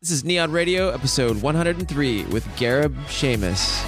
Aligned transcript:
This 0.00 0.12
is 0.12 0.22
Nion 0.22 0.52
Radio, 0.52 0.90
episode 0.90 1.42
103 1.42 2.26
with 2.26 2.46
Gareb 2.50 2.94
Shamus. 3.06 3.84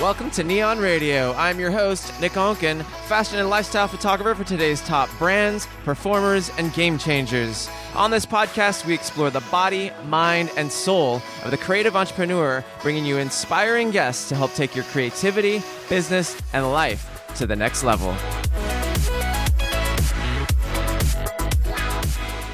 Welcome 0.00 0.30
to 0.30 0.44
Nion 0.44 0.80
Radio. 0.80 1.32
I'm 1.32 1.58
your 1.58 1.72
host, 1.72 2.20
Nick 2.20 2.34
Onken, 2.34 2.84
fashion 3.08 3.40
and 3.40 3.50
lifestyle 3.50 3.88
photographer 3.88 4.36
for 4.36 4.48
today's 4.48 4.80
top 4.82 5.10
brands, 5.18 5.66
performers, 5.84 6.52
and 6.58 6.72
game 6.72 6.96
changers. 6.96 7.68
On 7.96 8.12
this 8.12 8.24
podcast, 8.24 8.86
we 8.86 8.94
explore 8.94 9.30
the 9.30 9.42
body, 9.50 9.90
mind, 10.04 10.52
and 10.56 10.70
soul 10.70 11.20
of 11.44 11.50
the 11.50 11.58
creative 11.58 11.96
entrepreneur, 11.96 12.64
bringing 12.82 13.04
you 13.04 13.16
inspiring 13.18 13.90
guests 13.90 14.28
to 14.28 14.36
help 14.36 14.54
take 14.54 14.76
your 14.76 14.84
creativity, 14.84 15.60
business, 15.88 16.40
and 16.52 16.70
life 16.70 17.19
to 17.36 17.46
the 17.46 17.56
next 17.56 17.84
level. 17.84 18.14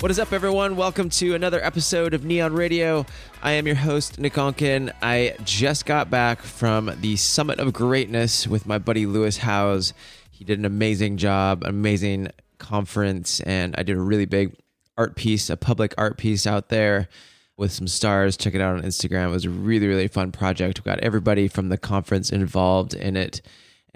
What 0.00 0.10
is 0.10 0.18
up, 0.18 0.32
everyone? 0.32 0.76
Welcome 0.76 1.08
to 1.10 1.34
another 1.34 1.64
episode 1.64 2.14
of 2.14 2.22
Nion 2.22 2.54
Radio. 2.54 3.06
I 3.42 3.52
am 3.52 3.66
your 3.66 3.76
host, 3.76 4.18
Nick 4.18 4.34
Onken. 4.34 4.92
I 5.02 5.34
just 5.42 5.86
got 5.86 6.10
back 6.10 6.42
from 6.42 6.92
the 7.00 7.16
Summit 7.16 7.58
of 7.58 7.72
Greatness 7.72 8.46
with 8.46 8.66
my 8.66 8.78
buddy 8.78 9.06
Lewis 9.06 9.38
Howes. 9.38 9.94
He 10.30 10.44
did 10.44 10.58
an 10.58 10.64
amazing 10.64 11.16
job, 11.16 11.64
amazing 11.64 12.28
conference, 12.58 13.40
and 13.40 13.74
I 13.76 13.82
did 13.82 13.96
a 13.96 14.00
really 14.00 14.26
big 14.26 14.54
art 14.98 15.16
piece, 15.16 15.50
a 15.50 15.56
public 15.56 15.94
art 15.98 16.18
piece 16.18 16.46
out 16.46 16.68
there 16.68 17.08
with 17.56 17.72
some 17.72 17.88
stars. 17.88 18.36
Check 18.36 18.54
it 18.54 18.60
out 18.60 18.76
on 18.76 18.82
Instagram. 18.82 19.28
It 19.28 19.32
was 19.32 19.44
a 19.46 19.50
really, 19.50 19.88
really 19.88 20.08
fun 20.08 20.30
project. 20.30 20.84
We 20.84 20.90
got 20.90 21.00
everybody 21.00 21.48
from 21.48 21.68
the 21.68 21.78
conference 21.78 22.30
involved 22.30 22.94
in 22.94 23.16
it 23.16 23.40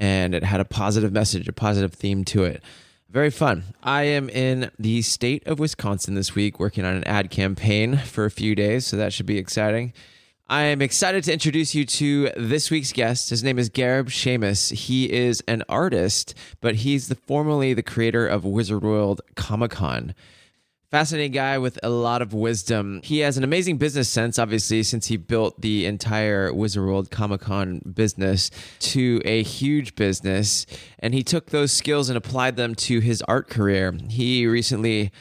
and 0.00 0.34
it 0.34 0.42
had 0.42 0.60
a 0.60 0.64
positive 0.64 1.12
message, 1.12 1.46
a 1.46 1.52
positive 1.52 1.92
theme 1.92 2.24
to 2.24 2.42
it. 2.42 2.62
Very 3.10 3.30
fun. 3.30 3.64
I 3.82 4.04
am 4.04 4.28
in 4.30 4.70
the 4.78 5.02
state 5.02 5.46
of 5.46 5.58
Wisconsin 5.58 6.14
this 6.14 6.34
week 6.34 6.58
working 6.58 6.84
on 6.84 6.94
an 6.94 7.04
ad 7.04 7.30
campaign 7.30 7.98
for 7.98 8.24
a 8.24 8.30
few 8.30 8.54
days, 8.54 8.86
so 8.86 8.96
that 8.96 9.12
should 9.12 9.26
be 9.26 9.36
exciting. 9.36 9.92
I 10.48 10.62
am 10.62 10.82
excited 10.82 11.22
to 11.24 11.32
introduce 11.32 11.74
you 11.74 11.84
to 11.84 12.30
this 12.36 12.70
week's 12.70 12.92
guest. 12.92 13.30
His 13.30 13.44
name 13.44 13.58
is 13.58 13.70
Gareb 13.70 14.06
Shamus. 14.06 14.72
He 14.72 15.12
is 15.12 15.42
an 15.46 15.62
artist, 15.68 16.34
but 16.60 16.76
he's 16.76 17.08
the 17.08 17.14
formerly 17.14 17.74
the 17.74 17.82
creator 17.82 18.26
of 18.26 18.44
Wizard 18.44 18.82
World 18.82 19.20
Comic 19.36 19.72
Con. 19.72 20.14
Fascinating 20.90 21.30
guy 21.30 21.56
with 21.56 21.78
a 21.84 21.88
lot 21.88 22.20
of 22.20 22.34
wisdom. 22.34 23.00
He 23.04 23.20
has 23.20 23.38
an 23.38 23.44
amazing 23.44 23.78
business 23.78 24.08
sense, 24.08 24.40
obviously, 24.40 24.82
since 24.82 25.06
he 25.06 25.16
built 25.16 25.60
the 25.60 25.86
entire 25.86 26.52
Wizard 26.52 26.84
World 26.84 27.12
Comic 27.12 27.42
Con 27.42 27.80
business 27.94 28.50
to 28.80 29.22
a 29.24 29.44
huge 29.44 29.94
business. 29.94 30.66
And 30.98 31.14
he 31.14 31.22
took 31.22 31.50
those 31.50 31.70
skills 31.70 32.08
and 32.08 32.16
applied 32.16 32.56
them 32.56 32.74
to 32.74 32.98
his 32.98 33.22
art 33.28 33.48
career. 33.48 33.96
He 34.08 34.48
recently 34.48 35.12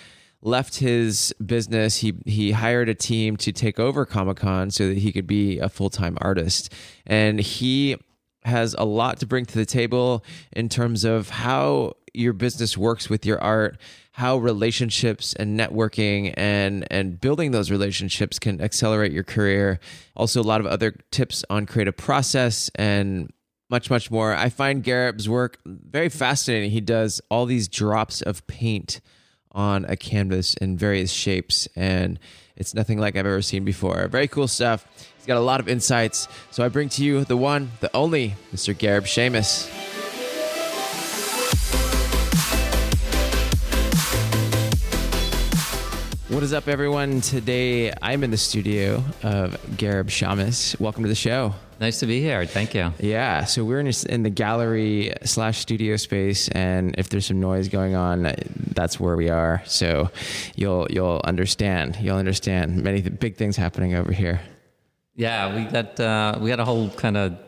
left 0.41 0.77
his 0.77 1.35
business. 1.45 1.97
He 1.97 2.15
he 2.25 2.53
hired 2.53 2.89
a 2.89 2.95
team 2.95 3.37
to 3.37 3.51
take 3.51 3.79
over 3.79 4.07
Comic 4.07 4.37
Con 4.37 4.71
so 4.71 4.87
that 4.87 4.97
he 4.97 5.11
could 5.11 5.27
be 5.27 5.59
a 5.59 5.69
full 5.69 5.91
time 5.91 6.17
artist. 6.19 6.73
And 7.05 7.39
he 7.39 7.95
has 8.43 8.73
a 8.75 8.85
lot 8.85 9.19
to 9.19 9.27
bring 9.27 9.45
to 9.45 9.59
the 9.59 9.67
table 9.67 10.25
in 10.51 10.67
terms 10.67 11.03
of 11.03 11.29
how 11.29 11.93
your 12.11 12.33
business 12.33 12.75
works 12.75 13.07
with 13.07 13.23
your 13.23 13.39
art 13.39 13.77
how 14.19 14.37
relationships 14.37 15.33
and 15.35 15.57
networking 15.57 16.33
and 16.35 16.85
and 16.91 17.21
building 17.21 17.51
those 17.51 17.71
relationships 17.71 18.37
can 18.37 18.59
accelerate 18.59 19.13
your 19.13 19.23
career. 19.23 19.79
Also, 20.13 20.41
a 20.41 20.43
lot 20.43 20.59
of 20.59 20.67
other 20.67 20.93
tips 21.09 21.45
on 21.49 21.65
creative 21.65 21.95
process 21.95 22.69
and 22.75 23.31
much 23.69 23.89
much 23.89 24.11
more. 24.11 24.35
I 24.35 24.49
find 24.49 24.83
Gareb's 24.83 25.29
work 25.29 25.57
very 25.65 26.09
fascinating. 26.09 26.71
He 26.71 26.81
does 26.81 27.21
all 27.29 27.45
these 27.45 27.69
drops 27.69 28.21
of 28.21 28.45
paint 28.45 28.99
on 29.53 29.85
a 29.85 29.95
canvas 29.95 30.53
in 30.55 30.77
various 30.77 31.11
shapes 31.11 31.69
and 31.77 32.19
it's 32.57 32.73
nothing 32.73 32.99
like 32.99 33.15
I've 33.15 33.25
ever 33.25 33.41
seen 33.41 33.63
before. 33.63 34.05
Very 34.09 34.27
cool 34.27 34.49
stuff. 34.49 34.85
He's 35.15 35.25
got 35.27 35.37
a 35.37 35.39
lot 35.39 35.61
of 35.61 35.69
insights. 35.69 36.27
So 36.51 36.65
I 36.65 36.67
bring 36.67 36.89
to 36.89 37.05
you 37.05 37.23
the 37.23 37.37
one, 37.37 37.71
the 37.79 37.89
only 37.95 38.35
Mr. 38.53 38.75
Gareb 38.75 39.03
Shamus. 39.05 39.98
What 46.29 46.43
is 46.43 46.53
up, 46.53 46.67
everyone? 46.67 47.21
Today 47.21 47.91
I'm 48.03 48.23
in 48.23 48.29
the 48.29 48.37
studio 48.37 49.03
of 49.23 49.59
Gareb 49.77 50.09
Shamus. 50.09 50.79
Welcome 50.79 51.01
to 51.01 51.09
the 51.09 51.15
show. 51.15 51.55
Nice 51.79 52.01
to 52.01 52.05
be 52.05 52.21
here. 52.21 52.45
Thank 52.45 52.75
you. 52.75 52.93
Yeah, 52.99 53.45
so 53.45 53.65
we're 53.65 53.79
in, 53.79 53.91
in 54.09 54.21
the 54.21 54.29
gallery 54.29 55.11
slash 55.23 55.57
studio 55.57 55.95
space, 55.95 56.47
and 56.49 56.93
if 56.99 57.09
there's 57.09 57.25
some 57.25 57.39
noise 57.39 57.67
going 57.67 57.95
on, 57.95 58.35
that's 58.75 58.99
where 58.99 59.15
we 59.15 59.29
are. 59.29 59.63
So 59.65 60.11
you'll 60.55 60.85
you'll 60.91 61.19
understand. 61.23 61.97
You'll 61.99 62.17
understand 62.17 62.83
many 62.83 63.01
th- 63.01 63.19
big 63.19 63.35
things 63.35 63.57
happening 63.57 63.95
over 63.95 64.11
here. 64.11 64.39
Yeah, 65.15 65.55
we 65.55 65.63
got 65.63 65.99
uh, 65.99 66.37
we 66.39 66.49
got 66.49 66.59
a 66.59 66.65
whole 66.65 66.91
kind 66.91 67.17
of 67.17 67.39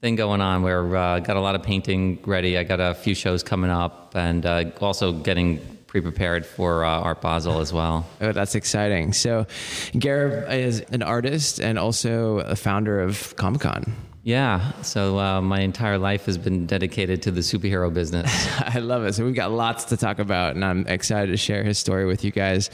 thing 0.00 0.16
going 0.16 0.40
on 0.40 0.62
where 0.62 0.96
uh, 0.96 1.20
got 1.20 1.36
a 1.36 1.40
lot 1.40 1.54
of 1.54 1.62
painting 1.62 2.20
ready. 2.24 2.56
I 2.56 2.64
got 2.64 2.80
a 2.80 2.94
few 2.94 3.14
shows 3.14 3.42
coming 3.42 3.70
up, 3.70 4.16
and 4.16 4.46
uh, 4.46 4.70
also 4.80 5.12
getting 5.12 5.75
pre-prepared 5.96 6.44
for 6.44 6.84
uh, 6.84 6.90
Art 6.90 7.22
Basel 7.22 7.60
as 7.60 7.72
well. 7.72 8.06
Oh, 8.20 8.32
that's 8.32 8.54
exciting. 8.54 9.14
So, 9.14 9.46
Gareb 9.94 10.52
is 10.52 10.80
an 10.92 11.02
artist 11.02 11.58
and 11.58 11.78
also 11.78 12.40
a 12.40 12.54
founder 12.54 13.00
of 13.00 13.34
Comic 13.36 13.62
Con. 13.62 13.94
Yeah, 14.26 14.72
so 14.82 15.20
uh, 15.20 15.40
my 15.40 15.60
entire 15.60 15.98
life 15.98 16.26
has 16.26 16.36
been 16.36 16.66
dedicated 16.66 17.22
to 17.22 17.30
the 17.30 17.42
superhero 17.42 17.94
business. 17.94 18.28
I 18.58 18.80
love 18.80 19.04
it. 19.04 19.14
So 19.14 19.24
we've 19.24 19.36
got 19.36 19.52
lots 19.52 19.84
to 19.84 19.96
talk 19.96 20.18
about, 20.18 20.56
and 20.56 20.64
I'm 20.64 20.84
excited 20.88 21.30
to 21.30 21.36
share 21.36 21.62
his 21.62 21.78
story 21.78 22.06
with 22.06 22.24
you 22.24 22.32
guys. 22.32 22.68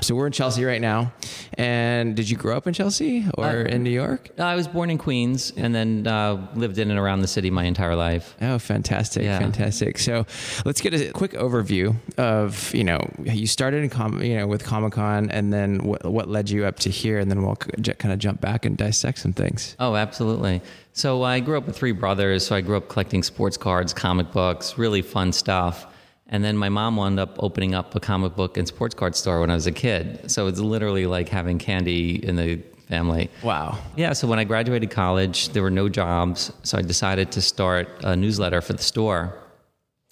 So 0.00 0.14
we're 0.14 0.28
in 0.28 0.32
Chelsea 0.32 0.64
right 0.64 0.80
now, 0.80 1.12
and 1.58 2.16
did 2.16 2.30
you 2.30 2.38
grow 2.38 2.56
up 2.56 2.66
in 2.66 2.72
Chelsea 2.72 3.26
or 3.34 3.44
uh, 3.44 3.64
in 3.64 3.82
New 3.82 3.90
York? 3.90 4.30
I 4.38 4.54
was 4.54 4.66
born 4.66 4.88
in 4.88 4.96
Queens, 4.96 5.52
and 5.58 5.74
then 5.74 6.06
uh, 6.06 6.48
lived 6.54 6.78
in 6.78 6.90
and 6.90 6.98
around 6.98 7.20
the 7.20 7.28
city 7.28 7.50
my 7.50 7.64
entire 7.64 7.96
life. 7.96 8.34
Oh, 8.40 8.58
fantastic, 8.58 9.24
yeah. 9.24 9.38
fantastic. 9.38 9.98
So 9.98 10.24
let's 10.64 10.80
get 10.80 10.94
a 10.94 11.12
quick 11.12 11.32
overview 11.32 11.96
of 12.16 12.74
you 12.74 12.84
know 12.84 13.12
you 13.18 13.46
started 13.46 13.82
in 13.82 13.90
com- 13.90 14.22
you 14.22 14.38
know 14.38 14.46
with 14.46 14.64
Comic 14.64 14.94
Con, 14.94 15.30
and 15.30 15.52
then 15.52 15.84
what, 15.84 16.02
what 16.06 16.28
led 16.28 16.48
you 16.48 16.64
up 16.64 16.78
to 16.78 16.88
here, 16.88 17.18
and 17.18 17.30
then 17.30 17.42
we'll 17.42 17.56
kind 17.56 18.14
of 18.14 18.18
jump 18.18 18.40
back 18.40 18.64
and 18.64 18.78
dissect 18.78 19.18
some 19.18 19.34
things. 19.34 19.76
Oh, 19.78 19.96
absolutely. 19.96 20.62
So 20.96 21.24
I 21.24 21.40
grew 21.40 21.58
up 21.58 21.66
with 21.66 21.76
three 21.76 21.90
brothers. 21.90 22.46
So 22.46 22.54
I 22.54 22.60
grew 22.60 22.76
up 22.76 22.88
collecting 22.88 23.24
sports 23.24 23.56
cards, 23.56 23.92
comic 23.92 24.30
books, 24.30 24.78
really 24.78 25.02
fun 25.02 25.32
stuff. 25.32 25.88
And 26.28 26.42
then 26.44 26.56
my 26.56 26.68
mom 26.68 26.96
wound 26.96 27.18
up 27.18 27.36
opening 27.40 27.74
up 27.74 27.96
a 27.96 28.00
comic 28.00 28.36
book 28.36 28.56
and 28.56 28.66
sports 28.66 28.94
card 28.94 29.16
store 29.16 29.40
when 29.40 29.50
I 29.50 29.54
was 29.54 29.66
a 29.66 29.72
kid. 29.72 30.30
So 30.30 30.46
it's 30.46 30.60
literally 30.60 31.06
like 31.06 31.28
having 31.28 31.58
candy 31.58 32.24
in 32.24 32.36
the 32.36 32.62
family. 32.88 33.28
Wow. 33.42 33.76
Yeah. 33.96 34.12
So 34.12 34.28
when 34.28 34.38
I 34.38 34.44
graduated 34.44 34.92
college, 34.92 35.48
there 35.48 35.64
were 35.64 35.70
no 35.70 35.88
jobs. 35.88 36.52
So 36.62 36.78
I 36.78 36.82
decided 36.82 37.32
to 37.32 37.42
start 37.42 37.88
a 38.04 38.14
newsletter 38.14 38.60
for 38.60 38.72
the 38.72 38.82
store. 38.82 39.36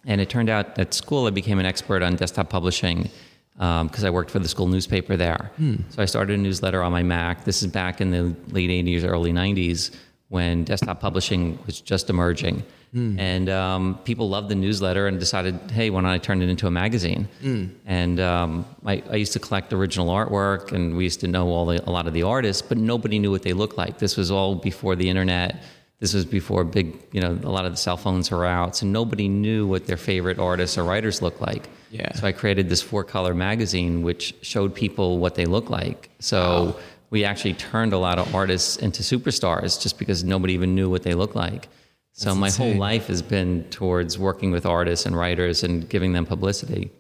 And 0.04 0.20
it 0.20 0.28
turned 0.28 0.50
out 0.50 0.76
at 0.80 0.94
school 0.94 1.28
I 1.28 1.30
became 1.30 1.60
an 1.60 1.66
expert 1.66 2.02
on 2.02 2.16
desktop 2.16 2.50
publishing 2.50 3.08
because 3.54 4.02
um, 4.02 4.06
I 4.06 4.10
worked 4.10 4.32
for 4.32 4.40
the 4.40 4.48
school 4.48 4.66
newspaper 4.66 5.16
there. 5.16 5.52
Hmm. 5.58 5.76
So 5.90 6.02
I 6.02 6.06
started 6.06 6.40
a 6.40 6.42
newsletter 6.42 6.82
on 6.82 6.90
my 6.90 7.04
Mac. 7.04 7.44
This 7.44 7.62
is 7.62 7.70
back 7.70 8.00
in 8.00 8.10
the 8.10 8.34
late 8.52 8.70
80s, 8.70 9.04
early 9.04 9.32
90s 9.32 9.94
when 10.32 10.64
desktop 10.64 10.98
publishing 10.98 11.58
was 11.66 11.78
just 11.78 12.08
emerging. 12.08 12.62
Mm. 12.94 13.18
And 13.18 13.50
um, 13.50 13.98
people 14.04 14.30
loved 14.30 14.48
the 14.48 14.54
newsletter 14.54 15.06
and 15.06 15.20
decided, 15.20 15.70
hey, 15.70 15.90
why 15.90 16.00
don't 16.00 16.08
I 16.10 16.16
turn 16.16 16.40
it 16.40 16.48
into 16.48 16.66
a 16.66 16.70
magazine? 16.70 17.28
Mm. 17.42 17.74
And 17.84 18.18
um, 18.18 18.64
I, 18.86 19.02
I, 19.10 19.16
used 19.16 19.34
to 19.34 19.38
collect 19.38 19.74
original 19.74 20.08
artwork, 20.08 20.72
and 20.72 20.96
we 20.96 21.04
used 21.04 21.20
to 21.20 21.28
know 21.28 21.48
all 21.48 21.66
the, 21.66 21.86
a 21.86 21.92
lot 21.92 22.06
of 22.06 22.14
the 22.14 22.22
artists, 22.22 22.62
but 22.62 22.78
nobody 22.78 23.18
knew 23.18 23.30
what 23.30 23.42
they 23.42 23.52
looked 23.52 23.76
like. 23.76 23.98
This 23.98 24.16
was 24.16 24.30
all 24.30 24.54
before 24.54 24.96
the 24.96 25.06
internet. 25.10 25.62
This 26.00 26.14
was 26.14 26.24
before 26.24 26.64
big, 26.64 26.98
you 27.12 27.20
know, 27.20 27.38
a 27.42 27.50
lot 27.50 27.66
of 27.66 27.72
the 27.72 27.76
cell 27.76 27.98
phones 27.98 28.30
were 28.30 28.46
out, 28.46 28.74
so 28.74 28.86
nobody 28.86 29.28
knew 29.28 29.66
what 29.66 29.86
their 29.86 29.98
favorite 29.98 30.38
artists 30.38 30.78
or 30.78 30.84
writers 30.84 31.20
looked 31.20 31.42
like. 31.42 31.68
Yeah. 31.90 32.10
So 32.14 32.26
I 32.26 32.32
created 32.32 32.70
this 32.70 32.80
four 32.80 33.04
color 33.04 33.34
magazine, 33.34 34.02
which 34.02 34.34
showed 34.40 34.74
people 34.74 35.18
what 35.18 35.34
they 35.34 35.44
look 35.44 35.68
like. 35.68 36.08
So. 36.20 36.64
Wow 36.64 36.76
we 37.12 37.26
actually 37.26 37.52
turned 37.52 37.92
a 37.92 37.98
lot 37.98 38.18
of 38.18 38.34
artists 38.34 38.78
into 38.78 39.02
superstars 39.02 39.80
just 39.80 39.98
because 39.98 40.24
nobody 40.24 40.54
even 40.54 40.74
knew 40.74 40.88
what 40.88 41.02
they 41.02 41.12
looked 41.12 41.36
like. 41.36 41.68
So 42.12 42.30
That's 42.30 42.38
my 42.38 42.46
insane. 42.46 42.72
whole 42.72 42.80
life 42.80 43.08
has 43.08 43.20
been 43.20 43.64
towards 43.64 44.18
working 44.18 44.50
with 44.50 44.64
artists 44.64 45.04
and 45.04 45.14
writers 45.14 45.62
and 45.62 45.86
giving 45.86 46.14
them 46.14 46.24
publicity. 46.24 46.90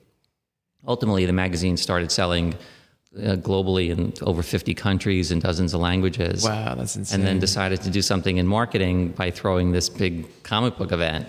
Ultimately, 0.86 1.24
the 1.24 1.32
magazine 1.32 1.78
started 1.78 2.12
selling 2.12 2.52
uh, 3.16 3.36
globally 3.36 3.88
in 3.88 4.12
over 4.20 4.42
50 4.42 4.74
countries 4.74 5.30
and 5.30 5.40
dozens 5.40 5.72
of 5.72 5.80
languages. 5.80 6.44
Wow, 6.44 6.74
that's 6.74 6.94
insane. 6.94 7.20
And 7.20 7.26
then 7.26 7.38
decided 7.38 7.80
to 7.80 7.90
do 7.90 8.02
something 8.02 8.36
in 8.36 8.46
marketing 8.46 9.12
by 9.12 9.30
throwing 9.30 9.72
this 9.72 9.88
big 9.88 10.26
comic 10.42 10.76
book 10.76 10.92
event. 10.92 11.26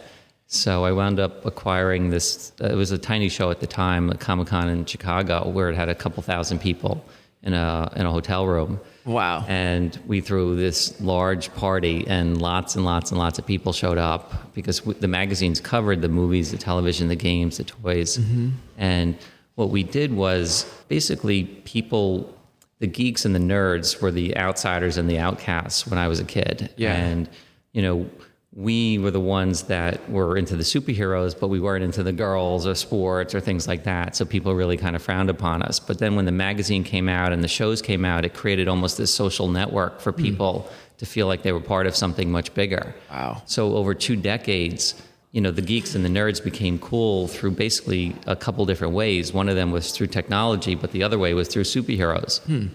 So 0.48 0.84
I 0.84 0.92
wound 0.92 1.22
up 1.22 1.46
acquiring 1.46 2.10
this. 2.10 2.52
Uh, 2.60 2.68
it 2.68 2.76
was 2.76 2.92
a 2.92 2.98
tiny 2.98 3.30
show 3.30 3.50
at 3.50 3.62
the 3.62 3.68
time, 3.68 4.10
a 4.10 4.18
Comic 4.18 4.48
Con 4.50 4.68
in 4.68 4.86
Chicago, 4.86 5.48
where 5.48 5.70
it 5.70 5.76
had 5.76 5.88
a 5.88 5.96
couple 5.96 6.22
thousand 6.22 6.60
people 6.60 7.06
in 7.44 7.54
a 7.54 7.92
in 7.96 8.06
a 8.06 8.12
hotel 8.12 8.48
room. 8.48 8.80
Wow. 9.06 9.46
And 9.48 10.00
we 10.08 10.22
threw 10.22 10.56
this 10.56 11.00
large 11.02 11.54
party, 11.56 12.06
and 12.08 12.42
lots 12.42 12.76
and 12.76 12.86
lots 12.86 13.12
and 13.12 13.20
lots 13.20 13.38
of 13.38 13.46
people 13.46 13.74
showed 13.74 13.98
up 13.98 14.54
because 14.54 14.80
w- 14.80 14.98
the 14.98 15.10
magazines 15.10 15.60
covered 15.60 16.02
the 16.02 16.10
movies, 16.10 16.52
the 16.52 16.58
television, 16.58 17.10
the 17.10 17.16
games, 17.16 17.58
the 17.58 17.66
toys. 17.66 18.18
Mm-hmm. 18.18 18.50
And 18.78 19.18
what 19.56 19.70
we 19.70 19.84
did 19.84 20.14
was 20.14 20.66
basically 20.88 21.44
people, 21.44 22.34
the 22.80 22.88
geeks 22.88 23.26
and 23.26 23.36
the 23.36 23.40
nerds 23.40 24.02
were 24.02 24.12
the 24.12 24.38
outsiders 24.38 24.98
and 24.98 25.10
the 25.10 25.20
outcasts 25.20 25.86
when 25.86 26.00
I 26.00 26.08
was 26.08 26.20
a 26.20 26.26
kid. 26.26 26.74
Yeah. 26.78 26.94
And, 26.94 27.30
you 27.74 27.82
know, 27.82 28.10
we 28.56 29.00
were 29.00 29.10
the 29.10 29.20
ones 29.20 29.64
that 29.64 30.10
were 30.12 30.38
into 30.38 30.56
the 30.56 30.64
superheroes, 30.64 31.38
but 31.38 31.48
we 31.48 31.60
weren't 31.60 31.84
into 31.84 32.04
the 32.04 32.12
girls 32.12 32.68
or 32.68 32.76
sports 32.76 33.34
or 33.34 33.40
things 33.40 33.68
like 33.68 33.84
that. 33.86 34.16
So 34.16 34.26
people 34.26 34.54
really 34.54 34.78
kind 34.78 34.96
of 34.96 35.02
frowned 35.02 35.32
upon 35.32 35.64
us. 35.64 35.80
But 35.80 35.98
then 35.98 36.16
when 36.16 36.26
the 36.26 36.32
magazine 36.32 36.84
came 36.84 37.10
out 37.10 37.34
and 37.34 37.44
the 37.44 37.48
shows 37.48 37.82
came 37.82 38.06
out, 38.06 38.26
it 38.26 38.36
created 38.36 38.68
almost 38.68 38.98
this 38.98 39.14
social 39.14 39.48
network 39.48 40.00
for 40.00 40.12
hmm. 40.12 40.22
people 40.22 40.70
to 41.00 41.06
feel 41.06 41.26
like 41.26 41.42
they 41.42 41.52
were 41.52 41.60
part 41.60 41.88
of 41.88 41.96
something 41.96 42.32
much 42.32 42.54
bigger. 42.54 42.94
Wow. 43.10 43.42
So 43.48 43.76
over 43.76 43.96
two 43.96 44.16
decades, 44.16 45.02
you 45.32 45.42
know, 45.42 45.50
the 45.50 45.64
geeks 45.64 45.96
and 45.96 46.06
the 46.06 46.10
nerds 46.10 46.44
became 46.44 46.78
cool 46.78 47.28
through 47.28 47.52
basically 47.52 48.16
a 48.28 48.36
couple 48.36 48.68
different 48.68 48.94
ways. 48.94 49.34
One 49.34 49.50
of 49.50 49.56
them 49.56 49.72
was 49.72 49.92
through 49.92 50.08
technology, 50.08 50.76
but 50.76 50.92
the 50.92 51.02
other 51.02 51.18
way 51.18 51.34
was 51.34 51.48
through 51.48 51.64
superheroes. 51.64 52.40
Hmm. 52.42 52.68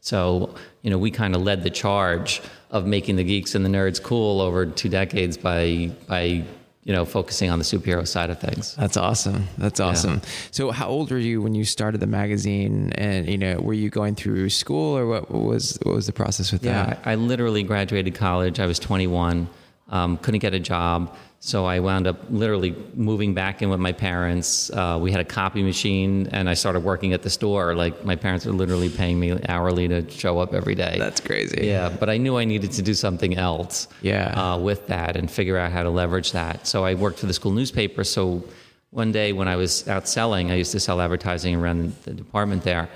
So, 0.00 0.56
you 0.82 0.90
know, 0.90 0.98
we 0.98 1.12
kind 1.12 1.36
of 1.36 1.42
led 1.42 1.62
the 1.62 1.70
charge 1.70 2.42
of 2.72 2.86
making 2.86 3.16
the 3.16 3.24
geeks 3.24 3.54
and 3.54 3.64
the 3.64 3.68
nerds 3.70 4.02
cool 4.02 4.40
over 4.40 4.66
two 4.66 4.88
decades 4.88 5.36
by 5.36 5.90
by 6.08 6.42
you 6.84 6.92
know 6.92 7.04
focusing 7.04 7.48
on 7.50 7.58
the 7.60 7.64
superhero 7.64 8.04
side 8.06 8.30
of 8.30 8.40
things. 8.40 8.74
That's 8.74 8.96
awesome. 8.96 9.46
That's 9.58 9.78
awesome. 9.78 10.20
So, 10.50 10.72
how 10.72 10.88
old 10.88 11.10
were 11.12 11.18
you 11.18 11.40
when 11.40 11.54
you 11.54 11.64
started 11.64 11.98
the 12.00 12.08
magazine? 12.08 12.90
And 12.96 13.28
you 13.28 13.38
know, 13.38 13.60
were 13.60 13.74
you 13.74 13.88
going 13.90 14.14
through 14.16 14.48
school, 14.50 14.96
or 14.98 15.06
what 15.06 15.30
was 15.30 15.78
what 15.84 15.94
was 15.94 16.06
the 16.06 16.12
process 16.12 16.50
with 16.50 16.64
Yeah, 16.64 16.86
that? 16.86 17.02
I, 17.04 17.12
I 17.12 17.14
literally 17.14 17.62
graduated 17.62 18.14
college. 18.16 18.58
I 18.58 18.66
was 18.66 18.78
21, 18.80 19.46
um, 19.92 20.16
couldn't 20.16 20.40
get 20.40 20.54
a 20.54 20.60
job. 20.60 21.14
So 21.44 21.64
I 21.64 21.80
wound 21.80 22.06
up 22.06 22.18
literally 22.30 22.74
moving 22.94 23.34
back 23.34 23.62
in 23.62 23.68
with 23.68 23.80
my 23.80 23.90
parents. 23.90 24.70
Uh, 24.70 24.96
we 25.00 25.10
had 25.10 25.20
a 25.20 25.24
copy 25.24 25.62
machine, 25.64 26.28
and 26.30 26.48
I 26.48 26.54
started 26.54 26.80
working 26.80 27.12
at 27.12 27.22
the 27.22 27.30
store. 27.30 27.74
Like 27.74 28.04
my 28.04 28.14
parents 28.14 28.46
were 28.46 28.52
literally 28.52 28.88
paying 28.88 29.18
me 29.18 29.36
hourly 29.48 29.88
to 29.88 30.08
show 30.08 30.38
up 30.38 30.54
every 30.54 30.76
day. 30.76 30.96
That's 30.98 31.20
crazy. 31.20 31.66
Yeah, 31.66 31.88
but 31.88 32.08
I 32.08 32.16
knew 32.16 32.38
I 32.38 32.44
needed 32.44 32.70
to 32.72 32.82
do 32.82 32.94
something 32.94 33.36
else. 33.36 33.88
Yeah. 34.02 34.40
Uh, 34.40 34.58
with 34.58 34.86
that 34.86 35.16
and 35.16 35.28
figure 35.28 35.58
out 35.58 35.72
how 35.72 35.82
to 35.82 35.90
leverage 35.90 36.30
that. 36.32 36.66
So 36.66 36.84
I 36.84 36.94
worked 36.94 37.18
for 37.18 37.26
the 37.26 37.34
school 37.34 37.52
newspaper. 37.52 38.04
So 38.04 38.44
one 38.90 39.10
day 39.10 39.32
when 39.32 39.48
I 39.48 39.56
was 39.56 39.88
out 39.88 40.06
selling, 40.06 40.52
I 40.52 40.54
used 40.54 40.72
to 40.72 40.80
sell 40.80 41.00
advertising 41.00 41.56
around 41.56 41.92
the 42.04 42.12
department 42.14 42.62
there, 42.62 42.88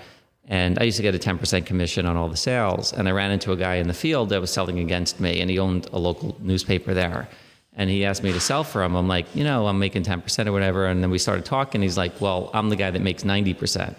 and 0.49 0.79
I 0.79 0.85
used 0.85 0.97
to 0.97 1.03
get 1.03 1.15
a 1.15 1.19
ten 1.19 1.39
percent 1.39 1.67
commission 1.67 2.07
on 2.07 2.17
all 2.17 2.29
the 2.29 2.37
sales. 2.37 2.93
And 2.93 3.09
I 3.09 3.13
ran 3.13 3.31
into 3.31 3.53
a 3.53 3.57
guy 3.57 3.77
in 3.77 3.89
the 3.89 3.95
field 3.95 4.29
that 4.31 4.41
was 4.41 4.53
selling 4.53 4.79
against 4.79 5.21
me, 5.21 5.41
and 5.41 5.51
he 5.51 5.59
owned 5.59 5.89
a 5.93 5.99
local 5.99 6.37
newspaper 6.41 6.95
there. 6.95 7.29
And 7.79 7.91
he 7.91 8.07
asked 8.07 8.23
me 8.23 8.33
to 8.33 8.41
sell 8.41 8.65
for 8.65 8.83
him. 8.83 8.95
I'm 8.95 9.07
like, 9.07 9.27
you 9.37 9.45
know, 9.45 9.67
I'm 9.67 9.79
making 9.79 10.05
10% 10.05 10.47
or 10.47 10.53
whatever. 10.53 10.87
And 10.87 11.03
then 11.03 11.11
we 11.11 11.19
started 11.19 11.45
talking. 11.45 11.83
He's 11.83 11.99
like, 11.99 12.23
well, 12.23 12.51
I'm 12.55 12.71
the 12.71 12.77
guy 12.77 12.91
that 12.91 13.03
makes 13.03 13.23
90%. 13.23 13.95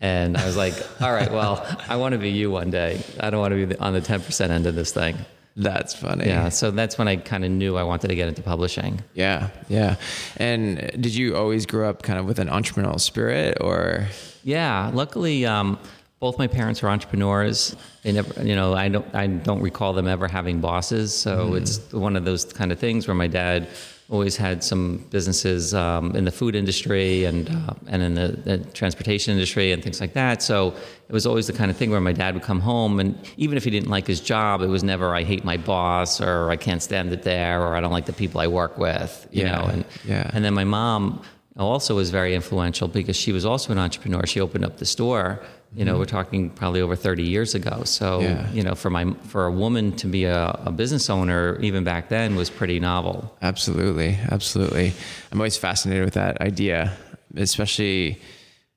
And 0.00 0.36
I 0.36 0.46
was 0.46 0.56
like, 0.56 0.74
all 1.02 1.12
right, 1.12 1.32
well, 1.32 1.66
I 1.88 1.96
want 1.96 2.12
to 2.12 2.18
be 2.18 2.30
you 2.30 2.52
one 2.52 2.70
day. 2.70 3.02
I 3.18 3.30
don't 3.30 3.40
want 3.40 3.52
to 3.52 3.66
be 3.66 3.76
on 3.78 3.94
the 3.94 4.00
10% 4.00 4.50
end 4.50 4.66
of 4.66 4.76
this 4.76 4.92
thing. 4.92 5.16
That's 5.56 5.94
funny. 5.94 6.26
Yeah. 6.26 6.50
So 6.50 6.70
that's 6.70 6.98
when 6.98 7.08
I 7.08 7.16
kind 7.16 7.44
of 7.44 7.50
knew 7.50 7.76
I 7.76 7.82
wanted 7.82 8.08
to 8.08 8.14
get 8.14 8.28
into 8.28 8.42
publishing. 8.42 9.02
Yeah, 9.14 9.48
yeah. 9.68 9.96
And 10.36 10.76
did 11.00 11.14
you 11.14 11.34
always 11.34 11.64
grow 11.64 11.88
up 11.88 12.02
kind 12.02 12.18
of 12.18 12.26
with 12.26 12.38
an 12.38 12.48
entrepreneurial 12.48 13.00
spirit, 13.00 13.56
or 13.60 14.06
Yeah. 14.44 14.90
Luckily, 14.92 15.46
um, 15.46 15.78
both 16.20 16.38
my 16.38 16.46
parents 16.46 16.82
were 16.82 16.88
entrepreneurs. 16.90 17.74
They 18.02 18.12
never, 18.12 18.42
you 18.42 18.54
know, 18.54 18.74
I 18.74 18.88
don't, 18.88 19.14
I 19.14 19.26
don't 19.26 19.60
recall 19.62 19.92
them 19.94 20.06
ever 20.08 20.28
having 20.28 20.60
bosses. 20.60 21.14
So 21.14 21.54
it's 21.54 21.92
one 21.92 22.16
of 22.16 22.24
those 22.24 22.44
kind 22.44 22.70
of 22.72 22.78
things 22.78 23.06
where 23.08 23.14
my 23.14 23.26
dad 23.26 23.68
always 24.08 24.36
had 24.36 24.62
some 24.62 24.98
businesses 25.10 25.74
um, 25.74 26.14
in 26.14 26.24
the 26.24 26.30
food 26.30 26.54
industry 26.54 27.24
and 27.24 27.48
uh, 27.48 27.74
and 27.88 28.02
in 28.02 28.14
the, 28.14 28.28
the 28.44 28.58
transportation 28.72 29.32
industry 29.32 29.72
and 29.72 29.82
things 29.82 30.00
like 30.00 30.12
that. 30.12 30.42
So 30.42 30.74
it 31.08 31.12
was 31.12 31.26
always 31.26 31.46
the 31.48 31.52
kind 31.52 31.70
of 31.70 31.76
thing 31.76 31.90
where 31.90 32.00
my 32.00 32.12
dad 32.12 32.34
would 32.34 32.42
come 32.44 32.60
home 32.60 33.00
and 33.00 33.18
even 33.36 33.56
if 33.56 33.64
he 33.64 33.70
didn't 33.70 33.90
like 33.90 34.06
his 34.06 34.20
job, 34.20 34.62
it 34.62 34.68
was 34.68 34.84
never 34.84 35.14
I 35.14 35.24
hate 35.24 35.44
my 35.44 35.56
boss 35.56 36.20
or 36.20 36.50
I 36.50 36.56
can't 36.56 36.82
stand 36.82 37.12
it 37.12 37.22
there 37.22 37.60
or 37.60 37.74
I 37.74 37.80
don't 37.80 37.92
like 37.92 38.06
the 38.06 38.12
people 38.12 38.40
I 38.40 38.46
work 38.46 38.78
with. 38.78 39.26
You 39.32 39.42
Yeah, 39.42 39.56
know, 39.56 39.64
and 39.64 39.84
yeah. 40.04 40.30
and 40.32 40.44
then 40.44 40.54
my 40.54 40.64
mom 40.64 41.20
also 41.58 41.96
was 41.96 42.10
very 42.10 42.34
influential 42.34 42.86
because 42.86 43.16
she 43.16 43.32
was 43.32 43.44
also 43.44 43.72
an 43.72 43.78
entrepreneur. 43.78 44.24
She 44.26 44.40
opened 44.40 44.64
up 44.64 44.76
the 44.76 44.84
store. 44.86 45.40
You 45.76 45.84
know, 45.84 45.98
we're 45.98 46.06
talking 46.06 46.48
probably 46.50 46.80
over 46.80 46.96
30 46.96 47.22
years 47.22 47.54
ago. 47.54 47.84
So, 47.84 48.20
Yeah. 48.20 48.50
you 48.50 48.62
know, 48.62 48.74
for 48.74 48.88
my 48.88 49.04
for 49.28 49.44
a 49.44 49.52
woman 49.52 49.92
to 49.96 50.06
be 50.06 50.24
a, 50.24 50.48
a 50.64 50.72
business 50.72 51.10
owner 51.10 51.58
even 51.60 51.84
back 51.84 52.08
then 52.08 52.34
was 52.34 52.48
pretty 52.50 52.80
novel. 52.80 53.36
absolutely, 53.42 54.18
absolutely. 54.30 54.92
I'm 55.30 55.38
always 55.40 55.58
fascinated 55.58 56.04
with 56.06 56.14
that 56.14 56.40
idea, 56.40 56.96
especially 57.36 58.20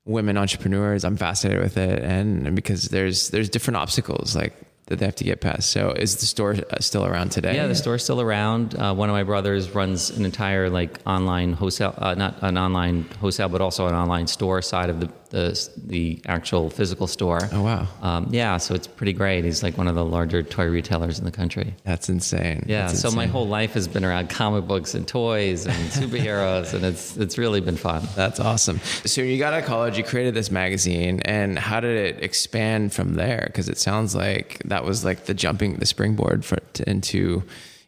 women 0.04 0.36
entrepreneurs. 0.36 1.04
I'm 1.04 1.16
fascinated 1.16 1.62
with 1.62 1.76
it, 1.76 1.98
and 2.02 2.54
because 2.54 2.88
there's 2.88 3.30
there's 3.30 3.48
different 3.48 3.78
obstacles 3.78 4.36
like 4.36 4.52
that 4.86 4.98
they 4.98 5.04
have 5.06 5.14
to 5.16 5.24
get 5.24 5.40
past. 5.40 5.70
So, 5.70 5.92
is 5.92 6.16
the 6.16 6.26
store 6.26 6.52
uh, 6.70 6.80
still 6.80 7.06
around 7.06 7.30
today? 7.30 7.54
Yeah, 7.54 7.66
the 7.68 7.74
store's 7.76 8.02
still 8.02 8.20
around. 8.20 8.74
Uh, 8.74 8.92
one 8.92 9.08
of 9.08 9.14
my 9.14 9.22
brothers 9.22 9.70
runs 9.74 10.10
an 10.10 10.24
entire 10.24 10.68
like 10.68 10.98
online 11.06 11.52
wholesale, 11.54 11.94
uh, 11.96 12.14
not 12.14 12.42
an 12.42 12.58
online 12.58 13.04
wholesale, 13.20 13.48
but 13.48 13.60
also 13.60 13.86
an 13.86 13.94
online 13.94 14.26
store 14.26 14.60
side 14.62 14.90
of 14.90 14.98
the 15.00 15.08
the, 15.30 15.68
the 15.86 16.20
actual 16.26 16.70
physical 16.70 17.06
store. 17.06 17.40
Oh 17.52 17.62
wow, 17.62 17.86
Um, 18.02 18.28
yeah, 18.30 18.56
so 18.58 18.74
it's 18.74 18.86
pretty 18.86 19.12
great. 19.12 19.44
He's 19.44 19.62
like 19.62 19.78
one 19.78 19.88
of 19.88 19.94
the 19.94 20.04
larger 20.04 20.42
toy 20.42 20.66
retailers 20.66 21.18
in 21.18 21.24
the 21.24 21.30
country. 21.30 21.74
that's 21.84 22.08
insane. 22.08 22.64
Yeah, 22.66 22.86
That's 22.86 23.00
so 23.00 23.10
my 23.10 23.26
whole 23.26 23.46
life 23.48 23.72
has 23.74 23.88
been 23.88 24.04
around 24.04 24.28
comic 24.30 24.66
books 24.66 24.94
and 24.94 25.06
toys 25.06 25.66
and 25.66 25.74
superheroes, 25.90 26.74
and 26.74 26.84
it's 26.84 27.16
it's 27.16 27.38
really 27.38 27.60
been 27.60 27.76
fun. 27.76 28.06
That's 28.14 28.40
awesome. 28.40 28.78
So 29.04 29.22
you 29.22 29.38
got 29.38 29.52
out 29.54 29.60
of 29.60 29.66
college, 29.66 29.96
you 29.98 30.04
created 30.04 30.34
this 30.34 30.50
magazine, 30.50 31.20
and 31.24 31.58
how 31.58 31.80
did 31.80 31.96
it 31.96 32.22
expand 32.22 32.92
from 32.92 33.14
there? 33.14 33.44
Because 33.46 33.68
it 33.68 33.78
sounds 33.78 34.14
like 34.14 34.60
that 34.66 34.84
was 34.84 35.04
like 35.04 35.24
the 35.26 35.34
jumping, 35.34 35.76
the 35.76 35.86
springboard 35.86 36.44
for 36.44 36.56
to, 36.74 36.88
into, 36.90 37.42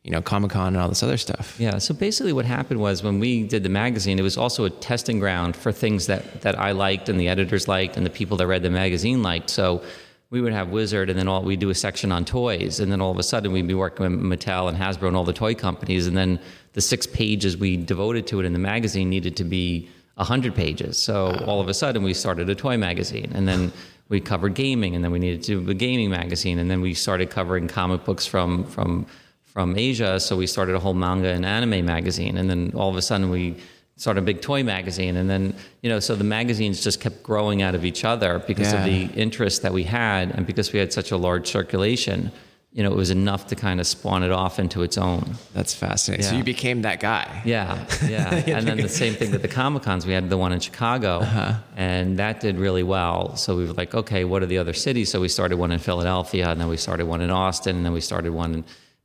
you 0.05 0.11
know, 0.11 0.21
Comic 0.21 0.51
Con 0.51 0.75
and 0.75 0.79
all 0.79 0.89
this 0.89 1.03
other 1.03 1.17
stuff. 1.17 1.57
Yeah, 1.61 1.79
so 1.79 1.95
basically 1.95 2.33
what 2.33 2.45
happened 2.45 2.81
was 2.81 3.03
when 3.05 3.21
we 3.21 3.45
did 3.45 3.63
the 3.63 3.69
magazine, 3.69 4.19
it 4.19 4.23
was 4.23 4.37
also 4.37 4.65
a 4.65 4.71
testing 4.71 5.21
ground 5.21 5.55
for 5.55 5.71
things 5.71 6.07
that, 6.07 6.41
that 6.41 6.59
I 6.59 6.73
liked 6.73 7.09
and 7.09 7.21
the 7.21 7.29
editors 7.29 7.69
liked 7.69 7.97
and 7.97 8.05
the 8.05 8.11
people 8.11 8.37
that 8.39 8.47
read 8.49 8.63
the 8.65 8.71
magazine 8.71 9.23
liked. 9.23 9.49
So 9.49 9.83
we 10.31 10.41
would 10.41 10.53
have 10.53 10.71
Wizard 10.71 11.09
and 11.09 11.17
then 11.17 11.29
all 11.29 11.43
we'd 11.45 11.61
do 11.61 11.71
a 11.71 11.75
section 11.75 12.11
on 12.11 12.25
toys 12.25 12.81
and 12.81 12.91
then 12.91 13.01
all 13.01 13.13
of 13.13 13.19
a 13.19 13.23
sudden 13.23 13.53
we'd 13.53 13.69
be 13.69 13.75
working 13.75 14.05
with 14.11 14.41
Mattel 14.41 14.69
and 14.69 14.77
Hasbro 14.77 15.07
and 15.07 15.17
all 15.17 15.25
the 15.25 15.33
toy 15.33 15.55
companies 15.55 16.09
and 16.09 16.17
then 16.17 16.41
the 16.73 16.81
six 16.81 17.07
pages 17.07 17.57
we 17.57 17.77
devoted 17.77 18.27
to 18.29 18.41
it 18.41 18.45
in 18.47 18.53
the 18.53 18.59
magazine 18.59 19.09
needed 19.09 19.37
to 19.37 19.45
be 19.45 19.89
100 20.15 20.55
pages. 20.55 20.99
So 20.99 21.37
all 21.47 21.61
of 21.61 21.69
a 21.69 21.75
sudden 21.75 22.03
we 22.03 22.13
started 22.13 22.51
a 22.51 22.56
toy 22.56 22.77
magazine 22.77 23.31
and 23.35 23.47
then 23.47 23.73
we 24.09 24.21
covered 24.21 24.55
gaming 24.55 24.97
and 24.97 25.05
then 25.05 25.13
we 25.13 25.21
needed 25.21 25.44
to 25.44 25.63
do 25.63 25.71
a 25.71 25.75
gaming 25.75 26.11
magazine 26.11 26.59
and 26.59 26.69
then 26.69 26.81
we 26.81 26.93
started 26.93 27.31
covering 27.31 27.69
comic 27.69 28.05
books 28.05 28.27
from 28.27 28.65
from 28.65 29.06
from 29.53 29.77
Asia, 29.77 30.19
so 30.19 30.35
we 30.37 30.47
started 30.47 30.75
a 30.75 30.79
whole 30.79 30.94
manga 30.94 31.29
and 31.29 31.44
anime 31.44 31.85
magazine, 31.85 32.39
and 32.39 32.49
then 32.49 32.73
all 32.75 32.89
of 32.89 32.97
a 32.97 33.03
sudden 33.03 33.29
we 33.29 33.56
started 33.97 34.21
a 34.21 34.25
big 34.25 34.41
toy 34.41 34.63
magazine, 34.63 35.17
and 35.17 35.29
then 35.29 35.55
you 35.82 35.91
know, 35.91 36.01
so 36.01 36.15
the 36.17 36.25
magazines 36.25 36.82
just 36.82 37.01
kept 37.01 37.23
growing 37.23 37.61
out 37.61 37.75
of 37.75 37.85
each 37.85 38.03
other 38.05 38.39
because 38.47 38.73
Yeah. 38.73 38.79
of 38.79 38.85
the 38.87 39.21
interest 39.21 39.61
that 39.63 39.73
we 39.75 39.85
had, 39.85 40.31
and 40.31 40.47
because 40.47 40.73
we 40.73 40.79
had 40.79 40.93
such 40.93 41.11
a 41.11 41.17
large 41.17 41.47
circulation. 41.49 42.32
You 42.75 42.82
know, 42.82 42.91
it 42.91 42.97
was 42.97 43.11
enough 43.11 43.49
to 43.49 43.55
kind 43.55 43.81
of 43.81 43.87
spawn 43.87 44.23
it 44.23 44.31
off 44.31 44.59
into 44.59 44.82
its 44.82 44.97
own. 44.97 45.35
That's 45.53 45.75
fascinating. 45.75 46.25
So 46.25 46.35
you 46.37 46.43
became 46.43 46.81
that 46.82 47.01
guy. 47.01 47.43
Yeah, 47.44 47.85
yeah. 48.09 48.35
and 48.47 48.67
then 48.67 48.79
the 48.79 48.89
same 48.89 49.13
thing 49.13 49.31
with 49.31 49.43
the 49.43 49.49
Comic 49.49 49.82
Cons. 49.82 50.06
We 50.06 50.15
had 50.15 50.31
the 50.31 50.39
one 50.39 50.53
in 50.55 50.61
Chicago, 50.61 51.19
uh-huh. 51.19 51.56
and 51.77 52.19
that 52.19 52.41
did 52.41 52.56
really 52.56 52.82
well. 52.82 53.37
So 53.37 53.59
we 53.59 53.67
were 53.67 53.75
like, 53.75 53.94
okay, 53.94 54.25
what 54.25 54.43
are 54.43 54.47
the 54.47 54.56
other 54.56 54.73
cities? 54.73 55.11
So 55.11 55.21
we 55.21 55.29
started 55.29 55.59
one 55.59 55.71
in 55.71 55.81
Philadelphia, 55.81 56.49
and 56.49 56.59
then 56.59 56.69
we 56.69 56.79
started 56.79 57.05
one 57.05 57.21
in 57.21 57.29
Austin, 57.31 57.77
and 57.77 57.85
then 57.85 57.93
we 57.93 58.01
started 58.01 58.32
one, 58.32 58.55
in, 58.55 58.65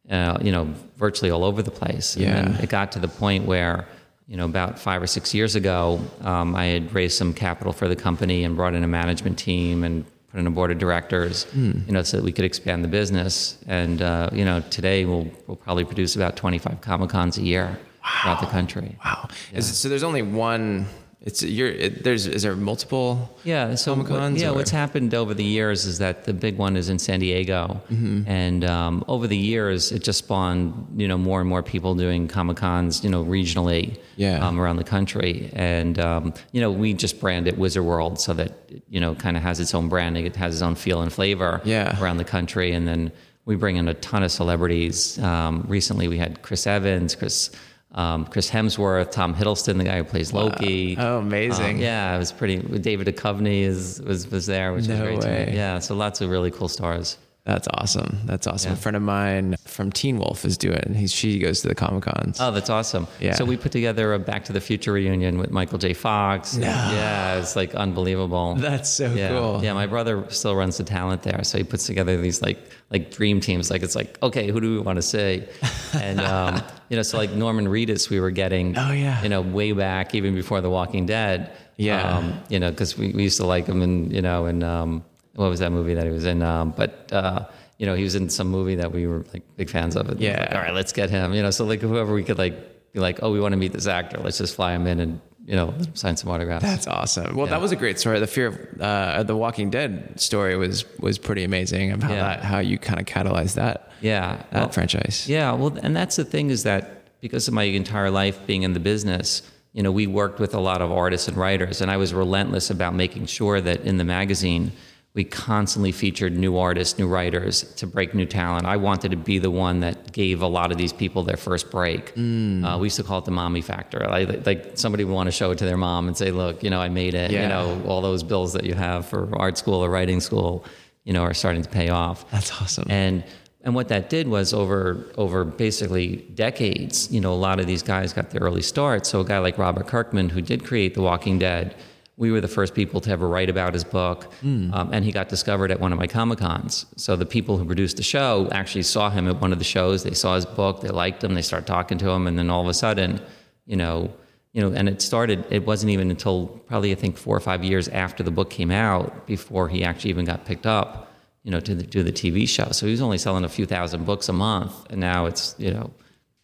uh, 0.10 0.38
you 0.42 0.52
know, 0.52 0.74
virtually 0.98 1.32
all 1.32 1.44
over 1.44 1.62
the 1.62 1.72
place. 1.72 2.16
And 2.16 2.24
Yeah. 2.56 2.62
it 2.62 2.70
got 2.70 2.92
to 2.94 3.00
the 3.00 3.08
point 3.08 3.46
where, 3.46 3.86
you 4.28 4.38
know, 4.38 4.46
about 4.46 4.80
five 4.80 5.02
or 5.02 5.08
six 5.08 5.34
years 5.34 5.56
ago, 5.56 6.00
um, 6.22 6.56
I 6.56 6.66
had 6.66 6.94
raised 6.94 7.18
some 7.18 7.34
capital 7.34 7.74
for 7.74 7.88
the 7.88 7.96
company 7.96 8.44
and 8.44 8.56
brought 8.56 8.74
in 8.74 8.84
a 8.84 8.88
management 8.88 9.38
team 9.38 9.84
and 9.84 10.06
put 10.32 10.40
in 10.40 10.48
a 10.48 10.52
board 10.52 10.72
of 10.72 10.78
directors, 10.80 11.46
you 11.54 11.84
know, 11.88 12.04
so 12.04 12.18
that 12.18 12.24
we 12.24 12.32
could 12.32 12.46
expand 12.46 12.84
the 12.84 12.88
business. 12.90 13.58
And 13.68 14.02
uh, 14.02 14.30
you 14.34 14.44
know, 14.46 14.62
today 14.70 15.06
we'll 15.06 15.28
we'll 15.48 15.58
probably 15.58 15.86
produce 15.86 16.16
about 16.16 16.36
25 16.36 16.82
Comic 16.82 17.10
Cons 17.10 17.38
a 17.38 17.42
year 17.44 17.78
throughout 18.22 18.40
the 18.42 18.48
country. 18.48 18.98
Wow. 19.04 19.28
Is 19.54 19.70
it, 19.70 19.76
so 19.76 19.90
there's 19.90 20.04
only 20.04 20.22
one. 20.22 20.88
It's 21.28 21.44
you're 21.44 21.68
it, 21.86 22.04
there's 22.06 22.26
is 22.26 22.44
there 22.44 22.56
multiple 22.56 23.10
Yeah, 23.44 23.76
so 23.76 23.94
what- 23.94 24.08
Comic-Cons, 24.08 24.42
yeah, 24.42 24.50
or- 24.52 24.56
what's 24.56 24.72
happened 24.84 25.14
over 25.14 25.34
the 25.34 25.44
years 25.44 25.86
is 25.86 25.98
that 25.98 26.24
the 26.24 26.34
big 26.34 26.56
one 26.58 26.78
is 26.82 26.88
in 26.94 26.98
San 27.08 27.20
Diego, 27.20 27.62
Mm-hmm. 27.92 28.22
and 28.46 28.64
um, 28.64 29.04
over 29.10 29.26
the 29.28 29.42
years 29.54 29.92
it 29.92 30.02
just 30.10 30.20
spawned 30.26 30.72
you 31.02 31.08
know 31.12 31.18
more 31.30 31.40
and 31.42 31.50
more 31.54 31.62
people 31.74 31.92
doing 31.96 32.22
Comic 32.30 32.58
Cons 32.64 33.04
you 33.04 33.10
know 33.10 33.24
regionally 33.38 33.84
Yeah. 34.16 34.38
um, 34.48 34.56
around 34.62 34.78
the 34.84 34.90
country, 34.98 35.34
and 35.54 36.00
um, 36.00 36.34
you 36.54 36.62
know 36.64 36.72
we 36.72 36.94
just 37.06 37.16
brand 37.20 37.46
it 37.50 37.56
Wizard 37.58 37.84
World 37.84 38.14
so 38.26 38.32
that 38.40 38.52
you 38.90 39.02
know 39.04 39.12
kind 39.26 39.36
of 39.38 39.44
has 39.44 39.60
its 39.60 39.74
own 39.78 39.90
branding, 39.90 40.26
it 40.26 40.36
has 40.38 40.54
its 40.56 40.62
own 40.68 40.76
feel 40.76 41.02
and 41.02 41.12
flavor 41.12 41.52
Yeah. 41.66 42.00
around 42.02 42.18
the 42.24 42.30
country, 42.38 42.72
and 42.78 42.88
then 42.88 43.12
we 43.50 43.56
bring 43.64 43.76
in 43.76 43.88
a 43.90 43.94
ton 43.96 44.24
of 44.24 44.32
celebrities. 44.32 45.20
Um, 45.20 45.66
recently 45.68 46.08
we 46.08 46.18
had 46.24 46.32
Chris 46.42 46.66
Evans, 46.68 47.16
Chris. 47.16 47.52
Um, 47.94 48.26
Chris 48.26 48.50
Hemsworth, 48.50 49.12
Tom 49.12 49.34
Hiddleston, 49.34 49.78
the 49.78 49.84
guy 49.86 49.98
who 49.98 50.04
plays 50.04 50.34
Loki. 50.34 50.96
Oh, 51.00 51.20
amazing. 51.20 51.78
Um, 51.78 51.82
yeah, 51.82 52.16
it 52.16 52.20
was 52.20 52.32
pretty. 52.32 52.58
David 52.58 53.08
Duchovny 53.08 53.62
is 53.62 54.02
was 54.02 54.30
was 54.30 54.46
there, 54.46 54.74
which 54.74 54.88
was 54.88 55.00
great. 55.00 55.20
way. 55.20 55.46
To 55.46 55.52
me. 55.52 55.58
Yeah, 55.58 55.80
so 55.80 55.96
lots 55.96 56.22
of 56.22 56.30
really 56.30 56.52
cool 56.52 56.68
stars. 56.68 57.18
That's 57.48 57.70
awesome. 57.76 58.20
That's 58.26 58.46
awesome. 58.46 58.72
Yeah. 58.72 58.78
A 58.78 58.82
friend 58.82 58.98
of 58.98 59.02
mine 59.02 59.56
from 59.64 59.90
Teen 59.90 60.18
Wolf 60.20 60.44
is 60.44 60.58
doing. 60.58 60.94
He's 60.94 61.14
she 61.14 61.40
goes 61.40 61.62
to 61.62 61.70
the 61.70 61.76
Comic 61.76 62.04
Cons. 62.04 62.40
Oh, 62.42 62.52
that's 62.52 62.70
awesome. 62.70 63.08
Yeah. 63.22 63.36
So 63.36 63.46
we 63.46 63.56
put 63.56 63.72
together 63.72 64.14
a 64.14 64.20
Back 64.20 64.44
to 64.46 64.54
the 64.54 64.60
Future 64.60 64.92
reunion 64.92 65.38
with 65.38 65.50
Michael 65.50 65.78
J. 65.78 65.94
Fox. 65.94 66.58
Yeah, 66.58 66.92
Yeah. 66.92 67.40
it's 67.40 67.56
like 67.56 67.74
unbelievable. 67.74 68.56
That's 68.56 68.90
so 68.90 69.14
yeah. 69.14 69.30
cool. 69.30 69.64
Yeah, 69.64 69.72
my 69.72 69.88
brother 69.88 70.26
still 70.30 70.58
runs 70.58 70.76
the 70.78 70.84
talent 70.84 71.24
there, 71.24 71.42
so 71.46 71.58
he 71.58 71.64
puts 71.64 71.86
together 71.86 72.18
these 72.18 72.42
like 72.42 72.60
like 72.92 73.12
dream 73.12 73.40
teams. 73.40 73.72
Like 73.72 73.82
it's 73.82 73.96
like, 73.96 74.22
okay, 74.22 74.52
who 74.52 74.60
do 74.60 74.74
we 74.74 74.80
want 74.82 74.98
to 74.98 75.02
see? 75.02 75.46
And 75.94 76.20
um, 76.20 76.62
you 76.90 76.98
know, 76.98 77.02
so 77.02 77.18
like 77.18 77.32
Norman 77.32 77.68
Reedus, 77.70 78.10
we 78.10 78.20
were 78.20 78.32
getting. 78.32 78.78
Oh, 78.78 78.92
yeah. 78.92 79.24
You 79.24 79.30
know, 79.30 79.40
way 79.42 79.72
back, 79.72 80.14
even 80.14 80.36
before 80.36 80.60
The 80.60 80.70
Walking 80.70 81.06
Dead. 81.06 81.50
Yeah. 81.78 82.02
Um, 82.18 82.42
you 82.50 82.60
know, 82.60 82.72
because 82.72 82.98
we, 82.98 83.14
we 83.14 83.24
used 83.24 83.38
to 83.38 83.46
like 83.46 83.68
him, 83.68 83.82
and 83.82 84.12
you 84.12 84.22
know, 84.22 84.48
and 84.48 84.66
um, 84.66 85.06
what 85.38 85.50
was 85.50 85.60
that 85.60 85.72
movie 85.72 85.94
that 85.94 86.06
he 86.06 86.12
was 86.12 86.26
in? 86.26 86.42
Um, 86.42 86.74
but 86.76 87.12
uh, 87.14 87.46
you 87.78 87.86
know, 87.86 87.94
he 87.96 88.04
was 88.04 88.16
in 88.16 88.30
some 88.30 88.48
movie 88.50 88.76
that 88.76 88.92
we 88.92 89.06
were 89.08 89.24
like 89.34 89.44
big 89.56 89.70
fans 89.70 89.96
of. 89.96 90.10
And 90.10 90.20
Yeah. 90.20 90.40
like, 90.42 90.52
All 90.56 90.62
right, 90.62 90.74
let's 90.74 90.92
get 90.92 91.10
him. 91.12 91.34
You 91.34 91.44
know, 91.44 91.52
so 91.52 91.64
like 91.64 91.80
whoever 91.82 92.12
we 92.14 92.24
could 92.24 92.38
like 92.40 92.92
be 92.94 93.00
like, 93.00 93.20
oh, 93.22 93.32
we 93.32 93.40
want 93.40 93.54
to 93.54 93.58
meet 93.58 93.72
this 93.72 93.88
actor. 93.88 94.18
Let's 94.18 94.40
just 94.40 94.56
fly 94.56 94.74
him 94.74 94.88
in 94.88 95.00
and 95.00 95.22
you 95.46 95.56
know 95.56 95.74
sign 95.94 96.18
some 96.18 96.30
autographs. 96.32 96.64
That's 96.66 96.88
awesome. 96.88 97.36
Well, 97.36 97.46
Yeah. 97.46 97.52
that 97.52 97.62
was 97.62 97.72
a 97.72 97.76
great 97.76 98.00
story. 98.00 98.20
The 98.20 98.28
fear 98.28 98.48
of 98.48 98.82
uh, 98.82 99.24
the 99.24 99.38
Walking 99.38 99.70
Dead 99.70 100.20
story 100.20 100.58
was 100.58 100.86
was 101.00 101.18
pretty 101.20 101.44
amazing. 101.44 101.92
Of 101.92 102.02
how 102.04 102.14
Yeah. 102.14 102.22
that 102.30 102.44
how 102.44 102.60
you 102.60 102.78
kind 102.80 103.00
of 103.00 103.06
catalyzed 103.06 103.54
that 103.56 103.92
yeah. 104.02 104.38
that 104.52 104.54
Well, 104.54 104.70
franchise. 104.70 105.30
Yeah, 105.30 105.52
well, 105.54 105.78
and 105.84 105.96
that's 105.96 106.16
the 106.16 106.26
thing 106.26 106.50
is 106.50 106.64
that 106.64 106.84
because 107.22 107.48
of 107.48 107.54
my 107.54 107.64
entire 107.64 108.10
life 108.10 108.38
being 108.48 108.64
in 108.64 108.74
the 108.74 108.80
business, 108.80 109.42
you 109.74 109.84
know, 109.84 109.92
we 109.92 110.06
worked 110.08 110.40
with 110.40 110.54
a 110.56 110.60
lot 110.60 110.82
of 110.82 110.92
artists 110.92 111.28
and 111.28 111.38
writers, 111.38 111.82
and 111.82 111.90
I 111.92 111.98
was 111.98 112.12
relentless 112.14 112.70
about 112.72 112.94
making 112.96 113.28
sure 113.28 113.62
that 113.62 113.82
in 113.82 113.98
the 113.98 114.04
magazine 114.04 114.72
we 115.14 115.24
constantly 115.24 115.92
featured 115.92 116.38
new 116.38 116.58
artists, 116.58 117.00
new 117.00 117.08
writers 117.08 117.64
to 117.76 117.88
break 117.88 118.14
new 118.14 118.26
talent. 118.28 118.68
I 118.68 118.78
wanted 118.78 119.10
to 119.12 119.18
be 119.18 119.40
the 119.40 119.50
one 119.50 119.80
that 119.80 120.12
gave 120.12 120.44
a 120.44 120.48
lot 120.48 120.72
of 120.72 120.78
these 120.78 120.94
people 120.94 121.24
their 121.24 121.38
first 121.38 121.72
break. 121.72 122.12
Uh, 122.12 122.78
we 122.80 122.86
used 122.86 122.98
to 122.98 123.04
call 123.04 123.18
it 123.18 123.26
the 123.26 123.32
mommy 123.32 123.62
factor. 123.62 124.06
Like, 124.08 124.46
like 124.46 124.72
somebody 124.76 125.04
would 125.04 125.14
want 125.14 125.26
to 125.28 125.32
show 125.32 125.50
it 125.50 125.58
to 125.58 125.66
their 125.66 125.78
mom 125.78 126.08
and 126.08 126.16
say, 126.16 126.30
"Look, 126.30 126.64
you 126.64 126.70
know, 126.70 126.80
I 126.80 126.90
made 126.90 127.16
it. 127.16 127.32
Yeah. 127.32 127.44
You 127.44 127.48
know, 127.50 127.82
all 127.88 128.02
those 128.02 128.22
bills 128.22 128.54
that 128.54 128.64
you 128.64 128.76
have 128.76 129.08
for 129.08 129.36
art 129.36 129.58
school 129.58 129.84
or 129.84 129.90
writing 129.90 130.20
school, 130.20 130.64
you 131.04 131.14
know, 131.14 131.24
are 131.24 131.34
starting 131.34 131.64
to 131.64 131.70
pay 131.70 131.90
off." 131.90 132.30
That's 132.30 132.52
awesome. 132.62 132.86
And 132.88 133.24
and 133.64 133.74
what 133.74 133.88
that 133.88 134.10
did 134.10 134.28
was 134.28 134.54
over 134.54 135.12
over 135.18 135.44
basically 135.44 136.18
decades, 136.36 137.12
you 137.12 137.20
know, 137.20 137.34
a 137.34 137.42
lot 137.48 137.60
of 137.60 137.66
these 137.66 137.82
guys 137.82 138.14
got 138.14 138.30
their 138.30 138.42
early 138.42 138.62
start. 138.62 139.08
So 139.08 139.22
a 139.22 139.26
guy 139.26 139.40
like 139.40 139.58
Robert 139.58 139.88
Kirkman, 139.88 140.30
who 140.30 140.42
did 140.42 140.64
create 140.64 140.94
The 140.94 141.02
Walking 141.02 141.40
Dead, 141.40 141.76
we 142.18 142.32
were 142.32 142.42
the 142.42 142.48
first 142.48 142.74
people 142.74 143.00
to 143.02 143.12
ever 143.12 143.28
write 143.30 143.50
about 143.50 143.74
his 143.74 143.84
book, 143.84 144.34
um, 144.74 144.90
and 144.92 145.06
he 145.06 145.12
got 145.12 145.30
discovered 145.30 145.72
at 145.72 145.80
one 145.80 145.94
of 145.94 146.00
my 146.00 146.08
comic 146.08 146.40
cons. 146.40 146.86
So 146.98 147.16
the 147.16 147.26
people 147.26 147.58
who 147.58 147.66
produced 147.66 147.98
the 147.98 148.04
show 148.04 148.50
actually 148.52 148.84
saw 148.84 149.10
him 149.10 149.28
at 149.28 149.40
one 149.40 149.54
of 149.54 149.60
the 149.60 149.66
shows. 149.66 150.04
They 150.04 150.16
saw 150.16 150.36
his 150.36 150.46
book, 150.46 150.82
they 150.82 150.90
liked 150.90 151.24
him, 151.24 151.36
they 151.36 151.44
started 151.44 151.68
talking 151.68 151.98
to 152.00 152.10
him, 152.10 152.28
and 152.28 152.38
then 152.38 152.50
all 152.50 152.62
of 152.62 152.68
a 152.68 152.74
sudden, 152.74 153.22
you 153.66 153.76
know, 153.76 154.12
you 154.54 154.62
know, 154.62 154.76
and 154.76 154.90
it 154.90 155.02
started. 155.02 155.46
It 155.52 155.66
wasn't 155.66 155.92
even 155.92 156.10
until 156.10 156.48
probably 156.68 156.92
I 156.92 156.96
think 156.96 157.18
four 157.18 157.38
or 157.38 157.40
five 157.40 157.64
years 157.64 157.88
after 157.90 158.24
the 158.24 158.32
book 158.32 158.50
came 158.50 158.72
out 158.72 159.28
before 159.28 159.70
he 159.70 159.84
actually 159.84 160.10
even 160.10 160.26
got 160.26 160.46
picked 160.46 160.66
up 160.66 161.08
you 161.48 161.52
know, 161.52 161.62
to 161.62 161.74
the, 161.76 161.84
do 161.84 162.04
the 162.04 162.12
TV 162.12 162.46
show. 162.46 162.72
So 162.72 162.86
he 162.86 162.92
was 162.92 163.00
only 163.02 163.18
selling 163.18 163.46
a 163.46 163.50
few 163.50 163.66
thousand 163.66 164.06
books 164.06 164.28
a 164.28 164.34
month, 164.34 164.74
and 164.90 165.00
now 165.00 165.28
it's 165.28 165.56
you 165.58 165.74
know, 165.74 165.92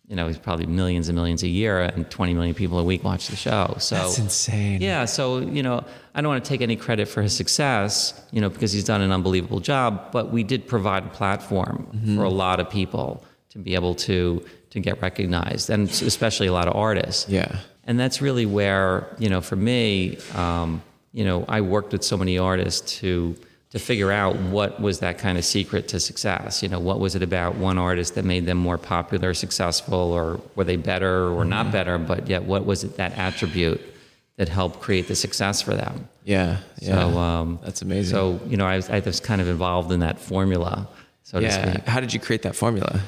you 0.08 0.16
know, 0.16 0.28
he's 0.28 0.38
probably 0.38 0.66
millions 0.66 1.08
and 1.08 1.16
millions 1.16 1.44
a 1.44 1.48
year, 1.48 1.80
and 1.80 2.10
20 2.10 2.34
million 2.34 2.54
people 2.54 2.78
a 2.78 2.84
week 2.84 3.04
watch 3.04 3.28
the 3.28 3.36
show. 3.36 3.76
So 3.80 3.96
That's 3.96 4.20
insane. 4.20 4.82
Yeah, 4.82 5.06
so 5.06 5.40
you 5.40 5.64
know, 5.64 5.86
I 6.14 6.22
don't 6.22 6.30
want 6.30 6.44
to 6.44 6.48
take 6.48 6.62
any 6.62 6.76
credit 6.76 7.08
for 7.08 7.22
his 7.22 7.36
success, 7.36 8.14
you 8.32 8.42
know, 8.42 8.50
because 8.50 8.72
he's 8.72 8.84
done 8.84 9.02
an 9.02 9.12
unbelievable 9.12 9.60
job. 9.60 10.12
But 10.12 10.32
we 10.32 10.44
did 10.44 10.68
provide 10.68 11.06
a 11.06 11.10
platform 11.10 12.16
for 12.16 12.24
a 12.24 12.30
lot 12.30 12.60
of 12.60 12.70
people 12.70 13.24
to 13.50 13.60
be 13.60 13.76
able 13.76 13.96
to 13.96 14.46
to 14.72 14.80
get 14.80 15.02
recognized, 15.02 15.70
and 15.70 15.88
especially 15.90 16.48
a 16.48 16.54
lot 16.54 16.68
of 16.68 16.76
artists. 16.76 17.30
Yeah. 17.30 17.60
And 17.86 18.00
that's 18.00 18.22
really 18.22 18.46
where, 18.46 19.14
you 19.20 19.30
know, 19.30 19.42
for 19.42 19.56
me, 19.56 20.18
um, 20.36 20.82
you 21.12 21.24
know, 21.24 21.46
I 21.48 21.62
worked 21.62 21.92
with 21.92 22.04
so 22.04 22.18
many 22.18 22.38
artists 22.38 23.00
to 23.00 23.36
to 23.74 23.80
figure 23.80 24.12
out 24.12 24.36
what 24.36 24.80
was 24.80 25.00
that 25.00 25.18
kind 25.18 25.36
of 25.36 25.44
secret 25.44 25.88
to 25.88 26.00
success. 26.00 26.62
You 26.62 26.70
know, 26.70 26.80
what 26.80 27.00
was 27.00 27.16
it 27.16 27.24
about 27.24 27.56
one 27.56 27.80
artist 27.80 28.14
that 28.14 28.24
made 28.24 28.46
them 28.46 28.60
more 28.60 28.78
popular, 28.78 29.34
successful, 29.34 29.98
or 29.98 30.40
were 30.56 30.64
they 30.64 30.76
better 30.76 31.30
or 31.30 31.44
not 31.44 31.72
better? 31.72 31.98
But 31.98 32.28
yet, 32.28 32.44
what 32.44 32.66
was 32.68 32.84
it 32.84 32.98
that 32.98 33.18
attribute 33.18 33.82
that 34.38 34.48
helped 34.48 34.80
create 34.80 35.08
the 35.08 35.16
success 35.16 35.60
for 35.64 35.74
them? 35.74 36.08
Yeah. 36.24 36.60
Yeah. 36.80 37.10
So 37.12 37.18
um, 37.18 37.60
That's 37.64 37.82
amazing. 37.82 38.16
So 38.16 38.40
you 38.48 38.58
know, 38.58 38.68
I 38.68 38.76
was, 38.76 38.92
I 38.92 39.00
was 39.00 39.20
kind 39.20 39.42
of 39.42 39.48
involved 39.48 39.92
in 39.92 40.02
that 40.02 40.20
formula, 40.20 40.88
so 41.24 41.40
to 41.40 41.46
yeah. 41.48 41.72
speak. 41.74 41.88
How 41.88 42.00
did 42.00 42.14
you 42.14 42.20
create 42.20 42.44
that 42.44 42.56
formula? 42.56 43.02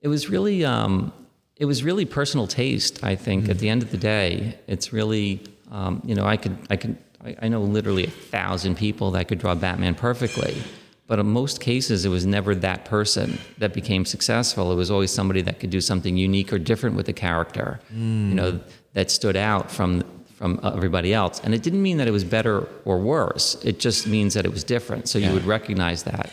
It 0.00 0.08
was 0.08 0.30
really, 0.30 0.64
um, 0.64 1.12
it 1.56 1.66
was 1.66 1.84
really 1.84 2.06
personal 2.06 2.46
taste. 2.46 3.04
I 3.04 3.16
think 3.16 3.42
Mm-hmm. 3.42 3.50
at 3.50 3.58
the 3.58 3.68
end 3.68 3.82
of 3.82 3.90
the 3.90 3.98
day, 3.98 4.58
it's 4.66 4.94
really, 4.94 5.42
um, 5.70 6.00
you 6.06 6.14
know, 6.14 6.24
I 6.24 6.38
could, 6.38 6.56
I 6.70 6.76
could, 6.76 6.96
I, 7.24 7.36
I 7.42 7.48
know 7.48 7.60
literally 7.62 8.04
a 8.06 8.10
thousand 8.10 8.76
people 8.76 9.10
that 9.12 9.28
could 9.28 9.38
draw 9.38 9.54
Batman 9.54 9.94
perfectly, 9.94 10.62
but 11.06 11.18
in 11.18 11.26
most 11.26 11.60
cases, 11.60 12.04
it 12.04 12.08
was 12.08 12.24
never 12.26 12.54
that 12.56 12.84
person 12.84 13.38
that 13.58 13.72
became 13.74 14.04
successful. 14.04 14.72
It 14.72 14.76
was 14.76 14.90
always 14.90 15.10
somebody 15.10 15.42
that 15.42 15.60
could 15.60 15.70
do 15.70 15.80
something 15.80 16.16
unique 16.16 16.52
or 16.52 16.58
different 16.58 16.96
with 16.96 17.06
the 17.06 17.12
character, 17.12 17.80
Mm. 17.94 18.28
you 18.30 18.34
know, 18.34 18.60
that 18.94 19.10
stood 19.10 19.36
out 19.36 19.70
from 19.70 20.02
from 20.36 20.58
everybody 20.64 21.14
else. 21.14 21.40
And 21.44 21.54
it 21.54 21.62
didn't 21.62 21.80
mean 21.80 21.96
that 21.98 22.08
it 22.08 22.10
was 22.10 22.24
better 22.24 22.66
or 22.84 22.98
worse. 22.98 23.56
It 23.64 23.78
just 23.78 24.06
means 24.08 24.34
that 24.34 24.44
it 24.44 24.50
was 24.50 24.64
different. 24.64 25.08
So 25.08 25.18
you 25.18 25.32
would 25.32 25.44
recognize 25.44 26.02
that. 26.02 26.30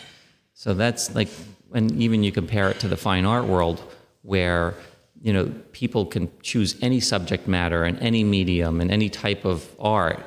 So 0.54 0.74
that's 0.74 1.14
like, 1.14 1.28
and 1.72 1.92
even 2.02 2.24
you 2.24 2.32
compare 2.32 2.68
it 2.68 2.80
to 2.80 2.88
the 2.88 2.96
fine 2.96 3.24
art 3.24 3.44
world 3.46 3.80
where, 4.22 4.74
you 5.22 5.32
know, 5.32 5.46
people 5.70 6.04
can 6.04 6.28
choose 6.42 6.76
any 6.82 6.98
subject 6.98 7.46
matter 7.46 7.84
and 7.84 7.96
any 8.00 8.24
medium 8.24 8.80
and 8.80 8.90
any 8.90 9.08
type 9.08 9.44
of 9.44 9.70
art. 9.78 10.20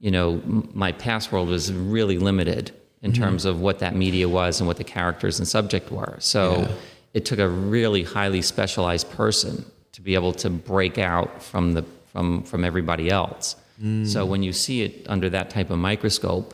You 0.00 0.10
know, 0.10 0.40
my 0.74 0.92
past 0.92 1.30
world 1.30 1.48
was 1.48 1.72
really 1.72 2.18
limited 2.18 2.72
in 3.02 3.12
mm-hmm. 3.12 3.22
terms 3.22 3.44
of 3.44 3.60
what 3.60 3.78
that 3.78 3.94
media 3.94 4.28
was 4.28 4.60
and 4.60 4.66
what 4.66 4.76
the 4.76 4.84
characters 4.84 5.38
and 5.38 5.46
subject 5.46 5.90
were. 5.92 6.16
So 6.18 6.68
it 7.14 7.24
took 7.24 7.38
a 7.38 7.48
really 7.48 8.02
highly 8.02 8.42
specialized 8.42 9.10
person 9.10 9.64
to 9.92 10.00
be 10.00 10.14
able 10.14 10.32
to 10.34 10.50
break 10.50 10.98
out 10.98 11.42
from 11.42 11.72
the 11.72 11.82
from 12.12 12.42
from 12.42 12.64
everybody 12.64 13.10
else. 13.10 13.56
So 13.80 13.86
mm. 13.86 14.28
when 14.28 14.42
you 14.42 14.52
see 14.52 14.82
it 14.82 15.06
under 15.08 15.30
that 15.30 15.48
type 15.48 15.70
of 15.70 15.78
microscope, 15.78 16.52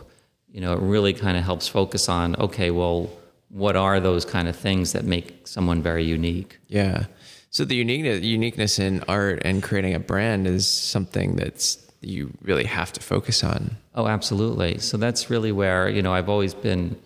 you 0.53 0.61
know, 0.61 0.75
it 0.75 0.81
really 0.81 1.13
kind 1.13 1.37
of 1.37 1.43
helps 1.43 1.67
focus 1.67 2.09
on, 2.09 2.37
okay, 2.37 2.71
well, 2.71 3.11
what 3.49 3.75
are 3.75 3.99
those 3.99 4.25
kind 4.25 4.47
of 4.47 4.55
things 4.55 4.93
that 4.93 5.05
make 5.05 5.47
someone 5.47 5.83
very 5.83 6.05
unique? 6.05 6.59
Yeah. 6.69 7.07
So 7.51 7.65
the 7.65 7.75
uniqueness, 7.75 8.23
uniqueness 8.23 8.79
in 8.79 9.03
art 9.09 9.43
and 9.45 9.61
creating 9.63 9.95
a 9.95 9.99
brand 9.99 10.47
is 10.47 10.69
something 10.69 11.37
that's 11.37 11.86
you 12.01 12.33
really 12.43 12.65
have 12.65 12.93
to 12.95 13.01
focus 13.01 13.43
on. 13.45 13.77
Oh, 13.95 14.07
absolutely. 14.07 14.79
So 14.79 14.97
that's 14.97 15.31
really 15.31 15.53
where, 15.53 15.89
you 15.89 16.03
know, 16.03 16.13
I've 16.13 16.29
always 16.29 16.55
been 16.55 16.97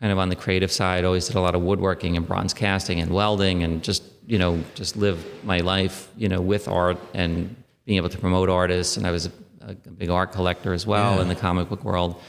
kind 0.00 0.12
of 0.12 0.18
on 0.18 0.28
the 0.28 0.36
creative 0.36 0.70
side, 0.72 1.04
always 1.04 1.26
did 1.26 1.36
a 1.36 1.40
lot 1.40 1.54
of 1.54 1.62
woodworking 1.62 2.16
and 2.16 2.26
bronze 2.26 2.54
casting 2.54 3.00
and 3.00 3.10
welding 3.12 3.62
and 3.62 3.82
just, 3.82 4.02
you 4.26 4.38
know, 4.38 4.62
just 4.74 4.96
live 4.96 5.24
my 5.44 5.58
life, 5.58 6.08
you 6.16 6.28
know, 6.28 6.40
with 6.40 6.68
art 6.68 6.98
and 7.14 7.54
being 7.84 7.96
able 7.96 8.08
to 8.08 8.18
promote 8.18 8.48
artists. 8.48 8.96
And 8.96 9.06
I 9.06 9.10
was 9.10 9.26
a, 9.26 9.32
a 9.68 9.74
big 9.74 10.10
art 10.10 10.32
collector 10.32 10.72
as 10.72 10.86
well 10.86 11.16
Yeah. 11.16 11.22
in 11.22 11.28
the 11.28 11.34
comic 11.34 11.68
book 11.68 11.84
world. 11.84 12.20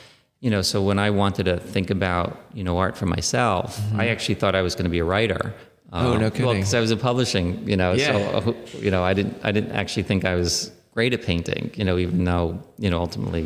You 0.41 0.49
know, 0.49 0.61
so 0.61 0.81
when 0.81 0.99
I 0.99 1.09
wanted 1.09 1.43
to 1.45 1.57
think 1.59 1.89
about, 1.89 2.39
you 2.53 2.63
know, 2.63 2.77
art 2.77 2.95
for 2.97 3.05
myself, 3.05 3.79
I 3.95 4.07
actually 4.07 4.35
thought 4.35 4.55
I 4.55 4.61
was 4.61 4.73
going 4.73 4.85
to 4.85 4.89
be 4.89 4.99
a 4.99 5.03
writer. 5.03 5.53
Mm-hmm. 5.91 6.05
Oh, 6.05 6.17
no 6.17 6.29
kidding! 6.29 6.45
Well, 6.45 6.53
because 6.55 6.73
I 6.73 6.79
was 6.79 6.91
in 6.91 6.99
publishing, 6.99 7.67
you 7.67 7.75
know, 7.75 7.91
Yeah. 7.93 8.13
so 8.39 8.55
you 8.79 8.89
know, 8.89 9.03
I 9.03 9.13
didn't, 9.13 9.38
I 9.43 9.51
didn't 9.51 9.73
actually 9.73 10.03
think 10.03 10.23
I 10.23 10.35
was 10.35 10.71
great 10.99 11.13
at 11.13 11.23
painting, 11.23 11.71
you 11.79 11.85
know, 11.87 11.97
even 11.97 12.25
though, 12.25 12.47
you 12.77 12.89
know, 12.91 12.99
ultimately, 12.99 13.45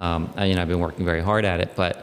um, 0.00 0.20
I, 0.36 0.46
you 0.46 0.54
know, 0.56 0.62
I've 0.62 0.72
been 0.74 0.80
working 0.88 1.04
very 1.12 1.22
hard 1.30 1.44
at 1.44 1.58
it, 1.64 1.70
but 1.76 1.94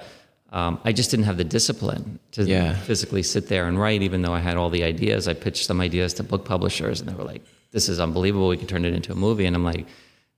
um, 0.53 0.79
I 0.85 0.93
just 0.93 1.09
didn't 1.11 1.25
have 1.25 1.35
the 1.35 1.49
discipline 1.57 2.03
to 2.35 2.41
Yeah. 2.45 2.73
physically 2.89 3.21
sit 3.21 3.49
there 3.49 3.65
and 3.69 3.75
write, 3.83 4.01
even 4.01 4.21
though 4.23 4.35
I 4.39 4.39
had 4.49 4.55
all 4.55 4.69
the 4.69 4.83
ideas. 4.93 5.27
I 5.27 5.33
pitched 5.33 5.65
some 5.65 5.81
ideas 5.81 6.13
to 6.17 6.23
book 6.31 6.45
publishers, 6.45 7.01
and 7.01 7.09
they 7.09 7.15
were 7.19 7.25
like, 7.33 7.43
"This 7.75 7.89
is 7.89 7.99
unbelievable. 7.99 8.47
We 8.47 8.55
could 8.61 8.69
turn 8.69 8.85
it 8.85 8.93
into 8.99 9.11
a 9.11 9.19
movie." 9.27 9.45
And 9.47 9.55
I'm 9.57 9.65
like, 9.73 9.85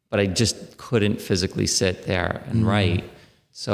but 0.09 0.19
I 0.19 0.25
just 0.41 0.55
couldn't 0.85 1.17
physically 1.29 1.67
sit 1.67 1.95
there 2.11 2.31
and 2.49 2.65
write. 2.69 3.03
So 3.51 3.73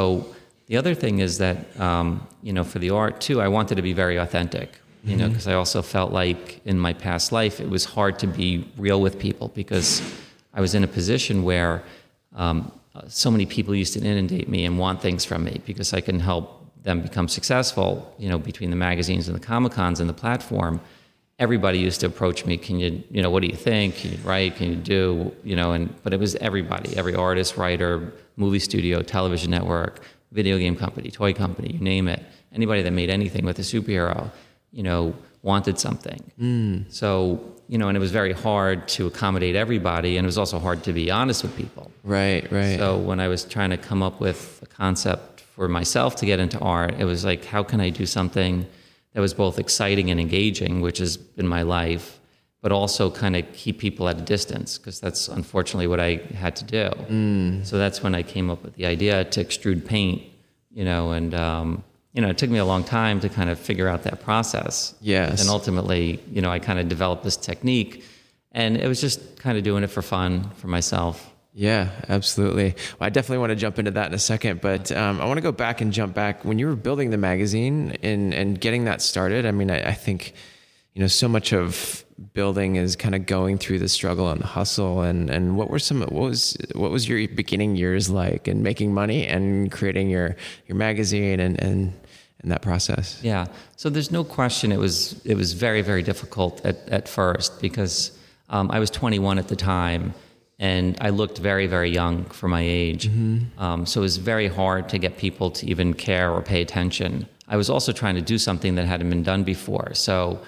the 0.69 0.75
other 0.81 0.93
thing 1.03 1.15
is 1.27 1.37
that 1.37 1.57
um, 1.87 2.07
you 2.47 2.51
know 2.57 2.65
for 2.71 2.79
the 2.85 2.89
art 3.03 3.15
too, 3.27 3.37
I 3.39 3.47
wanted 3.57 3.75
to 3.75 3.81
be 3.91 3.93
very 3.93 4.17
authentic. 4.25 4.69
You 5.09 5.15
know, 5.19 5.29
because 5.29 5.47
I 5.47 5.53
also 5.53 5.81
felt 5.95 6.11
like 6.23 6.41
in 6.71 6.77
my 6.87 6.93
past 7.07 7.31
life 7.39 7.55
it 7.65 7.69
was 7.77 7.83
hard 7.97 8.13
to 8.23 8.27
be 8.41 8.49
real 8.85 8.99
with 9.05 9.15
people 9.27 9.47
because 9.61 9.89
I 10.55 10.61
was 10.61 10.73
in 10.73 10.83
a 10.83 10.87
position 10.87 11.43
where 11.43 11.83
um, 12.35 12.71
so 13.07 13.29
many 13.29 13.45
people 13.45 13.75
used 13.75 13.93
to 13.93 13.99
inundate 13.99 14.47
me 14.49 14.65
and 14.65 14.79
want 14.79 15.01
things 15.01 15.25
from 15.25 15.43
me 15.43 15.61
because 15.65 15.93
I 15.93 16.01
can 16.01 16.19
help 16.19 16.61
them 16.83 17.01
become 17.01 17.27
successful. 17.27 18.15
You 18.17 18.29
know, 18.29 18.39
between 18.39 18.69
the 18.69 18.75
magazines 18.75 19.27
and 19.27 19.35
the 19.35 19.45
comic 19.45 19.73
cons 19.73 19.99
and 19.99 20.09
the 20.09 20.13
platform, 20.13 20.79
everybody 21.39 21.79
used 21.79 21.99
to 22.01 22.07
approach 22.07 22.45
me. 22.45 22.57
Can 22.57 22.79
you, 22.79 23.03
you 23.11 23.21
know, 23.21 23.29
what 23.29 23.41
do 23.41 23.47
you 23.47 23.55
think? 23.55 23.97
Can 23.97 24.11
you 24.13 24.17
write? 24.23 24.55
Can 24.55 24.69
you 24.69 24.75
do? 24.77 25.35
You 25.43 25.55
know, 25.55 25.73
and 25.73 25.93
but 26.03 26.13
it 26.13 26.19
was 26.19 26.35
everybody, 26.35 26.95
every 26.95 27.15
artist, 27.15 27.57
writer, 27.57 28.13
movie 28.37 28.59
studio, 28.59 29.01
television 29.01 29.51
network, 29.51 29.99
video 30.31 30.57
game 30.57 30.75
company, 30.75 31.11
toy 31.11 31.33
company, 31.33 31.73
you 31.73 31.79
name 31.79 32.07
it. 32.07 32.23
Anybody 32.53 32.81
that 32.83 32.91
made 32.91 33.09
anything 33.09 33.45
with 33.45 33.59
a 33.59 33.63
superhero, 33.63 34.31
you 34.71 34.83
know, 34.83 35.13
wanted 35.41 35.77
something. 35.79 36.31
So, 36.89 37.54
you 37.67 37.77
know, 37.77 37.87
and 37.87 37.97
it 37.97 37.99
was 37.99 38.11
very 38.11 38.33
hard 38.33 38.87
to 38.89 39.07
accommodate 39.07 39.55
everybody, 39.55 40.17
and 40.17 40.25
it 40.25 40.27
was 40.27 40.37
also 40.37 40.59
hard 40.59 40.83
to 40.83 40.93
be 40.93 41.09
honest 41.09 41.43
with 41.43 41.55
people. 41.55 41.91
Right, 42.03 42.49
right. 42.51 42.77
So 42.77 42.97
when 42.97 43.19
I 43.19 43.27
was 43.27 43.43
trying 43.43 43.71
to 43.71 43.77
come 43.77 44.03
up 44.03 44.19
with 44.19 44.59
a 44.61 44.67
concept 44.67 45.41
for 45.41 45.67
myself 45.67 46.15
to 46.17 46.25
get 46.25 46.39
into 46.39 46.59
art, 46.59 46.95
it 46.99 47.05
was 47.05 47.25
like, 47.25 47.45
how 47.45 47.63
can 47.63 47.79
I 47.81 47.89
do 47.89 48.05
something 48.05 48.65
that 49.13 49.21
was 49.21 49.33
both 49.33 49.57
exciting 49.59 50.11
and 50.11 50.19
engaging, 50.19 50.81
which 50.81 50.97
has 50.99 51.17
been 51.17 51.47
my 51.47 51.61
life, 51.61 52.19
but 52.61 52.71
also 52.71 53.09
kind 53.09 53.35
of 53.35 53.45
keep 53.53 53.79
people 53.79 54.09
at 54.09 54.17
a 54.17 54.21
distance, 54.21 54.77
because 54.77 54.99
that's 54.99 55.27
unfortunately 55.27 55.87
what 55.87 55.99
I 55.99 56.17
had 56.35 56.55
to 56.57 56.65
do. 56.65 57.61
So 57.63 57.77
that's 57.77 58.03
when 58.03 58.13
I 58.13 58.23
came 58.23 58.49
up 58.49 58.63
with 58.63 58.75
the 58.75 58.85
idea 58.85 59.23
to 59.23 59.43
extrude 59.43 59.85
paint, 59.85 60.23
you 60.71 60.83
know, 60.83 61.11
and, 61.11 61.33
um, 61.33 61.83
you 62.15 62.21
know, 62.21 62.29
it 62.29 62.37
took 62.37 62.49
me 62.49 62.57
a 62.59 62.65
long 62.65 62.85
time 62.85 63.19
to 63.19 63.29
kind 63.29 63.49
of 63.49 63.59
figure 63.59 63.89
out 63.89 64.03
that 64.03 64.21
process. 64.21 64.95
Yes. 65.01 65.41
And 65.41 65.49
ultimately, 65.49 66.23
you 66.31 66.41
know, 66.41 66.49
I 66.49 66.59
kind 66.59 66.79
of 66.79 66.87
developed 66.87 67.25
this 67.25 67.35
technique, 67.35 68.05
and 68.53 68.77
it 68.77 68.87
was 68.87 69.01
just 69.01 69.37
kind 69.37 69.57
of 69.57 69.65
doing 69.65 69.83
it 69.83 69.87
for 69.87 70.01
fun 70.01 70.49
for 70.51 70.67
myself. 70.67 71.33
Yeah, 71.53 71.89
absolutely. 72.07 72.75
Well, 72.99 73.07
I 73.07 73.09
definitely 73.09 73.39
want 73.39 73.51
to 73.51 73.55
jump 73.55 73.79
into 73.79 73.91
that 73.91 74.07
in 74.07 74.13
a 74.13 74.19
second, 74.19 74.61
but 74.61 74.91
um, 74.93 75.19
I 75.19 75.25
want 75.25 75.37
to 75.37 75.41
go 75.41 75.51
back 75.51 75.81
and 75.81 75.91
jump 75.91 76.13
back 76.13 76.45
when 76.45 76.57
you 76.57 76.67
were 76.67 76.75
building 76.75 77.11
the 77.11 77.17
magazine 77.17 77.97
and 78.01 78.33
and 78.33 78.59
getting 78.59 78.85
that 78.85 79.01
started. 79.01 79.45
I 79.45 79.51
mean, 79.51 79.69
I, 79.69 79.89
I 79.89 79.93
think 79.93 80.33
you 80.93 81.01
know 81.01 81.07
so 81.07 81.27
much 81.27 81.53
of 81.53 82.05
building 82.33 82.77
is 82.77 82.95
kind 82.95 83.15
of 83.15 83.25
going 83.25 83.57
through 83.57 83.79
the 83.79 83.89
struggle 83.89 84.29
and 84.29 84.41
the 84.41 84.47
hustle. 84.47 85.01
And 85.01 85.29
and 85.29 85.57
what 85.57 85.69
were 85.69 85.79
some 85.79 86.01
what 86.01 86.11
was 86.11 86.57
what 86.75 86.91
was 86.91 87.07
your 87.07 87.25
beginning 87.27 87.75
years 87.75 88.09
like 88.09 88.47
and 88.47 88.63
making 88.63 88.93
money 88.93 89.27
and 89.27 89.71
creating 89.71 90.09
your 90.09 90.35
your 90.67 90.77
magazine 90.77 91.39
and 91.39 91.61
and 91.61 91.93
and 92.45 92.51
that 92.51 92.61
process? 92.61 93.19
Yeah. 93.23 93.47
So 93.75 93.89
there's 93.89 94.11
no 94.11 94.23
question 94.23 94.71
it 94.71 94.79
was 94.79 95.19
it 95.25 95.35
was 95.35 95.53
very 95.53 95.81
very 95.81 96.03
difficult 96.03 96.63
at 96.63 96.77
at 96.89 97.09
first 97.09 97.59
because 97.59 98.11
um, 98.49 98.69
I 98.69 98.79
was 98.79 98.89
21 98.91 99.39
at 99.39 99.47
the 99.47 99.55
time 99.55 100.13
and 100.59 100.95
I 101.01 101.09
looked 101.09 101.39
very 101.39 101.67
very 101.67 101.89
young 101.89 102.25
for 102.25 102.47
my 102.47 102.61
age. 102.61 103.07
Um, 103.57 103.85
so 103.85 104.01
it 104.01 104.05
was 104.09 104.17
very 104.17 104.47
hard 104.47 104.87
to 104.89 104.97
get 104.99 105.17
people 105.17 105.49
to 105.57 105.65
even 105.65 105.95
care 105.95 106.31
or 106.31 106.41
pay 106.41 106.61
attention. 106.61 107.27
I 107.47 107.57
was 107.57 107.69
also 107.69 107.91
trying 107.91 108.15
to 108.15 108.21
do 108.21 108.37
something 108.37 108.75
that 108.75 108.85
hadn't 108.85 109.09
been 109.09 109.23
done 109.23 109.43
before. 109.43 109.93
So 109.93 110.39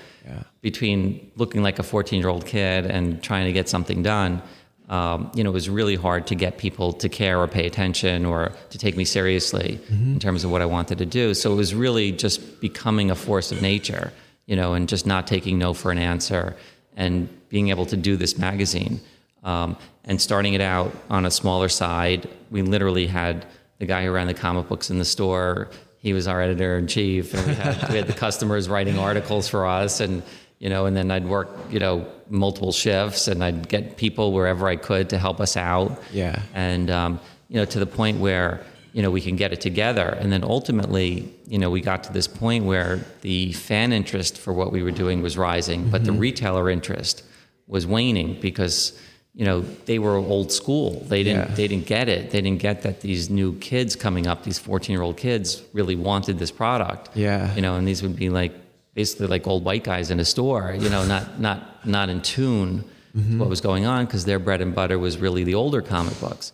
between 0.62 1.32
looking 1.36 1.62
like 1.64 1.80
a 1.80 1.84
14 1.84 2.20
year 2.20 2.30
old 2.30 2.46
kid 2.46 2.86
and 2.86 3.22
trying 3.24 3.46
to 3.46 3.54
get 3.54 3.70
something 3.70 4.04
done. 4.04 4.42
Um, 4.90 5.32
you 5.36 5.44
know, 5.44 5.50
it 5.50 5.54
was 5.54 5.70
really 5.70 5.96
hard 5.96 6.28
to 6.28 6.36
get 6.36 6.58
people 6.58 6.94
to 6.94 7.10
care 7.10 7.40
or 7.42 7.48
pay 7.48 7.68
attention 7.68 8.26
or 8.26 8.54
to 8.70 8.78
take 8.78 8.96
me 8.96 9.04
seriously 9.04 9.80
in 10.14 10.20
terms 10.20 10.46
of 10.46 10.52
what 10.52 10.62
I 10.62 10.66
wanted 10.66 10.98
to 11.00 11.06
do. 11.06 11.34
So 11.34 11.52
it 11.52 11.56
was 11.56 11.76
really 11.76 12.14
just 12.14 12.62
becoming 12.62 13.12
a 13.12 13.16
force 13.16 13.52
of 13.52 13.62
nature, 13.62 14.14
you 14.46 14.56
know, 14.56 14.74
and 14.74 14.88
just 14.88 15.06
not 15.06 15.28
taking 15.28 15.58
no 15.58 15.74
for 15.74 15.92
an 15.92 15.98
answer 15.98 16.56
and 16.96 17.28
being 17.50 17.70
able 17.70 17.86
to 17.88 17.98
do 17.98 18.16
this 18.16 18.38
magazine. 18.38 19.02
Um, 19.44 19.78
and 20.06 20.22
starting 20.22 20.54
it 20.54 20.62
out 20.62 20.94
on 21.10 21.26
a 21.26 21.32
smaller 21.32 21.68
side, 21.70 22.30
we 22.50 22.62
literally 22.62 23.08
had 23.08 23.46
the 23.80 23.86
guy 23.86 24.06
who 24.06 24.12
ran 24.12 24.28
the 24.28 24.34
comic 24.34 24.68
books 24.70 24.90
in 24.90 25.00
the 25.00 25.06
store. 25.06 25.70
He 25.98 26.14
was 26.14 26.28
our 26.28 26.42
editor 26.42 26.78
in 26.78 26.88
chief, 26.88 27.34
and 27.34 27.46
we 27.46 27.54
had, 27.54 27.90
we 27.90 27.98
had 27.98 28.08
the 28.08 28.14
customers 28.26 28.70
writing 28.70 28.98
articles 28.98 29.48
for 29.50 29.66
us, 29.66 30.00
and 30.00 30.24
you 30.60 30.70
know, 30.70 30.86
and 30.88 30.96
then 30.98 31.12
I'd 31.12 31.28
work, 31.28 31.50
you 31.70 31.80
know, 31.80 32.06
multiple 32.30 32.72
shifts, 32.72 33.28
and 33.28 33.44
I'd 33.44 33.68
get 33.70 33.98
people 33.98 34.34
wherever 34.34 34.68
I 34.68 34.76
could 34.76 35.10
to 35.10 35.18
help 35.18 35.40
us 35.40 35.56
out. 35.56 36.02
Yeah. 36.12 36.42
And 36.54 36.90
um, 36.90 37.20
you 37.50 37.56
know, 37.58 37.66
to 37.66 37.80
the 37.80 37.86
point 37.86 38.20
where 38.20 38.64
you 38.94 39.02
know 39.04 39.12
we 39.12 39.22
can 39.22 39.36
get 39.36 39.54
it 39.54 39.62
together, 39.62 40.08
and 40.20 40.32
then 40.32 40.44
ultimately, 40.44 41.32
you 41.48 41.60
know, 41.60 41.70
we 41.70 41.82
got 41.82 42.04
to 42.06 42.14
this 42.14 42.28
point 42.28 42.66
where 42.66 43.00
the 43.22 43.54
fan 43.54 43.94
interest 43.94 44.38
for 44.38 44.52
what 44.54 44.72
we 44.72 44.82
were 44.84 44.92
doing 44.92 45.22
was 45.22 45.38
rising, 45.38 45.90
but 45.90 46.04
the 46.04 46.12
retailer 46.12 46.70
interest 46.70 47.24
was 47.68 47.86
waning 47.86 48.40
because 48.42 48.98
you 49.36 49.46
know 49.46 49.62
they 49.86 50.00
were 50.00 50.16
old 50.18 50.52
school. 50.52 51.02
They 51.08 51.22
didn't 51.22 51.50
Yeah. 51.50 51.56
they 51.56 51.68
didn't 51.68 51.86
get 51.86 52.10
it. 52.10 52.32
They 52.32 52.42
didn't 52.42 52.60
get 52.62 52.82
that 52.82 53.02
these 53.02 53.30
new 53.30 53.54
kids 53.60 53.96
coming 53.96 54.26
up, 54.26 54.44
these 54.44 54.58
14 54.58 54.92
year 54.94 55.04
old 55.04 55.18
kids, 55.18 55.62
really 55.74 55.96
wanted 55.96 56.40
this 56.40 56.50
product. 56.52 57.10
Yeah. 57.16 57.54
You 57.56 57.62
know, 57.62 57.76
and 57.76 57.88
these 57.88 58.02
would 58.02 58.16
be 58.16 58.30
like 58.30 58.54
basically 58.98 59.28
like 59.28 59.46
old 59.46 59.64
white 59.64 59.84
guys 59.84 60.10
in 60.10 60.20
a 60.20 60.26
store. 60.26 60.76
You 60.78 60.90
know, 60.90 61.06
not 61.06 61.40
not 61.40 61.86
not 61.86 62.10
in 62.10 62.20
tune 62.22 62.84
to 63.14 63.38
what 63.38 63.48
was 63.48 63.62
going 63.62 63.86
on 63.86 64.06
because 64.06 64.26
their 64.26 64.40
bread 64.40 64.60
and 64.60 64.74
butter 64.76 64.98
was 65.00 65.18
really 65.18 65.44
the 65.44 65.56
older 65.56 65.82
comic 65.82 66.20
books. 66.20 66.52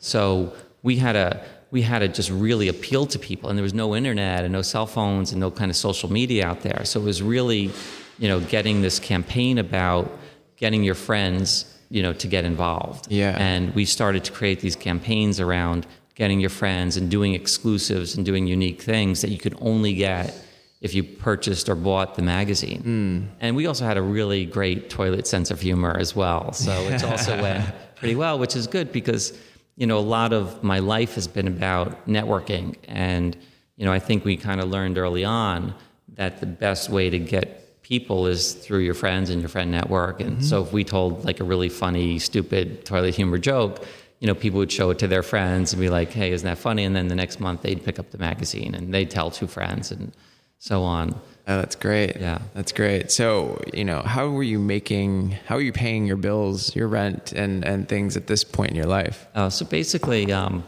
So 0.00 0.52
we 0.82 0.96
had 0.96 1.16
a 1.16 1.44
we 1.70 1.82
had 1.82 2.00
to 2.00 2.08
just 2.08 2.30
really 2.30 2.68
appeal 2.68 3.04
to 3.06 3.18
people, 3.18 3.48
and 3.48 3.58
there 3.58 3.62
was 3.62 3.74
no 3.74 3.94
internet 3.94 4.44
and 4.44 4.52
no 4.52 4.62
cell 4.62 4.86
phones 4.86 5.32
and 5.32 5.40
no 5.40 5.50
kind 5.50 5.70
of 5.70 5.76
social 5.76 6.10
media 6.10 6.46
out 6.46 6.62
there. 6.62 6.84
So 6.84 7.00
it 7.00 7.04
was 7.04 7.22
really, 7.22 7.70
you 8.18 8.28
know, 8.28 8.40
getting 8.40 8.82
this 8.82 8.98
campaign 8.98 9.58
about 9.58 10.10
getting 10.56 10.82
your 10.82 10.94
friends, 10.94 11.66
you 11.90 12.02
know, 12.02 12.14
to 12.14 12.26
get 12.26 12.44
involved. 12.44 13.10
Yeah. 13.10 13.36
And 13.38 13.74
we 13.74 13.84
started 13.84 14.24
to 14.24 14.32
create 14.32 14.60
these 14.60 14.76
campaigns 14.76 15.40
around 15.40 15.86
getting 16.14 16.40
your 16.40 16.50
friends 16.50 16.96
and 16.96 17.10
doing 17.10 17.34
exclusives 17.34 18.16
and 18.16 18.24
doing 18.24 18.46
unique 18.46 18.80
things 18.80 19.20
that 19.22 19.30
you 19.30 19.38
could 19.38 19.56
only 19.60 19.94
get 19.94 20.34
if 20.82 20.94
you 20.94 21.04
purchased 21.04 21.68
or 21.68 21.76
bought 21.76 22.16
the 22.16 22.22
magazine. 22.22 22.82
Hmm. 22.82 23.20
And 23.40 23.54
we 23.54 23.66
also 23.66 23.84
had 23.84 23.96
a 23.96 24.02
really 24.02 24.44
great 24.44 24.90
toilet 24.90 25.28
sense 25.28 25.52
of 25.52 25.60
humor 25.60 25.96
as 25.96 26.14
well. 26.14 26.52
So 26.52 26.72
it 26.72 27.04
also 27.10 27.40
went 27.40 27.72
pretty 27.94 28.16
well, 28.16 28.38
which 28.38 28.56
is 28.56 28.66
good 28.66 28.90
because, 28.90 29.38
you 29.76 29.86
know, 29.86 29.96
a 29.96 30.00
lot 30.00 30.32
of 30.32 30.62
my 30.64 30.80
life 30.80 31.14
has 31.14 31.28
been 31.28 31.46
about 31.46 32.08
networking. 32.08 32.74
And, 32.88 33.36
you 33.76 33.84
know, 33.84 33.92
I 33.92 34.00
think 34.00 34.24
we 34.24 34.36
kind 34.36 34.60
of 34.60 34.70
learned 34.70 34.98
early 34.98 35.24
on 35.24 35.72
that 36.14 36.40
the 36.40 36.46
best 36.46 36.90
way 36.90 37.08
to 37.08 37.18
get 37.18 37.80
people 37.82 38.26
is 38.26 38.54
through 38.54 38.80
your 38.80 38.94
friends 38.94 39.30
and 39.30 39.40
your 39.40 39.48
friend 39.48 39.70
network. 39.70 40.20
And 40.20 40.32
mm-hmm. 40.32 40.42
so 40.42 40.62
if 40.64 40.72
we 40.72 40.82
told 40.82 41.24
like 41.24 41.38
a 41.38 41.44
really 41.44 41.68
funny, 41.68 42.18
stupid 42.18 42.84
toilet 42.84 43.14
humor 43.14 43.38
joke, 43.38 43.84
you 44.18 44.26
know, 44.26 44.34
people 44.34 44.58
would 44.58 44.72
show 44.72 44.90
it 44.90 44.98
to 44.98 45.06
their 45.06 45.22
friends 45.22 45.72
and 45.72 45.80
be 45.80 45.88
like, 45.88 46.10
hey, 46.10 46.32
isn't 46.32 46.46
that 46.46 46.58
funny? 46.58 46.82
And 46.82 46.94
then 46.94 47.06
the 47.06 47.14
next 47.14 47.38
month 47.38 47.62
they'd 47.62 47.84
pick 47.84 48.00
up 48.00 48.10
the 48.10 48.18
magazine 48.18 48.74
and 48.74 48.92
they'd 48.92 49.10
tell 49.10 49.30
two 49.30 49.46
friends 49.46 49.92
and 49.92 50.12
so 50.62 50.84
on. 50.84 51.12
Oh, 51.48 51.56
that's 51.58 51.74
great. 51.74 52.18
Yeah. 52.20 52.38
That's 52.54 52.70
great. 52.70 53.10
So, 53.10 53.60
you 53.74 53.84
know, 53.84 54.00
how 54.00 54.28
were 54.28 54.44
you 54.44 54.60
making, 54.60 55.32
how 55.46 55.56
are 55.56 55.60
you 55.60 55.72
paying 55.72 56.06
your 56.06 56.16
bills, 56.16 56.76
your 56.76 56.86
rent, 56.86 57.32
and, 57.32 57.64
and 57.64 57.88
things 57.88 58.16
at 58.16 58.28
this 58.28 58.44
point 58.44 58.70
in 58.70 58.76
your 58.76 58.86
life? 58.86 59.26
Uh, 59.34 59.50
so 59.50 59.66
basically, 59.66 60.30
um, 60.30 60.62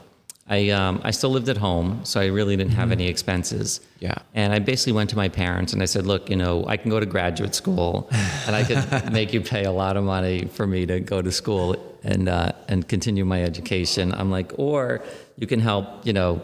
I, 0.49 0.71
um, 0.71 1.01
I 1.05 1.13
still 1.13 1.31
lived 1.31 1.49
at 1.49 1.59
home, 1.59 2.01
so 2.03 2.21
I 2.21 2.27
really 2.27 2.57
didn't 2.57 2.73
have 2.73 2.91
any 2.91 3.07
expenses. 3.07 3.81
Yeah. 4.01 4.17
And 4.35 4.53
I 4.53 4.59
basically 4.59 4.95
went 4.95 5.11
to 5.11 5.17
my 5.17 5.29
parents 5.29 5.73
and 5.73 5.81
I 5.81 5.85
said, 5.85 6.07
look, 6.07 6.29
you 6.29 6.35
know, 6.35 6.67
I 6.67 6.77
can 6.77 6.91
go 6.91 6.99
to 6.99 7.07
graduate 7.07 7.55
school 7.55 8.09
and 8.47 8.57
I 8.57 8.65
could 8.65 9.13
make 9.13 9.33
you 9.33 9.43
pay 9.43 9.63
a 9.63 9.73
lot 9.73 9.97
of 9.97 10.03
money 10.03 10.47
for 10.47 10.67
me 10.67 10.87
to 10.87 10.99
go 10.99 11.23
to 11.23 11.31
school 11.31 11.77
and, 12.03 12.29
uh, 12.29 12.51
and 12.67 12.89
continue 12.89 13.25
my 13.25 13.45
education. 13.45 14.13
I'm 14.13 14.33
like, 14.33 14.59
or 14.59 15.05
you 15.37 15.47
can 15.47 15.61
help, 15.61 16.05
you 16.05 16.13
know, 16.13 16.43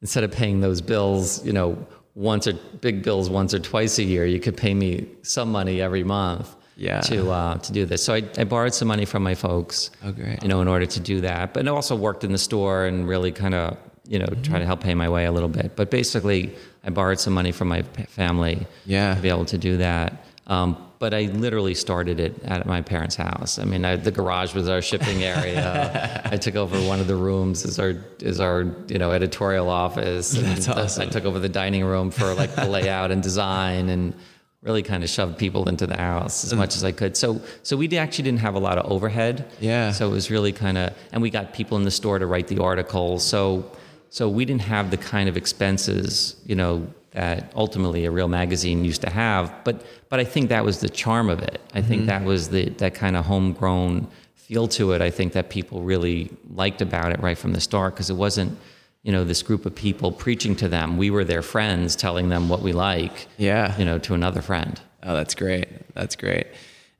instead 0.00 0.22
of 0.22 0.30
paying 0.30 0.60
those 0.60 0.80
bills, 0.80 1.44
you 1.44 1.52
know, 1.52 1.84
once 2.14 2.46
or 2.46 2.52
big 2.80 3.02
bills 3.02 3.28
once 3.28 3.52
or 3.54 3.58
twice 3.58 3.98
a 3.98 4.02
year, 4.04 4.24
you 4.24 4.38
could 4.40 4.56
pay 4.56 4.72
me 4.74 5.06
some 5.22 5.50
money 5.50 5.80
every 5.80 6.04
month 6.04 6.54
Yeah. 6.76 7.00
to, 7.02 7.30
uh, 7.30 7.58
to 7.58 7.72
do 7.72 7.84
this. 7.86 8.04
So 8.04 8.14
I, 8.14 8.22
I 8.38 8.44
borrowed 8.44 8.74
some 8.74 8.88
money 8.88 9.04
from 9.04 9.22
my 9.22 9.34
folks 9.34 9.90
Oh, 10.04 10.14
you 10.42 10.48
know, 10.48 10.60
in 10.60 10.68
order 10.68 10.86
to 10.86 11.00
do 11.00 11.20
that. 11.22 11.54
But 11.54 11.66
I 11.66 11.70
also 11.70 11.96
worked 11.96 12.22
in 12.24 12.32
the 12.32 12.38
store 12.38 12.84
and 12.86 13.08
really 13.08 13.32
kind 13.32 13.54
of, 13.54 13.76
you 14.06 14.18
know, 14.18 14.26
try 14.42 14.58
to 14.58 14.66
help 14.66 14.80
pay 14.80 14.94
my 14.94 15.08
way 15.08 15.24
a 15.24 15.32
little 15.32 15.48
bit. 15.48 15.76
But 15.76 15.90
basically, 15.90 16.54
I 16.84 16.90
borrowed 16.90 17.18
some 17.18 17.32
money 17.32 17.52
from 17.52 17.68
my 17.68 17.82
family 18.08 18.66
Yeah. 18.86 19.14
to 19.14 19.20
be 19.20 19.28
able 19.28 19.46
to 19.46 19.58
do 19.58 19.76
that. 19.78 20.24
Um, 20.46 20.76
but 20.98 21.14
I 21.14 21.22
literally 21.22 21.74
started 21.74 22.20
it 22.20 22.42
at 22.44 22.66
my 22.66 22.82
parents' 22.82 23.16
house. 23.16 23.58
I 23.58 23.64
mean, 23.64 23.84
I, 23.84 23.96
the 23.96 24.10
garage 24.10 24.54
was 24.54 24.68
our 24.68 24.82
shipping 24.82 25.22
area. 25.22 26.22
I 26.30 26.36
took 26.36 26.54
over 26.54 26.76
one 26.86 27.00
of 27.00 27.06
the 27.06 27.16
rooms 27.16 27.64
as 27.64 27.78
our 27.78 27.94
as 28.22 28.40
our 28.40 28.62
you 28.88 28.98
know 28.98 29.10
editorial 29.10 29.68
office. 29.68 30.34
And 30.44 30.46
That's 30.46 30.68
awesome. 30.68 31.08
I 31.08 31.10
took 31.10 31.24
over 31.24 31.38
the 31.38 31.48
dining 31.48 31.84
room 31.84 32.10
for 32.10 32.34
like 32.34 32.54
the 32.54 32.66
layout 32.66 33.10
and 33.10 33.22
design 33.22 33.88
and 33.88 34.14
really 34.62 34.82
kind 34.82 35.04
of 35.04 35.10
shoved 35.10 35.38
people 35.38 35.68
into 35.68 35.86
the 35.86 35.96
house 35.96 36.44
as 36.44 36.54
much 36.54 36.74
as 36.74 36.84
I 36.84 36.92
could. 36.92 37.16
So 37.16 37.40
so 37.62 37.76
we 37.76 37.86
actually 37.96 38.24
didn't 38.24 38.40
have 38.40 38.54
a 38.54 38.58
lot 38.58 38.78
of 38.78 38.90
overhead. 38.90 39.46
Yeah. 39.60 39.92
So 39.92 40.08
it 40.08 40.12
was 40.12 40.30
really 40.30 40.52
kind 40.52 40.78
of, 40.78 40.94
and 41.12 41.22
we 41.22 41.30
got 41.30 41.52
people 41.52 41.76
in 41.76 41.84
the 41.84 41.90
store 41.90 42.18
to 42.18 42.26
write 42.26 42.48
the 42.48 42.62
articles. 42.62 43.24
So 43.24 43.70
so 44.10 44.28
we 44.28 44.44
didn't 44.44 44.62
have 44.62 44.90
the 44.90 44.96
kind 44.96 45.28
of 45.28 45.36
expenses, 45.36 46.36
you 46.46 46.54
know, 46.54 46.86
that 47.14 47.52
ultimately 47.54 48.04
a 48.04 48.10
real 48.10 48.28
magazine 48.28 48.84
used 48.84 49.00
to 49.00 49.10
have. 49.10 49.52
But 49.64 49.84
but 50.10 50.20
I 50.20 50.24
think 50.24 50.50
that 50.50 50.64
was 50.64 50.80
the 50.80 50.88
charm 50.88 51.30
of 51.30 51.40
it. 51.40 51.60
I 51.72 51.80
think 51.80 52.06
that 52.06 52.24
was 52.24 52.50
the 52.50 52.68
that 52.70 52.94
kind 52.94 53.16
of 53.16 53.24
homegrown 53.24 54.08
feel 54.34 54.68
to 54.68 54.92
it. 54.92 55.00
I 55.00 55.10
think 55.10 55.32
that 55.32 55.48
people 55.48 55.80
really 55.82 56.30
liked 56.50 56.82
about 56.82 57.12
it 57.12 57.20
right 57.20 57.38
from 57.38 57.52
the 57.52 57.60
start 57.60 57.94
because 57.94 58.10
it 58.10 58.16
wasn't 58.16 58.58
you 59.02 59.12
know 59.12 59.24
this 59.24 59.42
group 59.42 59.64
of 59.64 59.74
people 59.74 60.12
preaching 60.12 60.56
to 60.56 60.68
them. 60.68 60.96
We 60.96 61.10
were 61.10 61.24
their 61.24 61.42
friends, 61.42 61.96
telling 61.96 62.28
them 62.28 62.48
what 62.48 62.62
we 62.62 62.72
like. 62.72 63.28
Yeah. 63.38 63.76
You 63.78 63.84
know, 63.84 63.98
to 64.00 64.14
another 64.14 64.42
friend. 64.42 64.80
Oh, 65.02 65.14
that's 65.14 65.34
great. 65.34 65.68
That's 65.94 66.16
great. 66.16 66.46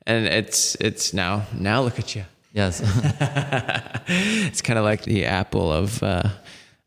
And 0.07 0.25
it's 0.27 0.75
it's 0.75 1.13
now 1.13 1.45
now 1.53 1.81
look 1.81 1.99
at 1.99 2.15
you. 2.15 2.25
Yes. 2.53 2.81
It's 4.07 4.61
kind 4.61 4.77
of 4.77 4.85
like 4.85 5.03
the 5.03 5.25
Apple 5.25 5.73
of 5.73 6.01
uh, 6.03 6.29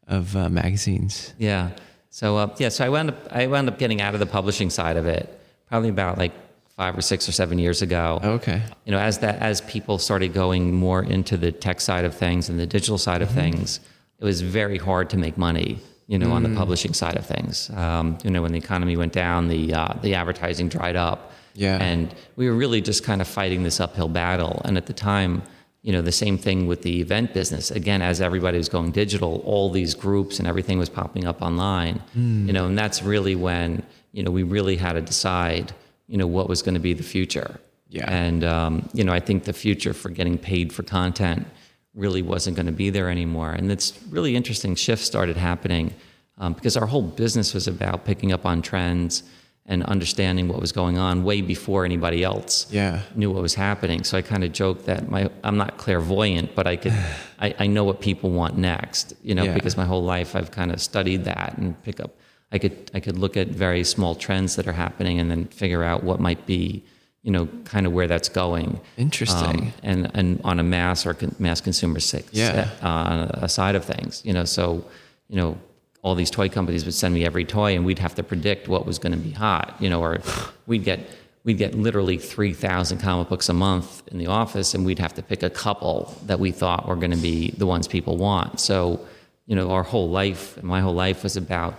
of 0.07 0.37
uh, 0.37 0.49
magazines. 0.49 1.35
Yeah. 1.37 1.71
So 2.11 2.37
uh, 2.37 2.55
yeah, 2.59 2.69
so 2.69 2.85
I 2.85 2.89
wound 2.89 3.11
up 3.11 3.29
I 3.31 3.47
wound 3.47 3.69
up 3.69 3.79
getting 3.79 4.01
out 4.01 4.15
of 4.15 4.21
the 4.21 4.27
publishing 4.27 4.71
side 4.71 4.97
of 4.97 5.07
it 5.07 5.39
probably 5.69 5.91
about 5.91 6.19
like 6.19 6.33
five 6.69 6.97
or 6.97 7.03
six 7.03 7.29
or 7.29 7.33
seven 7.33 7.59
years 7.59 7.83
ago. 7.83 8.21
Okay. 8.23 8.63
You 8.85 8.93
know, 8.93 8.99
as 8.99 9.19
that 9.19 9.41
as 9.41 9.61
people 9.63 9.99
started 9.99 10.33
going 10.33 10.75
more 10.75 11.03
into 11.03 11.37
the 11.37 11.53
tech 11.53 11.81
side 11.81 12.05
of 12.05 12.15
things 12.15 12.49
and 12.49 12.59
the 12.59 12.67
digital 12.67 12.99
side 12.99 13.21
of 13.21 13.31
things, 13.31 13.81
it 14.19 14.25
was 14.25 14.41
very 14.41 14.79
hard 14.79 15.11
to 15.11 15.17
make 15.17 15.37
money. 15.37 15.79
You 16.07 16.19
know, 16.19 16.33
on 16.33 16.43
the 16.43 16.55
publishing 16.57 16.95
side 16.95 17.19
of 17.19 17.27
things. 17.27 17.69
Um, 17.75 18.17
you 18.25 18.31
know, 18.31 18.41
when 18.41 18.53
the 18.53 18.57
economy 18.57 18.97
went 18.97 19.13
down, 19.13 19.49
the 19.49 19.75
uh, 19.75 19.93
the 20.01 20.15
advertising 20.15 20.71
dried 20.71 20.97
up. 20.97 21.33
Yeah. 21.53 21.77
And 21.77 22.15
we 22.37 22.49
were 22.49 22.55
really 22.55 22.81
just 22.81 23.05
kind 23.05 23.21
of 23.21 23.29
fighting 23.29 23.63
this 23.63 23.79
uphill 23.79 24.09
battle. 24.09 24.63
And 24.65 24.79
at 24.79 24.87
the 24.87 24.95
time, 24.95 25.43
you 25.83 25.93
know, 25.93 26.03
the 26.03 26.13
same 26.13 26.37
thing 26.37 26.67
with 26.67 26.83
the 26.83 27.01
event 27.01 27.33
business. 27.33 27.71
Again, 27.71 28.03
as 28.03 28.21
everybody 28.21 28.59
was 28.59 28.69
going 28.69 28.91
digital, 28.91 29.43
all 29.45 29.71
these 29.71 29.95
groups 29.95 30.39
and 30.39 30.49
everything 30.49 30.79
was 30.79 30.89
popping 30.89 31.25
up 31.25 31.41
online. 31.41 32.03
You 32.47 32.53
know, 32.53 32.67
and 32.67 32.77
that's 32.77 33.03
really 33.03 33.35
when 33.35 33.83
you 34.13 34.23
know 34.23 34.31
we 34.31 34.43
really 34.43 34.77
had 34.77 34.95
to 34.95 35.01
decide, 35.01 35.73
you 36.09 36.19
know, 36.19 36.27
what 36.27 36.49
was 36.49 36.63
going 36.63 36.75
to 36.75 36.81
be 36.81 36.95
the 36.95 37.03
future. 37.03 37.61
Yeah. 37.89 38.11
And 38.11 38.45
um, 38.45 38.89
you 38.93 39.05
know, 39.05 39.13
I 39.13 39.21
think 39.21 39.45
the 39.45 39.53
future 39.53 39.95
for 39.95 40.11
getting 40.11 40.37
paid 40.37 40.73
for 40.73 40.83
content 40.83 41.47
really 41.95 42.23
wasn't 42.23 42.57
going 42.57 42.67
to 42.67 42.73
be 42.73 42.91
there 42.91 43.09
anymore. 43.09 43.53
And 43.53 43.73
it's 43.73 43.99
really 44.11 44.37
interesting 44.37 44.75
shifts 44.75 45.07
started 45.07 45.37
happening 45.37 45.95
um, 46.39 46.53
because 46.53 46.77
our 46.77 46.87
whole 46.87 47.03
business 47.03 47.55
was 47.55 47.67
about 47.67 48.05
picking 48.05 48.33
up 48.33 48.45
on 48.47 48.63
trends 48.63 49.23
and 49.71 49.85
understanding 49.85 50.49
what 50.49 50.61
was 50.61 50.73
going 50.73 50.97
on 50.99 51.23
way 51.25 51.43
before 51.43 51.85
anybody 51.85 52.25
else 52.25 52.67
Yeah. 52.73 53.03
knew 53.15 53.31
what 53.31 53.43
was 53.43 53.55
happening. 53.55 54.03
So 54.03 54.17
I 54.17 54.23
kind 54.23 54.43
of 54.43 54.53
joked 54.53 54.87
that 54.87 55.11
my 55.11 55.29
I'm 55.45 55.59
not 55.59 55.77
clairvoyant, 55.77 56.55
but 56.55 56.67
I 56.67 56.77
could 56.77 56.95
I, 57.39 57.55
I 57.59 57.67
know 57.67 57.85
what 57.85 58.01
people 58.01 58.31
want 58.31 58.57
next, 58.57 59.13
you 59.23 59.35
know, 59.35 59.45
Yeah. 59.45 59.55
because 59.55 59.77
my 59.77 59.85
whole 59.85 60.03
life 60.03 60.35
I've 60.35 60.51
kind 60.51 60.73
of 60.73 60.81
studied 60.81 61.25
that 61.25 61.59
and 61.59 61.81
pick 61.83 62.01
up 62.01 62.17
I 62.51 62.59
could 62.59 62.91
I 62.95 63.01
could 63.01 63.19
look 63.19 63.37
at 63.37 63.49
very 63.49 63.85
small 63.85 64.15
trends 64.15 64.57
that 64.57 64.67
are 64.67 64.73
happening 64.73 65.21
and 65.21 65.31
then 65.31 65.45
figure 65.47 65.85
out 65.85 66.03
what 66.03 66.19
might 66.19 66.47
be, 66.47 66.83
you 67.23 67.31
know, 67.31 67.47
kind 67.65 67.87
of 67.87 67.93
where 67.93 68.07
that's 68.09 68.31
going. 68.31 68.81
Interesting. 68.97 69.59
Um, 69.61 69.73
and 69.83 70.11
and 70.15 70.41
on 70.45 70.59
a 70.59 70.63
mass 70.63 71.05
or 71.05 71.13
con- 71.13 71.35
mass 71.39 71.61
consumer 71.61 72.01
six, 72.01 72.25
Yeah. 72.33 72.71
uh, 72.83 72.87
on 72.89 73.19
a, 73.21 73.39
a 73.43 73.49
side 73.51 73.75
of 73.77 73.85
things, 73.85 74.23
you 74.25 74.33
know, 74.33 74.47
so 74.47 74.83
you 75.29 75.37
know 75.37 75.59
all 76.03 76.15
these 76.15 76.31
toy 76.31 76.49
companies 76.49 76.85
would 76.85 76.95
send 76.95 77.15
me 77.15 77.25
every 77.25 77.45
toy 77.45 77.75
and 77.75 77.85
we'd 77.85 77.99
have 77.99 78.15
to 78.15 78.23
predict 78.23 78.69
what 78.69 78.87
was 78.87 78.99
going 78.99 79.13
to 79.13 79.19
be 79.19 79.31
hot, 79.33 79.77
you 79.81 79.91
know, 79.91 80.01
or 80.01 80.19
we'd 80.67 80.85
get 80.85 81.01
we'd 81.45 81.57
get 81.57 81.75
literally 81.75 82.19
3,000 82.19 82.99
comic 82.99 83.29
books 83.29 83.49
a 83.49 83.53
month 83.55 84.03
in 84.09 84.19
the 84.19 84.27
office 84.27 84.75
and 84.75 84.85
we'd 84.85 84.99
have 84.99 85.15
to 85.15 85.23
pick 85.23 85.43
a 85.43 85.49
couple 85.49 86.15
that 86.27 86.39
we 86.39 86.51
thought 86.51 86.87
were 86.87 86.97
going 86.97 87.11
to 87.13 87.17
be 87.17 87.51
the 87.53 87.65
ones 87.67 87.89
people 87.89 88.19
want. 88.19 88.61
So, 88.61 89.01
you 89.47 89.57
know, 89.57 89.71
our 89.71 89.83
whole 89.83 90.11
life, 90.11 90.57
and 90.59 90.65
my 90.67 90.81
whole 90.81 90.93
life 90.93 91.23
was 91.23 91.39
about, 91.39 91.75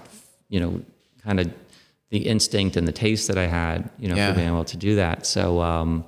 you 0.48 0.60
know, 0.60 0.82
kind 1.24 1.40
of 1.40 1.54
the 2.10 2.20
instinct 2.20 2.78
and 2.78 2.88
the 2.88 2.92
taste 2.92 3.28
that 3.28 3.38
I 3.38 3.46
had, 3.46 3.88
you 4.00 4.08
know, 4.08 4.16
Yeah. 4.16 4.30
for 4.32 4.38
being 4.38 4.48
able 4.48 4.66
to 4.66 4.78
do 4.78 4.96
that. 4.96 5.28
So, 5.28 5.62
um, 5.62 6.04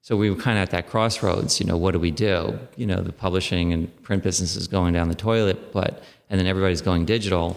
so 0.00 0.16
we 0.16 0.28
were 0.28 0.36
kind 0.36 0.58
of 0.58 0.62
at 0.62 0.70
that 0.70 0.88
crossroads. 0.88 1.60
You 1.60 1.66
know, 1.66 1.76
what 1.76 1.92
do 1.92 2.00
we 2.00 2.10
do? 2.10 2.58
You 2.76 2.86
know, 2.86 3.00
the 3.00 3.12
publishing 3.12 3.72
and 3.72 4.02
print 4.02 4.24
business 4.24 4.56
is 4.56 4.66
going 4.66 4.92
down 4.92 5.08
the 5.08 5.14
toilet, 5.14 5.72
but 5.72 6.02
and 6.30 6.38
then 6.38 6.46
everybody's 6.46 6.82
going 6.82 7.04
digital. 7.04 7.56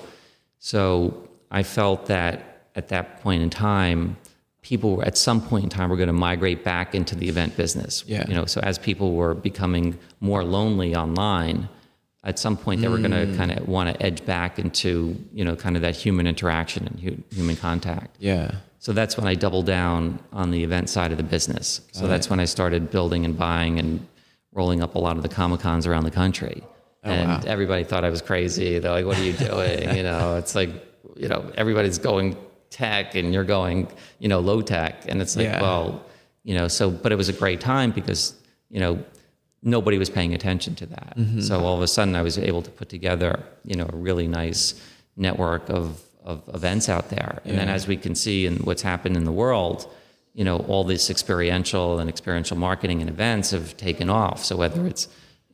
So 0.60 1.30
I 1.52 1.64
felt 1.64 2.08
that 2.08 2.68
at 2.76 2.90
that 2.90 3.22
point 3.22 3.42
in 3.42 3.50
time, 3.50 4.18
people 4.62 4.98
were 4.98 5.06
at 5.06 5.18
some 5.18 5.42
point 5.42 5.64
in 5.64 5.70
time 5.70 5.90
were 5.90 5.96
going 5.96 6.08
to 6.08 6.14
migrate 6.14 6.64
back 6.64 6.94
into 6.94 7.16
the 7.16 7.30
event 7.30 7.56
business. 7.56 8.04
Yeah. 8.06 8.26
You 8.28 8.36
know, 8.36 8.46
so 8.46 8.60
as 8.62 8.78
people 8.78 9.14
were 9.14 9.34
becoming 9.34 9.98
more 10.20 10.44
lonely 10.44 10.96
online, 10.96 11.70
at 12.24 12.38
some 12.38 12.58
point 12.58 12.82
they 12.82 12.90
were 12.90 12.98
going 12.98 13.12
to 13.12 13.26
mm. 13.26 13.38
kind 13.38 13.52
of 13.52 13.68
want 13.68 13.90
to 13.90 14.06
edge 14.06 14.26
back 14.26 14.60
into 14.60 15.16
you 15.32 15.46
know 15.46 15.56
kind 15.56 15.76
of 15.78 15.82
that 15.82 15.96
human 15.96 16.28
interaction 16.28 16.86
and 16.86 17.00
hu- 17.00 17.24
human 17.32 17.56
contact. 17.56 18.18
Yeah. 18.20 18.56
So 18.80 18.94
that's 18.94 19.18
when 19.18 19.28
I 19.28 19.36
doubled 19.36 19.66
down 19.66 20.20
on 20.32 20.52
the 20.52 20.64
event 20.64 20.90
side 20.90 21.12
of 21.12 21.18
the 21.18 21.24
business. 21.24 21.82
So 21.94 22.08
that's 22.08 22.30
when 22.30 22.40
I 22.40 22.46
started 22.46 22.92
building 22.92 23.26
and 23.26 23.38
buying 23.38 23.80
and 23.80 24.06
rolling 24.54 24.82
up 24.82 24.96
a 24.96 25.00
lot 25.00 25.18
of 25.18 25.24
the 25.24 25.30
Comic 25.30 25.62
Cons 25.62 25.88
around 25.88 26.04
the 26.04 26.12
country. 26.12 26.64
Oh, 27.08 27.12
and 27.12 27.28
wow. 27.30 27.42
everybody 27.46 27.84
thought 27.84 28.04
I 28.04 28.10
was 28.10 28.22
crazy. 28.22 28.80
They're 28.80 28.92
like, 28.92 29.06
what 29.06 29.18
are 29.18 29.24
you 29.24 29.34
doing? 29.34 29.96
you 29.96 30.04
know, 30.04 30.36
it's 30.38 30.56
like, 30.56 30.70
you 31.16 31.28
know, 31.28 31.52
everybody's 31.56 31.98
going 31.98 32.36
tech 32.70 33.16
and 33.16 33.34
you're 33.34 33.44
going, 33.44 33.88
you 34.20 34.28
know, 34.28 34.40
low 34.40 34.62
tech. 34.62 35.06
And 35.08 35.22
it's 35.22 35.36
like, 35.36 35.46
Yeah. 35.46 35.62
well, 35.62 36.04
you 36.44 36.54
know, 36.56 36.68
so, 36.68 36.90
but 36.90 37.12
it 37.12 37.16
was 37.16 37.30
a 37.30 37.34
great 37.34 37.60
time 37.62 37.92
because, 37.92 38.36
you 38.70 38.80
know, 38.80 39.04
nobody 39.64 39.98
was 39.98 40.10
paying 40.10 40.34
attention 40.34 40.76
to 40.76 40.86
that. 40.86 41.16
Mm-hmm. 41.18 41.42
So 41.42 41.60
all 41.60 41.76
of 41.76 41.82
a 41.82 41.88
sudden 41.88 42.16
I 42.16 42.22
was 42.22 42.38
able 42.38 42.62
to 42.62 42.72
put 42.72 42.90
together, 42.90 43.44
you 43.66 43.76
know, 43.76 43.90
a 43.92 43.96
really 43.96 44.28
nice 44.28 44.82
network 45.16 45.70
of, 45.70 46.02
of 46.24 46.44
events 46.54 46.90
out 46.90 47.10
there. 47.10 47.42
And 47.46 47.58
then 47.58 47.70
as 47.70 47.88
we 47.88 47.98
can 47.98 48.16
see 48.16 48.46
in 48.46 48.58
what's 48.58 48.82
happened 48.82 49.18
in 49.18 49.24
the 49.24 49.32
world, 49.32 49.92
you 50.34 50.44
know, 50.44 50.58
all 50.68 50.84
this 50.84 51.10
experiential 51.10 52.00
and 52.00 52.10
experiential 52.10 52.58
marketing 52.58 53.02
and 53.02 53.10
events 53.10 53.52
have 53.52 53.76
taken 53.76 54.10
off. 54.10 54.46
So 54.46 54.56
whether 54.56 54.86
it's, 54.86 55.08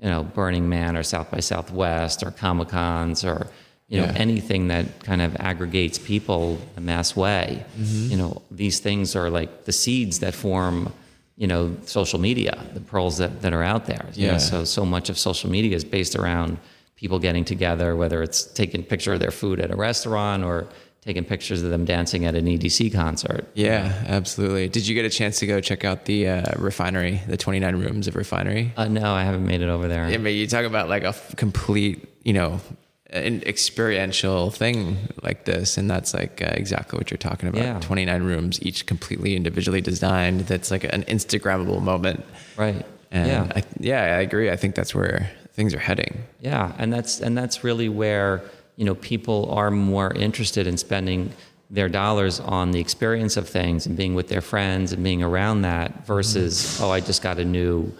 you 0.03 0.09
know, 0.09 0.23
Burning 0.23 0.67
Man 0.67 0.97
or 0.97 1.03
South 1.03 1.31
by 1.31 1.39
Southwest 1.39 2.23
or 2.23 2.31
Comic 2.31 2.67
Cons 2.69 3.23
or, 3.23 3.47
you 3.87 3.99
know, 4.01 4.05
Yeah. 4.07 4.13
anything 4.15 4.67
that 4.67 4.85
kind 5.03 5.21
of 5.21 5.35
aggregates 5.39 5.97
people 5.97 6.59
a 6.75 6.81
mass 6.81 7.15
way, 7.15 7.63
Mm-hmm. 7.79 8.11
you 8.11 8.17
know, 8.17 8.41
these 8.51 8.79
things 8.79 9.15
are 9.15 9.29
like 9.29 9.63
the 9.65 9.71
seeds 9.71 10.19
that 10.19 10.33
form, 10.35 10.91
you 11.37 11.47
know, 11.47 11.75
social 11.85 12.19
media, 12.19 12.61
the 12.73 12.81
pearls 12.81 13.17
that, 13.19 13.41
that 13.43 13.53
are 13.53 13.63
out 13.63 13.85
there. 13.85 14.05
You 14.13 14.27
know, 14.27 14.33
Yeah. 14.33 14.37
so, 14.39 14.65
so 14.65 14.85
much 14.85 15.09
of 15.09 15.17
social 15.17 15.49
media 15.49 15.73
is 15.75 15.85
based 15.85 16.15
around 16.17 16.57
people 16.97 17.17
getting 17.19 17.45
together, 17.45 17.95
whether 17.95 18.21
it's 18.21 18.43
taking 18.43 18.81
a 18.81 18.83
picture 18.83 19.13
of 19.13 19.19
their 19.21 19.31
food 19.31 19.59
at 19.61 19.71
a 19.71 19.75
restaurant 19.75 20.43
or 20.43 20.67
taking 21.03 21.25
pictures 21.25 21.61
of 21.61 21.69
them 21.69 21.83
dancing 21.83 22.25
at 22.25 22.33
an 22.33 22.45
EDC 22.45 22.93
concert. 22.93 23.45
Yeah, 23.55 24.03
absolutely. 24.07 24.69
Did 24.69 24.87
you 24.87 24.95
get 24.95 25.03
a 25.03 25.09
chance 25.09 25.39
to 25.39 25.45
go 25.45 25.59
check 25.59 25.83
out 25.83 26.05
the 26.05 26.27
uh, 26.29 26.53
refinery, 26.57 27.21
the 27.27 27.35
29 27.35 27.75
rooms 27.75 28.07
of 28.07 28.15
refinery? 28.15 28.71
Uh, 28.77 28.87
no, 28.87 29.13
I 29.13 29.23
haven't 29.23 29.45
made 29.45 29.61
it 29.61 29.69
over 29.69 29.87
there. 29.87 30.05
I 30.05 30.17
but 30.17 30.29
you 30.29 30.47
talk 30.47 30.65
about 30.65 30.87
like 30.87 31.03
a 31.03 31.09
f- 31.09 31.35
complete, 31.35 32.07
you 32.23 32.31
know, 32.31 32.61
an 33.09 33.43
experiential 33.43 34.49
thing 34.49 34.97
like 35.21 35.43
this, 35.43 35.77
and 35.77 35.89
that's 35.89 36.13
like 36.13 36.41
uh, 36.41 36.51
exactly 36.53 36.97
what 36.97 37.11
you're 37.11 37.17
talking 37.17 37.49
about. 37.49 37.61
Yeah. 37.61 37.79
29 37.79 38.23
rooms, 38.23 38.61
each 38.63 38.85
completely 38.85 39.35
individually 39.35 39.81
designed. 39.81 40.41
That's 40.41 40.71
like 40.71 40.85
an 40.85 41.03
Instagrammable 41.03 41.81
moment. 41.81 42.23
Right. 42.55 42.85
And 43.11 43.27
yeah. 43.27 43.51
I, 43.55 43.63
yeah, 43.79 44.01
I 44.01 44.21
agree. 44.21 44.49
I 44.49 44.55
think 44.55 44.73
that's 44.73 44.95
where 44.95 45.29
things 45.53 45.73
are 45.73 45.79
heading. 45.79 46.23
Yeah, 46.39 46.73
and 46.77 46.91
that's 46.91 47.19
and 47.19 47.37
that's 47.37 47.63
really 47.63 47.89
where 47.89 48.41
you 48.75 48.85
know 48.85 48.95
people 48.95 49.49
are 49.51 49.71
more 49.71 50.13
interested 50.13 50.67
in 50.67 50.77
spending 50.77 51.31
their 51.69 51.89
dollars 51.89 52.39
on 52.39 52.71
the 52.71 52.79
experience 52.79 53.35
of 53.37 53.47
things 53.49 53.85
and 53.87 53.95
being 53.97 54.13
with 54.13 54.27
their 54.27 54.41
friends 54.41 54.93
and 54.93 55.03
being 55.03 55.23
around 55.23 55.61
that 55.63 56.05
versus 56.05 56.79
oh 56.81 56.91
I 56.91 56.99
just 56.99 57.21
got 57.21 57.39
a 57.39 57.45
new 57.45 57.91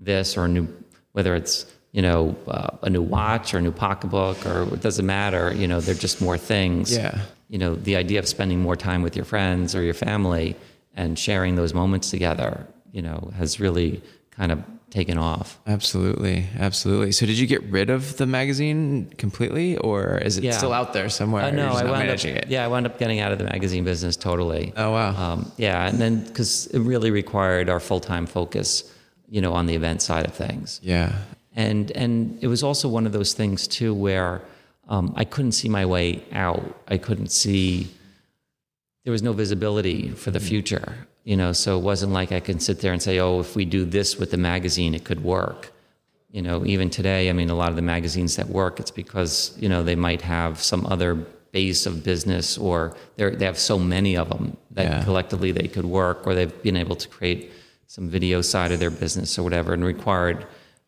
this 0.00 0.36
or 0.36 0.44
a 0.46 0.48
new 0.48 0.66
whether 1.12 1.34
it's 1.34 1.66
you 1.92 2.02
know 2.02 2.36
uh, 2.48 2.68
a 2.82 2.90
new 2.90 3.02
watch 3.02 3.52
or 3.52 3.58
a 3.58 3.60
new 3.62 3.72
pocketbook 3.72 4.46
or 4.46 4.62
it 4.74 4.80
doesn't 4.80 5.06
matter 5.06 5.52
you 5.54 5.66
know 5.68 5.80
they're 5.80 5.94
just 5.94 6.20
more 6.22 6.38
things 6.38 6.96
Yeah. 6.96 7.18
you 7.48 7.58
know 7.58 7.74
the 7.74 7.96
idea 7.96 8.18
of 8.20 8.28
spending 8.28 8.60
more 8.60 8.76
time 8.76 9.02
with 9.02 9.16
your 9.16 9.24
friends 9.24 9.74
or 9.74 9.82
your 9.82 9.94
family 9.94 10.56
and 10.94 11.18
sharing 11.18 11.56
those 11.56 11.74
moments 11.74 12.10
together 12.10 12.66
you 12.92 13.02
know 13.02 13.30
has 13.36 13.60
really 13.60 14.00
kind 14.30 14.52
of 14.52 14.62
taken 14.90 15.16
off 15.18 15.58
Absolutely, 15.66 16.46
absolutely. 16.58 17.12
So, 17.12 17.24
did 17.26 17.38
you 17.38 17.46
get 17.46 17.62
rid 17.64 17.90
of 17.90 18.16
the 18.16 18.26
magazine 18.26 19.10
completely, 19.18 19.76
or 19.78 20.18
is 20.18 20.36
it 20.38 20.44
Yeah. 20.44 20.52
still 20.58 20.72
out 20.72 20.92
there 20.92 21.08
somewhere? 21.08 21.44
Uh, 21.44 21.50
no, 21.52 21.68
I 21.68 21.84
wound 21.84 22.10
up. 22.10 22.24
it. 22.24 22.48
Yeah, 22.48 22.64
I 22.64 22.68
wound 22.68 22.86
up 22.86 22.98
getting 22.98 23.20
out 23.20 23.30
of 23.32 23.38
the 23.38 23.44
magazine 23.44 23.84
business 23.84 24.16
totally. 24.16 24.72
Oh 24.76 24.90
wow. 24.92 25.14
Um, 25.32 25.52
yeah, 25.56 25.86
and 25.88 25.98
then 25.98 26.24
because 26.24 26.66
it 26.68 26.80
really 26.80 27.10
required 27.10 27.68
our 27.68 27.80
full 27.80 28.00
time 28.00 28.26
focus, 28.26 28.84
you 29.28 29.40
know, 29.40 29.52
on 29.52 29.66
the 29.66 29.74
event 29.74 30.02
side 30.02 30.26
of 30.26 30.34
things, 30.34 30.80
yeah. 30.82 31.12
and 31.54 31.90
and 31.92 32.38
it 32.42 32.48
was 32.48 32.62
also 32.62 32.88
one 32.88 33.06
of 33.06 33.12
those 33.12 33.32
things 33.32 33.68
too 33.68 33.94
where 33.94 34.42
um, 34.88 35.12
I 35.16 35.24
couldn't 35.24 35.52
see 35.52 35.68
my 35.68 35.86
way 35.86 36.24
out. 36.32 36.64
I 36.88 36.98
couldn't 36.98 37.30
see 37.30 37.86
there 39.04 39.12
was 39.12 39.22
no 39.22 39.32
visibility 39.32 40.08
for 40.10 40.30
the 40.32 40.40
future. 40.40 41.06
You 41.30 41.36
know, 41.36 41.52
so 41.52 41.78
it 41.78 41.82
wasn't 41.84 42.12
like 42.12 42.32
I 42.32 42.40
could 42.40 42.60
sit 42.60 42.80
there 42.80 42.92
and 42.92 43.00
say, 43.00 43.20
"Oh, 43.20 43.38
if 43.38 43.54
we 43.54 43.64
do 43.64 43.84
this 43.84 44.18
with 44.18 44.32
the 44.32 44.36
magazine, 44.36 44.96
it 44.96 45.04
could 45.04 45.22
work." 45.22 45.70
You 46.32 46.42
know, 46.42 46.66
even 46.66 46.90
today, 46.90 47.30
I 47.30 47.32
mean, 47.32 47.50
a 47.50 47.54
lot 47.54 47.70
of 47.70 47.76
the 47.76 47.82
magazines 47.96 48.34
that 48.34 48.48
work, 48.48 48.80
it's 48.80 48.90
because 48.90 49.32
you 49.62 49.68
know 49.68 49.80
they 49.84 49.94
might 49.94 50.22
have 50.22 50.60
some 50.60 50.84
other 50.86 51.14
base 51.52 51.86
of 51.86 52.02
business, 52.02 52.58
or 52.58 52.96
they 53.16 53.30
they 53.38 53.44
have 53.44 53.60
so 53.60 53.78
many 53.78 54.16
of 54.16 54.28
them 54.28 54.56
that 54.72 54.86
Yeah. 54.86 55.04
collectively 55.04 55.52
they 55.52 55.68
could 55.68 55.84
work, 55.84 56.26
or 56.26 56.34
they've 56.34 56.62
been 56.68 56.76
able 56.84 56.96
to 56.96 57.06
create 57.16 57.52
some 57.86 58.08
video 58.08 58.40
side 58.42 58.72
of 58.72 58.80
their 58.80 58.90
business 59.04 59.38
or 59.38 59.44
whatever, 59.44 59.72
and 59.72 59.84
required 59.84 60.38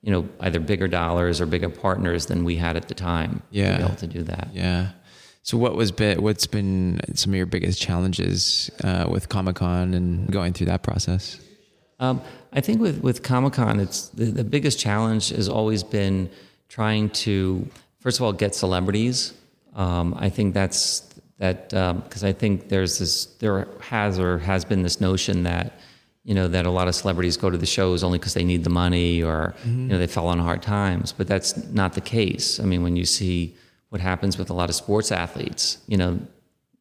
you 0.03 0.11
know 0.11 0.23
either 0.41 0.59
bigger 0.59 0.89
dollars 0.89 1.41
or 1.41 1.47
bigger 1.47 1.69
partners 1.87 2.27
than 2.27 2.43
we 2.51 2.57
had 2.57 2.75
at 2.81 2.87
the 2.89 2.95
time 2.95 3.33
to 3.53 3.79
be 3.79 3.85
able 3.85 3.95
to 4.07 4.09
do 4.09 4.25
that. 4.25 4.49
Yeah. 4.53 4.89
So 5.43 5.59
what 5.59 5.75
was 5.75 5.91
been, 5.91 6.23
what's 6.23 6.47
been 6.47 7.01
some 7.15 7.33
of 7.33 7.37
your 7.37 7.47
biggest 7.47 7.81
challenges 7.81 8.71
uh, 8.85 9.07
with 9.11 9.29
Comic 9.29 9.57
Con 9.57 9.93
and 9.93 10.31
going 10.31 10.53
through 10.53 10.67
that 10.67 10.83
process? 10.83 11.41
Um, 11.99 12.21
I 12.53 12.61
think 12.61 12.81
with, 12.81 13.01
with 13.03 13.23
Comic 13.23 13.55
Con, 13.55 13.81
it's 13.81 14.09
the, 14.11 14.27
the 14.27 14.45
biggest 14.45 14.79
challenge 14.79 15.31
has 15.31 15.49
always 15.49 15.83
been 15.83 16.31
trying 16.69 17.11
to, 17.11 17.69
first 17.99 18.19
of 18.19 18.25
all, 18.25 18.33
get 18.33 18.55
celebrities. 18.55 19.35
Um, 19.75 20.15
I 20.19 20.29
think 20.29 20.55
that's 20.55 21.09
that 21.39 21.71
because 22.05 22.23
I 22.23 22.33
think 22.33 22.69
there's 22.69 22.99
this 22.99 23.27
there 23.41 23.67
has 23.81 24.19
or 24.19 24.39
has 24.39 24.65
been 24.65 24.83
this 24.83 25.01
notion 25.01 25.43
that 25.43 25.73
you 26.25 26.35
know 26.35 26.47
that 26.47 26.67
a 26.67 26.71
lot 26.71 26.89
of 26.89 26.95
celebrities 26.95 27.37
go 27.37 27.51
to 27.51 27.59
the 27.59 27.67
shows 27.67 28.05
only 28.05 28.19
because 28.19 28.35
they 28.35 28.45
need 28.45 28.63
the 28.63 28.71
money 28.71 29.23
or 29.23 29.55
you 29.65 29.73
know 29.89 29.99
they 29.99 30.07
fell 30.07 30.29
on 30.29 30.39
hard 30.39 30.63
times, 30.63 31.13
but 31.13 31.27
that's 31.27 31.57
not 31.73 31.95
the 31.95 32.01
case. 32.01 32.61
I 32.61 32.65
mean, 32.65 32.83
when 32.83 32.97
you 32.97 33.05
see 33.05 33.57
what 33.93 34.01
happens 34.01 34.39
with 34.39 34.49
a 34.49 34.55
lot 34.55 34.71
of 34.71 34.75
sports 34.75 35.13
athletes, 35.13 35.77
you 35.87 35.99
know, 35.99 36.19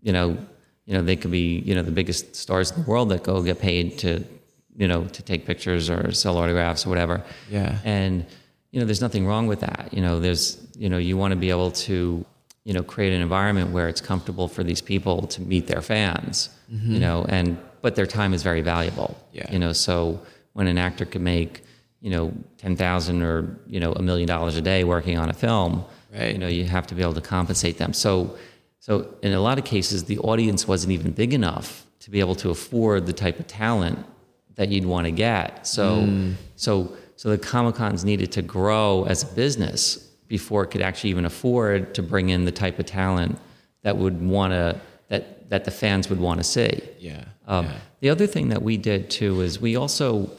you 0.01 0.13
know, 0.13 0.37
you 0.85 0.93
know, 0.93 1.01
they 1.01 1.17
could 1.17 1.29
be, 1.29 1.59
you 1.59 1.75
know, 1.75 1.81
the 1.81 1.91
biggest 1.91 2.37
stars 2.37 2.71
in 2.71 2.83
the 2.83 2.89
world 2.89 3.09
that 3.09 3.21
go 3.21 3.43
get 3.43 3.59
paid 3.59 3.97
to, 3.97 4.23
you 4.77 4.87
know, 4.87 5.03
to 5.03 5.21
take 5.21 5.45
pictures 5.45 5.89
or 5.89 6.13
sell 6.13 6.37
autographs 6.37 6.85
or 6.85 6.89
whatever. 6.89 7.21
Yeah. 7.49 7.79
And, 7.83 8.25
you 8.71 8.79
know, 8.79 8.85
there's 8.85 9.01
nothing 9.01 9.27
wrong 9.27 9.47
with 9.47 9.59
that. 9.59 9.89
You 9.91 9.99
know, 9.99 10.21
there's, 10.21 10.65
you 10.77 10.87
know, 10.87 10.99
you 10.99 11.17
want 11.17 11.33
to 11.33 11.35
be 11.35 11.49
able 11.49 11.71
to, 11.71 12.25
you 12.63 12.73
know, 12.73 12.81
create 12.81 13.11
an 13.11 13.21
environment 13.21 13.71
where 13.71 13.89
it's 13.89 13.99
comfortable 13.99 14.47
for 14.47 14.63
these 14.63 14.79
people 14.79 15.27
to 15.27 15.41
meet 15.41 15.67
their 15.67 15.81
fans, 15.81 16.47
you 16.69 16.77
mm-hmm. 16.77 16.99
know, 16.99 17.25
and, 17.27 17.57
but 17.81 17.95
their 17.95 18.07
time 18.07 18.33
is 18.33 18.41
very 18.41 18.61
valuable. 18.61 19.17
Yeah. 19.33 19.51
You 19.51 19.59
know, 19.59 19.73
so 19.73 20.21
when 20.53 20.67
an 20.67 20.77
actor 20.77 21.03
can 21.03 21.25
make, 21.25 21.65
you 21.99 22.09
know, 22.09 22.31
10,000 22.59 23.21
or, 23.21 23.59
you 23.67 23.81
know, 23.81 23.91
a 23.91 24.01
million 24.01 24.29
dollars 24.29 24.55
a 24.55 24.61
day 24.61 24.85
working 24.85 25.17
on 25.17 25.29
a 25.29 25.33
film, 25.33 25.83
Right. 26.11 26.33
you 26.33 26.37
know, 26.37 26.47
you 26.47 26.65
have 26.65 26.87
to 26.87 26.95
be 26.95 27.01
able 27.01 27.13
to 27.13 27.21
compensate 27.21 27.77
them. 27.77 27.93
So, 27.93 28.37
so 28.79 29.13
in 29.21 29.31
a 29.33 29.39
lot 29.39 29.57
of 29.57 29.65
cases, 29.65 30.05
the 30.05 30.17
audience 30.19 30.67
wasn't 30.67 30.91
even 30.91 31.11
big 31.11 31.33
enough 31.33 31.85
to 31.99 32.11
be 32.11 32.19
able 32.19 32.35
to 32.35 32.49
afford 32.49 33.05
the 33.05 33.13
type 33.13 33.39
of 33.39 33.47
talent 33.47 34.05
that 34.55 34.69
you'd 34.69 34.85
want 34.85 35.05
to 35.05 35.11
get. 35.11 35.65
So, 35.65 36.33
so, 36.55 36.95
so 37.15 37.29
the 37.29 37.37
Comic 37.37 37.75
Cons 37.75 38.03
needed 38.03 38.31
to 38.33 38.41
grow 38.41 39.05
as 39.05 39.23
a 39.23 39.27
business 39.27 39.97
before 40.27 40.63
it 40.63 40.67
could 40.67 40.81
actually 40.81 41.11
even 41.11 41.25
afford 41.25 41.93
to 41.93 42.01
bring 42.01 42.29
in 42.29 42.45
the 42.45 42.51
type 42.51 42.79
of 42.79 42.85
talent 42.85 43.37
that 43.83 43.97
would 43.97 44.21
want 44.21 44.53
to 44.53 44.79
that 45.09 45.49
that 45.49 45.65
the 45.65 45.71
fans 45.71 46.09
would 46.09 46.19
want 46.19 46.39
to 46.39 46.43
see. 46.43 46.81
Yeah. 46.99 47.25
Um, 47.47 47.65
yeah. 47.65 47.77
The 47.99 48.09
other 48.09 48.27
thing 48.27 48.49
that 48.49 48.61
we 48.61 48.77
did 48.77 49.09
too 49.09 49.41
is 49.41 49.59
we 49.59 49.75
also 49.75 50.31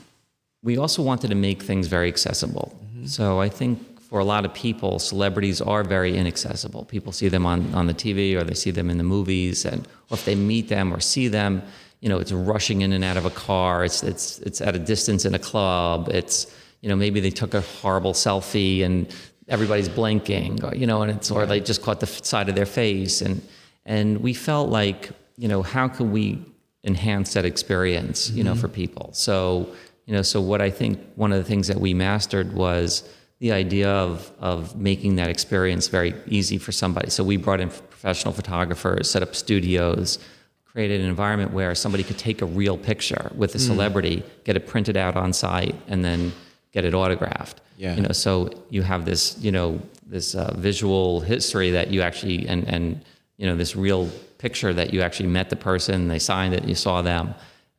we 0.63 0.79
also 0.79 1.03
wanted 1.03 1.29
to 1.29 1.35
make 1.35 1.63
things 1.63 1.89
very 1.89 2.09
accessible. 2.09 2.79
So 3.05 3.41
I 3.41 3.49
think 3.49 3.91
for 4.12 4.18
a 4.18 4.25
lot 4.27 4.44
of 4.44 4.53
people, 4.53 4.98
celebrities 4.98 5.62
are 5.62 5.83
very 5.83 6.18
inaccessible. 6.18 6.85
People 6.85 7.12
see 7.12 7.29
them 7.29 7.46
on, 7.46 7.75
on 7.75 7.87
the 7.87 7.94
TV 7.94 8.37
or 8.38 8.44
they 8.44 8.53
see 8.53 8.70
them 8.70 8.90
in 8.90 8.98
the 8.98 9.05
movies, 9.05 9.64
and 9.64 9.88
or 10.11 10.16
if 10.18 10.27
they 10.27 10.35
meet 10.35 10.68
them 10.68 10.92
or 10.92 11.01
see 11.01 11.29
them, 11.29 11.62
you 12.01 12.11
know, 12.11 12.18
it's 12.18 12.31
rushing 12.31 12.83
in 12.83 12.92
and 12.92 13.03
out 13.05 13.16
of 13.16 13.25
a 13.25 13.31
car. 13.31 13.87
It's 13.87 14.03
it's 14.03 14.38
it's 14.40 14.61
at 14.61 14.77
a 14.77 14.79
distance 14.79 15.25
in 15.25 15.35
a 15.35 15.38
club. 15.38 16.11
It's 16.11 16.55
you 16.83 16.90
know 16.90 16.96
maybe 17.05 17.20
they 17.20 17.31
took 17.31 17.55
a 17.55 17.62
horrible 17.62 18.12
selfie 18.12 18.85
and 18.85 19.11
everybody's 19.48 19.88
blinking, 19.88 20.62
or, 20.62 20.75
you 20.75 20.87
know, 20.87 21.01
and 21.01 21.11
it's 21.11 21.31
or 21.31 21.46
they 21.46 21.61
just 21.61 21.81
caught 21.81 22.01
the 22.01 22.07
side 22.07 22.51
of 22.51 22.55
their 22.55 22.66
face, 22.66 23.22
and 23.22 23.40
and 23.87 24.20
we 24.20 24.35
felt 24.35 24.68
like 24.68 25.12
you 25.38 25.48
know 25.48 25.62
how 25.62 25.88
can 25.88 26.12
we 26.12 26.38
enhance 26.85 27.33
that 27.33 27.46
experience, 27.46 28.29
you 28.29 28.44
know, 28.44 28.53
mm-hmm. 28.53 28.61
for 28.61 28.68
people. 28.68 29.09
So, 29.14 29.72
you 30.05 30.12
know, 30.12 30.20
so 30.20 30.38
what 30.42 30.61
I 30.61 30.68
think 30.68 31.01
one 31.14 31.33
of 31.33 31.38
the 31.38 31.48
things 31.48 31.66
that 31.68 31.81
we 31.81 31.94
mastered 31.94 32.53
was 32.53 33.09
the 33.42 33.50
idea 33.50 33.90
of 33.90 34.31
of 34.38 34.76
making 34.76 35.16
that 35.16 35.28
experience 35.28 35.88
very 35.88 36.14
easy 36.28 36.59
for 36.59 36.70
somebody. 36.70 37.11
So 37.11 37.24
we 37.24 37.37
brought 37.37 37.61
in 37.61 37.70
professional 37.70 38.33
photographers, 38.33 39.11
set 39.11 39.20
up 39.20 39.35
studios, 39.35 40.20
created 40.64 41.00
an 41.00 41.09
environment 41.09 41.52
where 41.52 41.74
somebody 41.74 42.05
could 42.05 42.18
take 42.18 42.40
a 42.40 42.46
real 42.46 42.78
picture 42.78 43.33
with 43.35 43.57
a 43.57 43.59
celebrity, 43.59 44.22
get 44.44 44.55
it 44.57 44.68
printed 44.68 44.96
out 44.96 45.16
on 45.16 45.33
site, 45.33 45.74
and 45.88 46.05
then 46.05 46.33
get 46.70 46.85
it 46.85 46.94
autographed. 46.94 47.61
Yeah. 47.76 47.96
You 47.96 48.02
know, 48.02 48.12
so 48.12 48.48
you 48.70 48.83
have 48.83 49.05
this, 49.05 49.37
you 49.40 49.50
know, 49.50 49.81
this 50.07 50.37
uh, 50.37 50.55
visual 50.57 51.18
history 51.18 51.72
that 51.72 51.90
you 51.90 52.00
actually 52.00 52.46
and 52.46 52.62
and 52.68 53.05
you 53.38 53.46
know 53.48 53.57
this 53.57 53.74
real 53.74 54.09
picture 54.38 54.72
that 54.72 54.94
you 54.94 55.02
actually 55.02 55.31
met 55.38 55.50
the 55.50 55.57
person, 55.57 56.07
they 56.07 56.20
signed 56.20 56.55
it, 56.55 56.62
you 56.64 56.76
saw 56.76 57.02
them, 57.02 57.35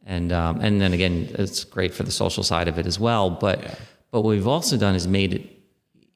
and 0.06 0.34
um, 0.34 0.60
and 0.60 0.82
then 0.82 0.91
again, 0.91 1.30
it's 1.39 1.63
great 1.63 1.93
for 1.93 2.04
the 2.04 2.12
social 2.12 2.43
side 2.43 2.67
of 2.67 2.78
it 2.78 2.86
as 2.86 2.99
well. 2.99 3.30
But 3.30 3.80
but 4.13 4.21
what 4.21 4.30
we've 4.30 4.47
also 4.47 4.78
done 4.78 4.93
is 4.93 5.08
made 5.08 5.34
it 5.34 5.49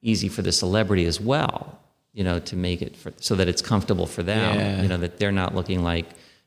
easy 0.03 0.29
for 0.29 0.43
the 0.43 0.51
celebrity 0.51 1.05
as 1.05 1.19
well. 1.19 1.79
You 2.13 2.23
know, 2.23 2.39
to 2.39 2.55
make 2.55 2.81
it 2.83 2.95
for, 2.95 3.11
so 3.19 3.35
that 3.35 3.47
it's 3.47 3.61
comfortable 3.61 4.05
for 4.05 4.23
them. 4.23 4.55
Yeah. 4.55 4.81
You 4.83 4.87
know, 4.87 4.97
that 4.97 5.17
they're 5.17 5.31
not 5.31 5.55
looking 5.55 5.83
like 5.83 6.05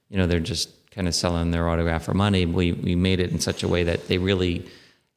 you 0.09 0.17
know 0.17 0.27
they're 0.27 0.39
just 0.39 0.71
kind 0.93 1.09
of 1.09 1.15
selling 1.15 1.51
their 1.51 1.69
autograph 1.69 2.05
for 2.05 2.15
money. 2.15 2.47
We 2.47 2.73
we 2.73 2.95
made 2.95 3.19
it 3.19 3.33
in 3.33 3.41
such 3.41 3.65
a 3.65 3.69
way 3.69 3.83
that 3.83 4.07
they 4.07 4.19
really 4.19 4.67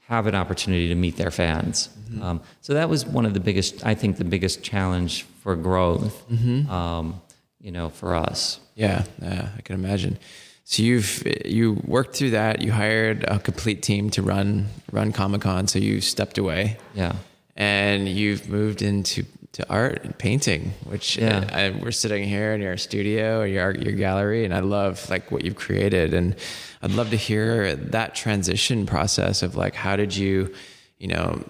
have 0.07 0.25
an 0.25 0.35
opportunity 0.35 0.87
to 0.89 0.95
meet 0.95 1.17
their 1.17 1.31
fans. 1.31 1.89
Um, 2.21 2.41
so 2.61 2.73
that 2.73 2.89
was 2.89 3.05
one 3.05 3.25
of 3.25 3.33
the 3.33 3.39
biggest, 3.39 3.85
I 3.85 3.95
think, 3.95 4.17
the 4.17 4.25
biggest 4.25 4.61
challenge 4.61 5.23
for 5.41 5.55
growth. 5.55 6.29
Um, 6.69 7.21
you 7.59 7.71
know, 7.71 7.89
for 7.89 8.13
us. 8.15 8.59
Yeah, 8.75 9.05
yeah, 9.21 9.49
I 9.57 9.61
can 9.61 9.75
imagine. 9.75 10.17
So 10.65 10.81
you've 10.81 11.23
you 11.45 11.73
worked 11.85 12.15
through 12.15 12.31
that. 12.31 12.61
You 12.61 12.71
hired 12.71 13.25
a 13.27 13.37
complete 13.39 13.81
team 13.81 14.09
to 14.11 14.21
run 14.21 14.67
run 14.91 15.11
Comic 15.11 15.41
Con. 15.41 15.67
So 15.67 15.77
you 15.79 15.99
stepped 16.01 16.37
away, 16.37 16.77
Yeah. 16.95 17.13
and 17.55 18.07
you've 18.07 18.49
moved 18.49 18.81
into 18.81 19.25
to 19.51 19.69
art 19.69 20.03
and 20.03 20.17
painting, 20.17 20.71
which 20.85 21.19
uh, 21.19 21.21
Yeah. 21.21 21.49
I, 21.51 21.69
we're 21.83 21.91
sitting 21.91 22.23
here 22.23 22.53
in 22.53 22.61
your 22.61 22.77
studio 22.77 23.41
or 23.41 23.45
your 23.45 23.71
your 23.75 23.91
gallery, 23.93 24.45
and 24.45 24.53
I 24.53 24.61
love 24.61 25.07
like 25.09 25.31
what 25.31 25.43
you've 25.43 25.55
created, 25.57 26.13
and 26.13 26.35
I'd 26.81 26.91
love 26.91 27.09
to 27.11 27.17
hear 27.17 27.75
that 27.75 28.15
transition 28.15 28.85
process 28.85 29.43
of 29.43 29.55
like 29.55 29.75
how 29.75 29.95
did 29.97 30.15
you, 30.15 30.53
you 30.97 31.07
know, 31.09 31.43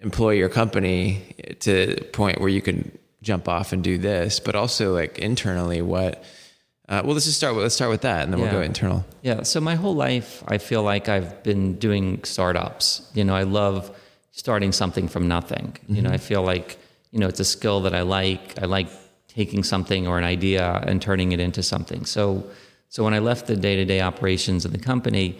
employ 0.00 0.30
your 0.30 0.48
company 0.48 1.34
to 1.60 1.94
the 1.94 2.04
point 2.04 2.40
where 2.40 2.48
you 2.48 2.62
can 2.62 2.90
jump 3.22 3.48
off 3.48 3.72
and 3.72 3.84
do 3.84 3.98
this, 3.98 4.40
but 4.40 4.54
also 4.56 4.94
like 4.94 5.18
internally, 5.18 5.82
what? 5.82 6.24
Uh, 6.88 7.02
well, 7.04 7.12
let's 7.12 7.26
just 7.26 7.36
start 7.36 7.54
with 7.54 7.62
let's 7.62 7.74
start 7.74 7.90
with 7.90 8.00
that, 8.00 8.24
and 8.24 8.32
then 8.32 8.40
we'll 8.40 8.50
go 8.50 8.62
internal. 8.62 9.04
Yeah. 9.22 9.42
So 9.42 9.60
my 9.60 9.74
whole 9.74 9.94
life, 9.94 10.42
I 10.48 10.56
feel 10.56 10.82
like 10.82 11.08
I've 11.08 11.42
been 11.42 11.74
doing 11.74 12.24
startups. 12.24 13.10
You 13.12 13.24
know, 13.24 13.34
I 13.34 13.42
love 13.42 13.94
starting 14.32 14.72
something 14.72 15.06
from 15.06 15.28
nothing. 15.28 15.76
You 15.88 16.00
know, 16.00 16.10
I 16.10 16.16
feel 16.16 16.42
like 16.42 16.78
you 17.10 17.18
know 17.18 17.28
it's 17.28 17.40
a 17.40 17.44
skill 17.44 17.80
that 17.82 17.94
I 17.94 18.02
like. 18.02 18.60
I 18.62 18.64
like 18.64 18.88
taking 19.28 19.62
something 19.62 20.08
or 20.08 20.18
an 20.18 20.24
idea 20.24 20.82
and 20.86 21.00
turning 21.00 21.32
it 21.32 21.40
into 21.40 21.62
something. 21.62 22.06
So, 22.06 22.44
so 22.88 23.04
when 23.04 23.14
I 23.14 23.18
left 23.18 23.46
the 23.46 23.56
day-to-day 23.56 24.00
operations 24.00 24.64
of 24.64 24.72
the 24.72 24.78
company, 24.78 25.38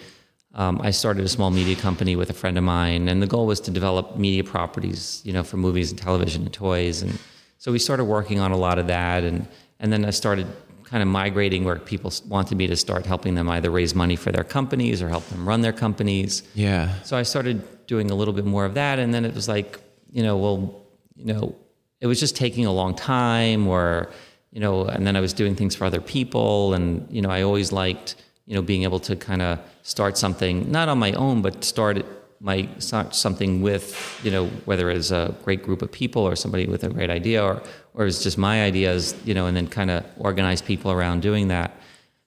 um, 0.54 0.80
I 0.82 0.90
started 0.90 1.24
a 1.24 1.28
small 1.28 1.50
media 1.50 1.74
company 1.74 2.14
with 2.14 2.30
a 2.30 2.34
friend 2.34 2.58
of 2.58 2.64
mine, 2.64 3.08
and 3.08 3.22
the 3.22 3.26
goal 3.26 3.46
was 3.46 3.60
to 3.62 3.70
develop 3.70 4.16
media 4.16 4.44
properties, 4.44 5.22
you 5.24 5.32
know, 5.32 5.42
for 5.42 5.56
movies 5.56 5.90
and 5.90 5.98
television 5.98 6.42
and 6.42 6.52
toys. 6.52 7.02
And 7.02 7.18
so 7.56 7.72
we 7.72 7.78
started 7.78 8.04
working 8.04 8.38
on 8.38 8.52
a 8.52 8.56
lot 8.56 8.78
of 8.78 8.86
that, 8.88 9.24
and 9.24 9.48
and 9.80 9.92
then 9.92 10.04
I 10.04 10.10
started 10.10 10.46
kind 10.88 11.02
of 11.02 11.08
migrating 11.08 11.64
where 11.64 11.76
people 11.76 12.12
wanted 12.28 12.56
me 12.56 12.66
to 12.66 12.76
start 12.76 13.04
helping 13.04 13.34
them 13.34 13.48
either 13.50 13.70
raise 13.70 13.94
money 13.94 14.16
for 14.16 14.32
their 14.32 14.44
companies 14.44 15.02
or 15.02 15.08
help 15.08 15.26
them 15.28 15.46
run 15.46 15.60
their 15.60 15.72
companies. 15.72 16.42
Yeah, 16.54 16.94
So 17.04 17.16
I 17.16 17.24
started 17.24 17.86
doing 17.86 18.10
a 18.10 18.14
little 18.14 18.34
bit 18.34 18.44
more 18.44 18.64
of 18.64 18.74
that, 18.74 18.98
and 18.98 19.12
then 19.12 19.24
it 19.24 19.34
was 19.34 19.48
like, 19.48 19.80
you 20.10 20.22
know, 20.22 20.36
well, 20.36 20.82
you 21.14 21.26
know, 21.26 21.54
it 22.00 22.06
was 22.06 22.18
just 22.20 22.36
taking 22.36 22.64
a 22.66 22.72
long 22.72 22.94
time, 22.94 23.66
or 23.66 24.10
you 24.50 24.60
know, 24.60 24.86
and 24.86 25.06
then 25.06 25.14
I 25.14 25.20
was 25.20 25.32
doing 25.32 25.54
things 25.54 25.74
for 25.76 25.84
other 25.84 26.00
people, 26.00 26.74
and 26.74 27.06
you 27.10 27.20
know, 27.20 27.30
I 27.30 27.42
always 27.42 27.70
liked, 27.72 28.14
you 28.46 28.54
know, 28.54 28.62
being 28.62 28.84
able 28.84 29.00
to 29.00 29.14
kind 29.16 29.42
of 29.42 29.58
start 29.82 30.16
something 30.16 30.70
not 30.70 30.88
on 30.88 30.98
my 30.98 31.12
own, 31.12 31.42
but 31.42 31.64
start 31.64 31.98
it 31.98 32.06
my 32.40 32.68
start 32.78 33.14
something 33.14 33.62
with, 33.62 34.20
you 34.22 34.30
know, 34.30 34.46
whether 34.64 34.90
it's 34.90 35.10
a 35.10 35.34
great 35.44 35.62
group 35.62 35.82
of 35.82 35.90
people 35.90 36.22
or 36.22 36.36
somebody 36.36 36.66
with 36.66 36.84
a 36.84 36.88
great 36.88 37.10
idea, 37.10 37.42
or 37.42 37.62
or 37.94 38.06
it's 38.06 38.22
just 38.22 38.38
my 38.38 38.62
ideas, 38.62 39.14
you 39.24 39.34
know, 39.34 39.46
and 39.46 39.56
then 39.56 39.66
kind 39.66 39.90
of 39.90 40.04
organize 40.18 40.62
people 40.62 40.92
around 40.92 41.20
doing 41.22 41.48
that. 41.48 41.76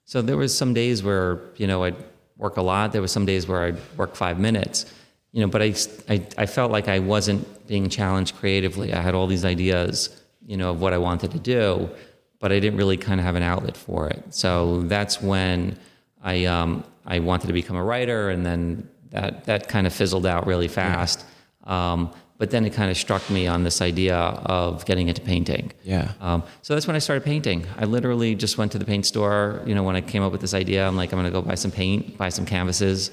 So 0.04 0.20
there 0.20 0.36
was 0.36 0.56
some 0.56 0.74
days 0.74 1.02
where 1.02 1.40
you 1.56 1.66
know 1.66 1.84
I'd 1.84 1.96
work 2.36 2.56
a 2.56 2.62
lot. 2.62 2.92
There 2.92 3.00
was 3.00 3.12
some 3.12 3.24
days 3.24 3.46
where 3.48 3.64
I'd 3.64 3.78
work 3.96 4.14
five 4.14 4.38
minutes, 4.38 4.86
you 5.32 5.40
know. 5.40 5.46
But 5.46 5.62
I, 5.62 5.74
I, 6.08 6.26
I 6.36 6.46
felt 6.46 6.70
like 6.70 6.88
I 6.88 6.98
wasn't 6.98 7.66
being 7.66 7.88
challenged 7.88 8.36
creatively. 8.36 8.92
I 8.92 9.00
had 9.00 9.14
all 9.14 9.26
these 9.26 9.44
ideas, 9.44 10.22
you 10.46 10.56
know, 10.56 10.70
of 10.70 10.80
what 10.80 10.92
I 10.92 10.98
wanted 10.98 11.30
to 11.30 11.38
do, 11.38 11.88
but 12.38 12.52
I 12.52 12.60
didn't 12.60 12.76
really 12.76 12.96
kind 12.96 13.20
of 13.20 13.24
have 13.24 13.36
an 13.36 13.42
outlet 13.42 13.76
for 13.76 14.08
it. 14.08 14.22
So 14.34 14.82
that's 14.82 15.22
when 15.22 15.78
I 16.22 16.44
um, 16.44 16.84
I 17.06 17.20
wanted 17.20 17.46
to 17.46 17.52
become 17.52 17.76
a 17.76 17.84
writer, 17.84 18.30
and 18.30 18.44
then 18.44 18.88
that 19.12 19.44
that 19.44 19.68
kind 19.68 19.86
of 19.86 19.92
fizzled 19.92 20.26
out 20.26 20.46
really 20.46 20.68
fast. 20.68 21.24
Um, 21.64 22.12
but 22.38 22.50
then 22.50 22.64
it 22.64 22.72
kind 22.72 22.90
of 22.90 22.96
struck 22.96 23.30
me 23.30 23.46
on 23.46 23.62
this 23.62 23.80
idea 23.80 24.16
of 24.16 24.84
getting 24.84 25.06
into 25.06 25.20
painting. 25.20 25.70
Yeah. 25.84 26.10
Um, 26.20 26.42
so 26.62 26.74
that's 26.74 26.88
when 26.88 26.96
I 26.96 26.98
started 26.98 27.24
painting. 27.24 27.64
I 27.78 27.84
literally 27.84 28.34
just 28.34 28.58
went 28.58 28.72
to 28.72 28.78
the 28.78 28.84
paint 28.84 29.06
store. 29.06 29.62
You 29.64 29.76
know, 29.76 29.84
when 29.84 29.94
I 29.94 30.00
came 30.00 30.24
up 30.24 30.32
with 30.32 30.40
this 30.40 30.52
idea, 30.52 30.84
I'm 30.84 30.96
like, 30.96 31.12
I'm 31.12 31.20
going 31.20 31.32
to 31.32 31.40
go 31.40 31.40
buy 31.40 31.54
some 31.54 31.70
paint, 31.70 32.18
buy 32.18 32.30
some 32.30 32.44
canvases, 32.44 33.12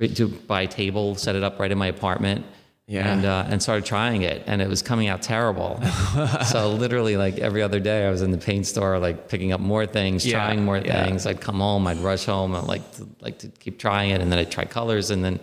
to 0.00 0.28
buy 0.28 0.62
a 0.62 0.66
table, 0.66 1.14
set 1.14 1.36
it 1.36 1.42
up 1.42 1.58
right 1.58 1.70
in 1.70 1.76
my 1.76 1.88
apartment. 1.88 2.46
Yeah. 2.86 3.14
And, 3.14 3.24
uh, 3.24 3.46
and 3.48 3.62
started 3.62 3.86
trying 3.86 4.22
it, 4.22 4.42
and 4.46 4.60
it 4.60 4.68
was 4.68 4.82
coming 4.82 5.08
out 5.08 5.22
terrible. 5.22 5.80
so 6.46 6.70
literally, 6.70 7.16
like 7.16 7.38
every 7.38 7.62
other 7.62 7.80
day, 7.80 8.06
I 8.06 8.10
was 8.10 8.20
in 8.20 8.30
the 8.30 8.36
paint 8.38 8.66
store, 8.66 8.98
like 8.98 9.28
picking 9.28 9.52
up 9.52 9.60
more 9.60 9.86
things, 9.86 10.26
Yeah, 10.26 10.34
trying 10.34 10.64
more 10.64 10.76
yeah. 10.76 11.04
things. 11.06 11.26
I'd 11.26 11.40
come 11.40 11.60
home, 11.60 11.86
I'd 11.86 11.96
rush 11.98 12.26
home, 12.26 12.54
I'd 12.54 12.64
like 12.64 12.90
to, 12.96 13.08
like 13.20 13.38
to 13.38 13.48
keep 13.48 13.78
trying 13.78 14.10
it, 14.10 14.20
and 14.20 14.30
then 14.30 14.38
I'd 14.38 14.50
try 14.50 14.64
colors, 14.66 15.10
and 15.10 15.24
then 15.24 15.40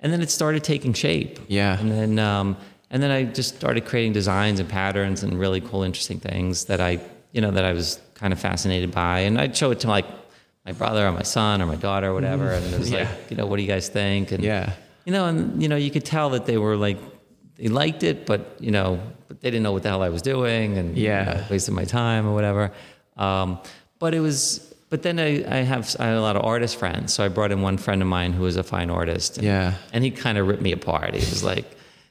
and 0.00 0.12
then 0.12 0.22
it 0.22 0.30
started 0.30 0.64
taking 0.64 0.92
shape. 0.94 1.38
Yeah. 1.48 1.78
And 1.78 1.90
then 1.90 2.18
um, 2.18 2.56
and 2.90 3.02
then 3.02 3.10
I 3.10 3.24
just 3.24 3.56
started 3.56 3.84
creating 3.84 4.14
designs 4.14 4.58
and 4.58 4.66
patterns 4.68 5.22
and 5.22 5.38
really 5.38 5.60
cool, 5.60 5.82
interesting 5.82 6.20
things 6.20 6.64
that 6.66 6.80
I 6.80 7.00
you 7.32 7.42
know 7.42 7.50
that 7.50 7.64
I 7.66 7.74
was 7.74 8.00
kind 8.14 8.32
of 8.32 8.40
fascinated 8.40 8.92
by, 8.92 9.20
and 9.20 9.38
I'd 9.38 9.54
show 9.54 9.70
it 9.72 9.80
to 9.80 9.88
like 9.88 10.06
my 10.64 10.72
brother 10.72 11.06
or 11.06 11.12
my 11.12 11.22
son 11.22 11.60
or 11.60 11.66
my 11.66 11.76
daughter 11.76 12.08
or 12.08 12.14
whatever, 12.14 12.50
and 12.50 12.64
it 12.72 12.78
was 12.78 12.90
Yeah. 12.92 13.00
like 13.10 13.30
you 13.30 13.36
know 13.36 13.44
what 13.44 13.56
do 13.56 13.62
you 13.62 13.68
guys 13.68 13.90
think? 13.90 14.32
And 14.32 14.42
Yeah. 14.42 14.72
You 15.08 15.12
know, 15.12 15.24
and 15.24 15.62
you 15.62 15.68
know 15.70 15.76
you 15.76 15.90
could 15.90 16.04
tell 16.04 16.28
that 16.34 16.44
they 16.44 16.58
were 16.58 16.76
like 16.76 16.98
they 17.56 17.68
liked 17.68 18.02
it, 18.02 18.26
but 18.26 18.40
you 18.60 18.70
know, 18.70 19.00
but 19.26 19.40
they 19.40 19.50
didn't 19.50 19.62
know 19.62 19.72
what 19.72 19.82
the 19.82 19.88
hell 19.88 20.02
I 20.02 20.10
was 20.10 20.20
doing, 20.20 20.76
and 20.76 20.96
you 20.98 21.04
Yeah. 21.06 21.24
know, 21.24 21.44
wasting 21.50 21.74
my 21.74 21.84
time 21.86 22.26
or 22.28 22.34
whatever. 22.34 22.64
Um, 23.16 23.58
but 23.98 24.12
it 24.14 24.20
was. 24.20 24.40
But 24.90 25.02
then 25.02 25.18
I, 25.18 25.30
I 25.58 25.60
have 25.72 25.96
I 25.98 26.06
had 26.08 26.16
a 26.16 26.20
lot 26.28 26.36
of 26.36 26.44
artist 26.44 26.76
friends, 26.76 27.12
so 27.14 27.24
I 27.24 27.28
brought 27.28 27.52
in 27.52 27.60
one 27.62 27.78
friend 27.78 28.00
of 28.02 28.08
mine 28.08 28.32
who 28.34 28.42
was 28.42 28.56
a 28.56 28.62
fine 28.62 28.90
artist. 28.90 29.38
And, 29.38 29.46
Yeah. 29.46 29.74
and 29.94 30.04
he 30.04 30.10
kind 30.10 30.36
of 30.38 30.46
ripped 30.46 30.62
me 30.62 30.72
apart. 30.72 31.14
He 31.14 31.20
was 31.34 31.42
like, 31.52 31.66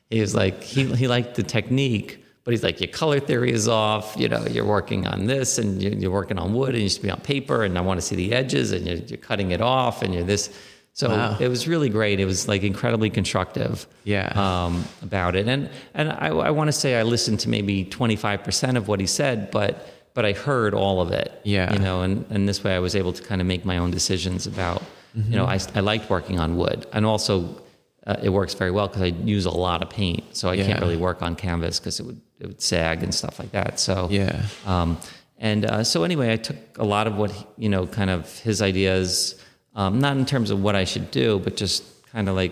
he 0.10 0.20
was 0.26 0.34
like, 0.34 0.64
he 0.64 0.82
he 1.02 1.08
liked 1.08 1.36
the 1.36 1.44
technique, 1.44 2.10
but 2.44 2.52
he's 2.54 2.64
like, 2.64 2.80
your 2.82 2.92
color 3.02 3.20
theory 3.20 3.52
is 3.52 3.68
off. 3.68 4.16
You 4.18 4.28
know, 4.30 4.44
you're 4.56 4.66
working 4.78 5.06
on 5.14 5.26
this, 5.28 5.60
and 5.60 5.82
you're, 5.84 5.94
you're 6.02 6.12
working 6.22 6.40
on 6.40 6.48
wood, 6.60 6.74
and 6.76 6.82
you 6.86 6.90
should 6.90 7.04
be 7.10 7.12
on 7.12 7.22
paper, 7.22 7.58
and 7.64 7.78
I 7.78 7.82
want 7.82 8.00
to 8.02 8.06
see 8.10 8.16
the 8.24 8.30
edges, 8.42 8.72
and 8.76 8.82
you're, 8.88 9.02
you're 9.10 9.24
cutting 9.30 9.50
it 9.52 9.62
off, 9.62 10.02
and 10.04 10.14
you're 10.16 10.24
this. 10.36 10.50
So 10.98 11.10
Wow. 11.10 11.38
it 11.40 11.48
was 11.48 11.68
really 11.68 11.90
great. 11.90 12.20
It 12.20 12.26
was 12.26 12.48
like 12.48 12.64
incredibly 12.64 13.12
constructive 13.12 13.86
Yeah. 14.04 14.30
um, 14.36 14.84
about 15.04 15.36
it. 15.36 15.48
And 15.48 15.70
and 15.94 16.10
I, 16.12 16.30
I 16.30 16.50
want 16.50 16.70
to 16.70 16.72
say 16.72 17.00
I 17.00 17.04
listened 17.04 17.40
to 17.42 17.50
maybe 17.50 17.86
25% 17.86 18.78
of 18.78 18.88
what 18.88 19.00
he 19.00 19.06
said, 19.06 19.52
but 19.52 19.88
but 20.16 20.26
I 20.26 20.34
heard 20.34 20.74
all 20.74 21.00
of 21.00 21.12
it. 21.12 21.40
Yeah. 21.44 21.72
You 21.72 21.78
know, 21.78 22.02
and, 22.02 22.26
and 22.32 22.50
this 22.50 22.64
way 22.64 22.74
I 22.76 22.80
was 22.80 22.96
able 22.96 23.14
to 23.14 23.22
kind 23.22 23.40
of 23.42 23.46
make 23.46 23.64
my 23.64 23.78
own 23.78 23.92
decisions 23.92 24.48
about, 24.48 24.82
you 25.14 25.36
know, 25.36 25.46
I, 25.46 25.60
I 25.76 25.82
liked 25.82 26.10
working 26.10 26.40
on 26.40 26.58
wood. 26.58 26.88
And 26.94 27.06
also 27.06 27.62
uh, 28.08 28.16
it 28.24 28.30
works 28.30 28.56
very 28.56 28.72
well 28.72 28.88
because 28.88 29.04
I 29.04 29.14
use 29.38 29.46
a 29.46 29.52
lot 29.68 29.84
of 29.84 29.92
paint. 29.92 30.24
So 30.36 30.50
I 30.50 30.54
Yeah. 30.56 30.66
can't 30.66 30.82
really 30.82 30.98
work 30.98 31.22
on 31.22 31.36
canvas 31.36 31.80
because 31.80 32.00
it 32.00 32.08
would, 32.08 32.20
it 32.40 32.48
would 32.48 32.62
sag 32.62 33.04
and 33.04 33.14
stuff 33.14 33.38
like 33.38 33.52
that. 33.52 33.80
So 33.80 34.08
Yeah. 34.10 34.42
um, 34.66 34.98
and 35.38 35.66
uh, 35.66 35.84
so 35.84 36.04
anyway, 36.04 36.34
I 36.34 36.38
took 36.38 36.58
a 36.80 36.84
lot 36.96 37.06
of 37.06 37.16
what 37.18 37.30
he- 37.30 37.46
you 37.58 37.70
know, 37.70 37.86
kind 37.86 38.10
of 38.10 38.22
his 38.40 38.64
ideas, 38.64 39.36
um, 39.78 40.00
not 40.00 40.18
in 40.18 40.26
terms 40.26 40.52
of 40.52 40.62
what 40.62 40.76
I 40.76 40.84
should 40.84 41.12
do, 41.12 41.40
but 41.40 41.56
just 41.56 41.84
kind 42.12 42.28
of 42.28 42.36
like, 42.36 42.52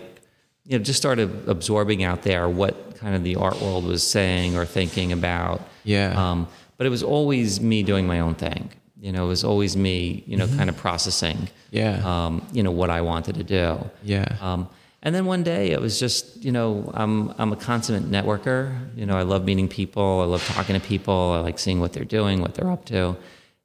you 0.64 0.78
know, 0.78 0.84
just 0.84 0.98
started 0.98 1.48
absorbing 1.48 2.04
out 2.04 2.22
there 2.22 2.48
what 2.48 2.96
kind 2.96 3.14
of 3.14 3.24
the 3.24 3.36
art 3.36 3.60
world 3.60 3.84
was 3.84 4.02
saying 4.06 4.56
or 4.56 4.64
thinking 4.64 5.12
about. 5.12 5.60
Yeah. 5.84 6.14
Um, 6.16 6.48
but 6.78 6.86
it 6.86 6.90
was 6.90 7.02
always 7.02 7.60
me 7.60 7.82
doing 7.82 8.06
my 8.06 8.20
own 8.20 8.36
thing. 8.36 8.70
You 9.00 9.12
know, 9.12 9.24
it 9.24 9.28
was 9.28 9.44
always 9.44 9.76
me, 9.76 10.24
you 10.26 10.36
know, 10.36 10.46
kind 10.46 10.70
of 10.70 10.76
processing. 10.76 11.36
Mm-hmm. 11.36 11.76
Yeah. 11.76 12.26
Um, 12.26 12.46
you 12.52 12.62
know 12.62 12.70
what 12.70 12.90
I 12.90 13.02
wanted 13.02 13.34
to 13.36 13.44
do. 13.44 13.90
Yeah. 14.02 14.36
Um, 14.40 14.68
and 15.02 15.14
then 15.14 15.26
one 15.26 15.42
day 15.42 15.70
it 15.70 15.80
was 15.80 16.00
just, 16.00 16.44
you 16.44 16.50
know, 16.50 16.90
I'm, 16.94 17.34
I'm 17.38 17.52
a 17.52 17.56
consummate 17.56 18.10
networker. 18.10 18.96
You 18.96 19.06
know, 19.06 19.16
I 19.16 19.22
love 19.22 19.44
meeting 19.44 19.68
people. 19.68 20.20
I 20.22 20.24
love 20.24 20.44
talking 20.46 20.74
to 20.80 20.84
people. 20.84 21.32
I 21.36 21.40
like 21.40 21.58
seeing 21.58 21.80
what 21.80 21.92
they're 21.92 22.04
doing, 22.04 22.40
what 22.40 22.54
they're 22.54 22.70
up 22.70 22.84
to. 22.86 23.16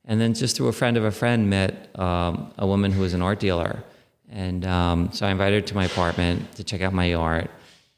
And 0.06 0.20
then 0.20 0.34
just 0.34 0.58
through 0.58 0.68
a 0.68 0.74
friend 0.74 0.98
of 0.98 1.04
a 1.04 1.12
friend, 1.12 1.50
met 1.50 1.98
um, 2.00 2.54
a 2.58 2.66
woman 2.66 2.92
who 2.92 3.02
was 3.02 3.14
an 3.14 3.22
art 3.22 3.40
dealer. 3.40 3.84
And 4.30 4.66
um, 4.66 5.12
so 5.12 5.28
I 5.28 5.32
invited 5.32 5.64
her 5.64 5.68
to 5.70 5.76
my 5.76 5.86
apartment 5.86 6.56
to 6.56 6.64
check 6.64 6.82
out 6.82 6.94
my 6.94 7.14
art. 7.14 7.52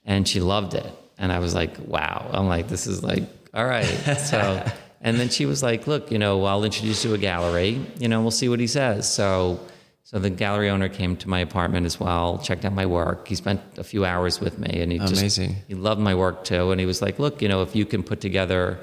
And 0.06 0.28
she 0.28 0.42
loved 0.42 0.74
it. 0.74 0.92
And 1.18 1.32
I 1.32 1.39
was 1.39 1.54
like, 1.54 1.78
wow. 1.80 2.30
I'm 2.34 2.48
like, 2.48 2.68
this 2.68 2.88
is 2.88 3.04
like, 3.04 3.24
all 3.54 3.66
right. 3.66 3.86
So, 4.18 4.66
and 5.02 5.20
then 5.20 5.30
she 5.30 5.46
was 5.46 5.62
like, 5.62 5.86
look, 5.86 6.12
you 6.12 6.18
know, 6.18 6.44
I'll 6.46 6.63
introduce 6.63 7.04
you 7.04 7.12
to 7.12 7.16
a 7.16 7.20
gallery. 7.20 7.86
You 8.00 8.08
know, 8.08 8.22
we'll 8.22 8.32
see 8.32 8.50
what 8.50 8.60
he 8.60 8.68
says. 8.68 9.12
So, 9.12 9.60
so 10.04 10.20
the 10.20 10.30
gallery 10.30 10.70
owner 10.70 10.89
came 10.89 11.18
to 11.18 11.30
my 11.30 11.39
apartment 11.39 11.86
as 11.86 12.00
well, 12.00 12.38
checked 12.38 12.66
out 12.66 12.74
my 12.74 12.86
work. 12.86 13.28
He 13.28 13.36
spent 13.36 13.62
a 13.78 13.84
few 13.84 14.06
hours 14.06 14.39
with 14.39 14.60
me, 14.60 14.82
and 14.82 14.92
he 14.92 14.98
Amazing. 14.98 15.50
just 15.50 15.68
he 15.68 15.76
loved 15.76 16.00
my 16.00 16.16
work 16.16 16.44
too. 16.44 16.72
And 16.72 16.80
he 16.80 16.86
was 16.86 17.02
like, 17.02 17.20
"Look, 17.20 17.42
you 17.42 17.48
know, 17.50 17.63
if 17.63 17.76
you 17.76 17.86
can 17.86 18.04
put 18.04 18.22
together 18.22 18.80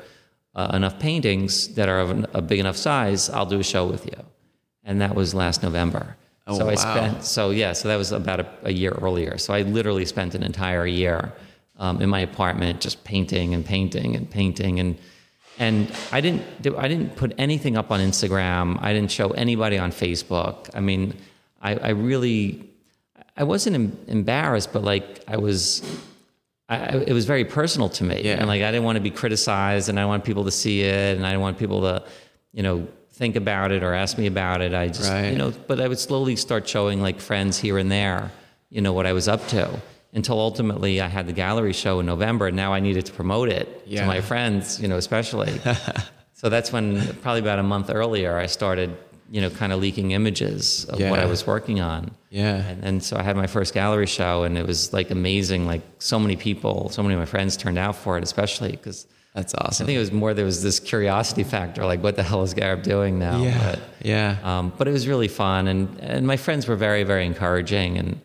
uh, 0.54 0.70
enough 0.74 0.98
paintings 0.98 1.74
that 1.74 1.88
are 1.88 2.00
of 2.00 2.10
an, 2.10 2.26
a 2.34 2.42
big 2.42 2.58
enough 2.58 2.76
size, 2.76 3.30
I'll 3.30 3.46
do 3.46 3.60
a 3.60 3.64
show 3.64 3.86
with 3.86 4.06
you." 4.06 4.24
And 4.84 5.00
that 5.00 5.14
was 5.14 5.34
last 5.34 5.62
November. 5.62 6.16
Oh, 6.46 6.58
so 6.58 6.64
I 6.68 6.74
wow. 6.74 6.94
spent 6.94 7.24
so 7.24 7.50
yeah, 7.50 7.72
so 7.72 7.88
that 7.88 7.96
was 7.96 8.12
about 8.12 8.40
a, 8.40 8.46
a 8.64 8.72
year 8.72 8.92
earlier. 9.00 9.38
So 9.38 9.54
I 9.54 9.62
literally 9.62 10.04
spent 10.04 10.34
an 10.34 10.42
entire 10.42 10.86
year 10.86 11.32
um, 11.78 12.02
in 12.02 12.08
my 12.08 12.20
apartment 12.20 12.80
just 12.80 13.04
painting 13.04 13.54
and 13.54 13.64
painting 13.64 14.16
and 14.16 14.28
painting 14.28 14.80
and 14.80 14.98
and 15.58 15.92
I 16.10 16.22
didn't 16.22 16.62
do, 16.62 16.76
I 16.78 16.88
didn't 16.88 17.16
put 17.16 17.34
anything 17.36 17.76
up 17.76 17.90
on 17.90 18.00
Instagram. 18.00 18.78
I 18.80 18.94
didn't 18.94 19.10
show 19.10 19.30
anybody 19.32 19.76
on 19.76 19.92
Facebook. 19.92 20.70
I 20.72 20.80
mean, 20.80 21.14
I, 21.60 21.74
I 21.76 21.88
really 21.90 22.70
I 23.36 23.44
wasn't 23.44 23.74
em- 23.76 23.98
embarrassed, 24.06 24.72
but 24.72 24.82
like 24.82 25.22
I 25.28 25.36
was. 25.36 25.82
I, 26.70 26.76
it 26.98 27.12
was 27.12 27.24
very 27.26 27.44
personal 27.44 27.88
to 27.90 28.04
me, 28.04 28.22
Yeah. 28.24 28.34
and 28.38 28.46
like 28.46 28.62
I 28.62 28.70
didn't 28.70 28.84
want 28.84 28.96
to 28.96 29.02
be 29.02 29.10
criticized, 29.10 29.88
and 29.88 29.98
I 29.98 30.06
want 30.06 30.24
people 30.24 30.44
to 30.44 30.50
see 30.52 30.82
it, 30.82 31.16
and 31.16 31.26
I 31.26 31.30
didn't 31.30 31.42
want 31.42 31.58
people 31.58 31.80
to, 31.82 32.04
you 32.52 32.62
know, 32.62 32.86
think 33.12 33.34
about 33.36 33.72
it 33.72 33.82
or 33.82 33.92
ask 33.92 34.16
me 34.16 34.26
about 34.26 34.60
it. 34.62 34.72
I 34.72 34.86
just, 34.88 35.10
Right. 35.10 35.30
you 35.32 35.36
know, 35.38 35.52
but 35.66 35.80
I 35.80 35.88
would 35.88 35.98
slowly 35.98 36.36
start 36.36 36.68
showing 36.68 37.02
like 37.02 37.20
friends 37.20 37.58
here 37.58 37.76
and 37.76 37.90
there, 37.90 38.30
you 38.70 38.80
know, 38.80 38.92
what 38.92 39.04
I 39.04 39.12
was 39.12 39.26
up 39.28 39.46
to, 39.48 39.68
until 40.14 40.38
ultimately 40.38 41.00
I 41.00 41.08
had 41.08 41.26
the 41.26 41.32
gallery 41.32 41.72
show 41.72 41.98
in 42.00 42.06
November, 42.06 42.46
and 42.46 42.56
now 42.56 42.72
I 42.72 42.80
needed 42.80 43.04
to 43.06 43.12
promote 43.12 43.48
it 43.48 43.82
Yeah. 43.86 44.02
to 44.02 44.06
my 44.06 44.20
friends, 44.20 44.80
you 44.80 44.86
know, 44.88 44.96
especially. 44.96 45.52
so 46.34 46.48
that's 46.48 46.72
when 46.72 47.04
probably 47.22 47.40
about 47.40 47.58
a 47.58 47.62
month 47.64 47.90
earlier 47.92 48.38
I 48.38 48.46
started, 48.46 48.96
you 49.30 49.40
know, 49.40 49.48
kind 49.50 49.72
of 49.72 49.80
leaking 49.80 50.10
images 50.10 50.84
of 50.86 50.98
what 51.00 51.18
I 51.20 51.26
was 51.26 51.46
working 51.46 51.80
on. 51.80 52.10
Yeah. 52.30 52.56
And, 52.56 52.84
and 52.84 53.02
so 53.02 53.16
I 53.16 53.22
had 53.22 53.36
my 53.36 53.46
first 53.46 53.72
gallery 53.74 54.06
show, 54.06 54.42
and 54.42 54.58
it 54.58 54.66
was 54.66 54.92
like 54.92 55.10
amazing. 55.10 55.66
Like 55.66 55.82
so 55.98 56.18
many 56.18 56.36
people, 56.36 56.88
so 56.90 57.02
many 57.02 57.14
of 57.14 57.20
my 57.20 57.26
friends 57.26 57.56
turned 57.56 57.78
out 57.78 57.94
for 57.96 58.18
it, 58.18 58.24
especially 58.24 58.72
because 58.72 59.06
That's 59.34 59.54
awesome. 59.54 59.84
I 59.84 59.86
think 59.86 59.96
it 59.96 60.00
was 60.00 60.12
more 60.12 60.34
there 60.34 60.44
was 60.44 60.62
this 60.62 60.80
curiosity 60.80 61.44
factor, 61.44 61.84
like 61.86 62.02
what 62.02 62.16
the 62.16 62.22
hell 62.24 62.42
is 62.42 62.54
Gareb 62.54 62.82
doing 62.82 63.18
now? 63.20 63.40
yeah. 63.42 63.70
But, 63.70 63.78
yeah. 64.02 64.36
um, 64.42 64.72
but 64.76 64.88
it 64.88 64.92
was 64.92 65.06
really 65.06 65.28
fun, 65.28 65.68
and 65.68 65.88
and 66.00 66.26
my 66.26 66.36
friends 66.36 66.66
were 66.66 66.76
very 66.76 67.04
very 67.04 67.24
encouraging, 67.24 67.98
and 67.98 68.20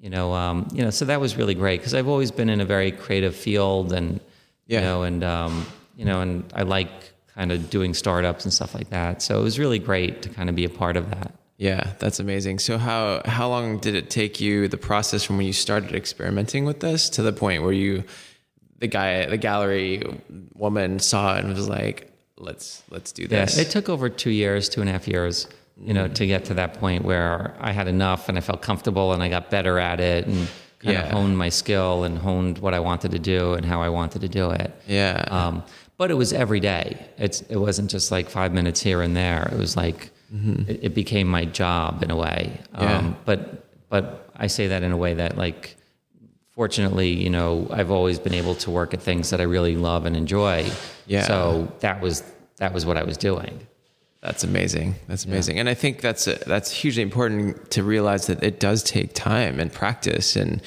you 0.00 0.10
know 0.10 0.32
um, 0.34 0.66
you 0.72 0.82
know 0.82 0.90
so 0.90 1.04
that 1.04 1.20
was 1.20 1.36
really 1.36 1.54
great 1.54 1.78
because 1.80 1.94
I've 1.94 2.08
always 2.08 2.30
been 2.32 2.48
in 2.50 2.60
a 2.60 2.64
very 2.64 2.90
creative 2.90 3.34
field, 3.36 3.92
and 3.92 4.18
Yeah. 4.66 4.80
you 4.80 4.84
know 4.86 5.02
and 5.04 5.22
um, 5.24 5.66
you 5.96 6.04
know 6.04 6.20
and 6.20 6.44
I 6.54 6.62
like 6.62 6.90
kind 7.38 7.52
of 7.52 7.70
doing 7.70 7.94
startups 7.94 8.44
and 8.44 8.52
stuff 8.52 8.74
like 8.74 8.90
that. 8.90 9.22
So 9.22 9.38
it 9.38 9.42
was 9.44 9.58
really 9.60 9.78
great 9.78 10.22
to 10.22 10.28
kind 10.28 10.48
of 10.50 10.56
be 10.56 10.64
a 10.64 10.68
part 10.68 10.96
of 10.96 11.08
that. 11.10 11.32
Yeah, 11.56 11.92
that's 12.00 12.18
amazing. 12.20 12.58
So 12.58 12.78
how 12.78 13.22
how 13.24 13.48
long 13.48 13.78
did 13.78 13.94
it 13.94 14.10
take 14.10 14.40
you 14.40 14.66
the 14.68 14.76
process 14.76 15.22
from 15.24 15.36
when 15.38 15.46
you 15.46 15.52
started 15.52 15.94
experimenting 15.94 16.64
with 16.64 16.80
this 16.80 17.08
to 17.10 17.22
the 17.22 17.32
point 17.32 17.62
where 17.62 17.72
you 17.72 18.02
the 18.80 18.86
guy 18.88 19.26
the 19.26 19.36
gallery 19.36 20.02
woman 20.54 20.98
saw 20.98 21.36
it 21.36 21.44
and 21.44 21.54
was 21.54 21.68
like, 21.68 22.12
let's 22.36 22.82
let's 22.90 23.12
do 23.12 23.22
Yeah, 23.22 23.44
this. 23.44 23.58
it 23.58 23.70
took 23.70 23.88
over 23.88 24.08
two 24.08 24.30
years, 24.30 24.68
two 24.68 24.80
and 24.80 24.88
a 24.90 24.92
half 24.92 25.06
years, 25.08 25.46
you 25.80 25.94
know, 25.94 26.06
to 26.08 26.26
get 26.26 26.44
to 26.46 26.54
that 26.54 26.74
point 26.74 27.04
where 27.04 27.56
I 27.60 27.70
had 27.72 27.86
enough 27.88 28.28
and 28.28 28.36
I 28.38 28.40
felt 28.40 28.62
comfortable 28.62 29.12
and 29.12 29.22
I 29.22 29.28
got 29.28 29.48
better 29.50 29.78
at 29.78 29.98
it 30.00 30.26
and 30.26 30.48
kind 30.80 30.94
Yeah. 30.94 31.06
of 31.06 31.10
honed 31.12 31.36
my 31.38 31.48
skill 31.50 32.04
and 32.04 32.18
honed 32.18 32.58
what 32.58 32.72
I 32.74 32.80
wanted 32.80 33.10
to 33.12 33.18
do 33.18 33.54
and 33.54 33.64
how 33.66 33.80
I 33.82 33.88
wanted 33.88 34.20
to 34.22 34.28
do 34.28 34.50
it. 34.50 34.70
yeah. 34.88 35.24
Um, 35.28 35.62
but 35.98 36.10
it 36.10 36.14
was 36.14 36.32
every 36.32 36.60
day. 36.60 36.96
It's 37.18 37.42
it 37.42 37.56
wasn't 37.56 37.90
just 37.90 38.10
like 38.10 38.30
five 38.30 38.54
minutes 38.54 38.80
here 38.80 39.02
and 39.02 39.14
there. 39.14 39.48
It 39.52 39.58
was 39.58 39.76
like 39.76 40.10
it, 40.68 40.80
it 40.84 40.94
became 40.94 41.26
my 41.26 41.44
job 41.44 42.02
in 42.02 42.10
a 42.10 42.16
way. 42.16 42.58
Um, 42.74 42.86
Yeah. 42.88 43.14
But 43.24 43.40
but 43.90 44.30
I 44.36 44.46
say 44.46 44.68
that 44.68 44.82
in 44.82 44.92
a 44.92 44.96
way 44.96 45.14
that 45.14 45.36
like 45.36 45.76
fortunately, 46.50 47.10
you 47.10 47.30
know, 47.30 47.66
I've 47.70 47.90
always 47.90 48.18
been 48.18 48.34
able 48.34 48.54
to 48.56 48.70
work 48.70 48.92
at 48.94 49.00
things 49.00 49.30
that 49.30 49.40
I 49.40 49.44
really 49.44 49.76
love 49.76 50.06
and 50.06 50.16
enjoy. 50.16 50.70
Yeah. 51.06 51.26
So 51.26 51.72
that 51.80 52.00
was 52.00 52.22
that 52.56 52.72
was 52.74 52.84
what 52.84 52.96
I 52.96 53.04
was 53.04 53.16
doing. 53.16 53.66
That's 54.20 54.42
amazing. 54.42 54.96
That's 55.06 55.24
amazing. 55.24 55.58
And 55.60 55.68
I 55.68 55.74
think 55.74 56.00
that's 56.00 56.24
that's 56.24 56.70
hugely 56.72 57.02
important 57.02 57.70
to 57.70 57.82
realize 57.84 58.26
that 58.26 58.42
it 58.42 58.58
does 58.60 58.82
take 58.82 59.14
time 59.14 59.60
and 59.60 59.72
practice. 59.72 60.34
And 60.36 60.60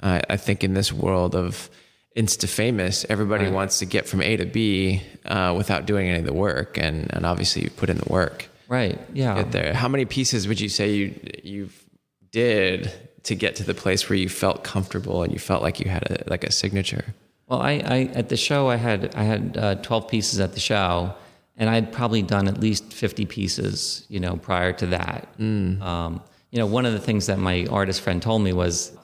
uh, 0.00 0.20
I 0.30 0.36
think 0.38 0.64
in 0.64 0.74
this 0.74 0.92
world 0.92 1.34
of 1.34 1.68
insta 2.16 2.48
famous. 2.48 3.04
Everybody 3.08 3.50
wants 3.50 3.78
to 3.80 3.86
get 3.86 4.08
from 4.08 4.22
A 4.22 4.36
to 4.36 4.46
B 4.46 5.02
uh, 5.24 5.54
without 5.56 5.86
doing 5.86 6.08
any 6.08 6.20
of 6.20 6.26
the 6.26 6.34
work, 6.34 6.78
and 6.78 7.12
and 7.14 7.26
obviously 7.26 7.62
you 7.62 7.70
put 7.70 7.90
in 7.90 7.98
the 7.98 8.12
work. 8.12 8.48
Right. 8.68 8.98
Yeah. 9.12 9.36
Get 9.36 9.52
there. 9.52 9.74
How 9.74 9.88
many 9.88 10.04
pieces 10.04 10.48
would 10.48 10.60
you 10.60 10.68
say 10.68 10.94
you 10.94 11.20
you 11.42 11.68
did 12.30 12.92
to 13.24 13.34
get 13.34 13.56
to 13.56 13.64
the 13.64 13.74
place 13.74 14.08
where 14.08 14.18
you 14.18 14.28
felt 14.28 14.64
comfortable 14.64 15.22
and 15.22 15.32
you 15.32 15.38
felt 15.38 15.62
like 15.62 15.80
you 15.80 15.90
had 15.90 16.10
a 16.10 16.30
like 16.30 16.44
a 16.44 16.52
signature? 16.52 17.14
Well, 17.46 17.60
I, 17.60 17.72
I 17.72 18.10
at 18.14 18.28
the 18.28 18.36
show 18.36 18.68
I 18.68 18.76
had 18.76 19.14
I 19.14 19.24
had 19.24 19.56
uh, 19.56 19.74
twelve 19.76 20.08
pieces 20.08 20.40
at 20.40 20.54
the 20.54 20.60
show, 20.60 21.14
and 21.56 21.68
I'd 21.68 21.92
probably 21.92 22.22
done 22.22 22.48
at 22.48 22.58
least 22.58 22.92
fifty 22.92 23.26
pieces, 23.26 24.06
you 24.08 24.20
know, 24.20 24.36
prior 24.36 24.72
to 24.74 24.86
that. 24.86 25.28
Um, 25.38 26.22
you 26.50 26.58
know, 26.58 26.66
one 26.66 26.86
of 26.86 26.92
the 26.92 27.00
things 27.00 27.26
that 27.26 27.38
my 27.38 27.66
artist 27.70 28.00
friend 28.00 28.22
told 28.22 28.40
me 28.42 28.52
was, 28.52 28.96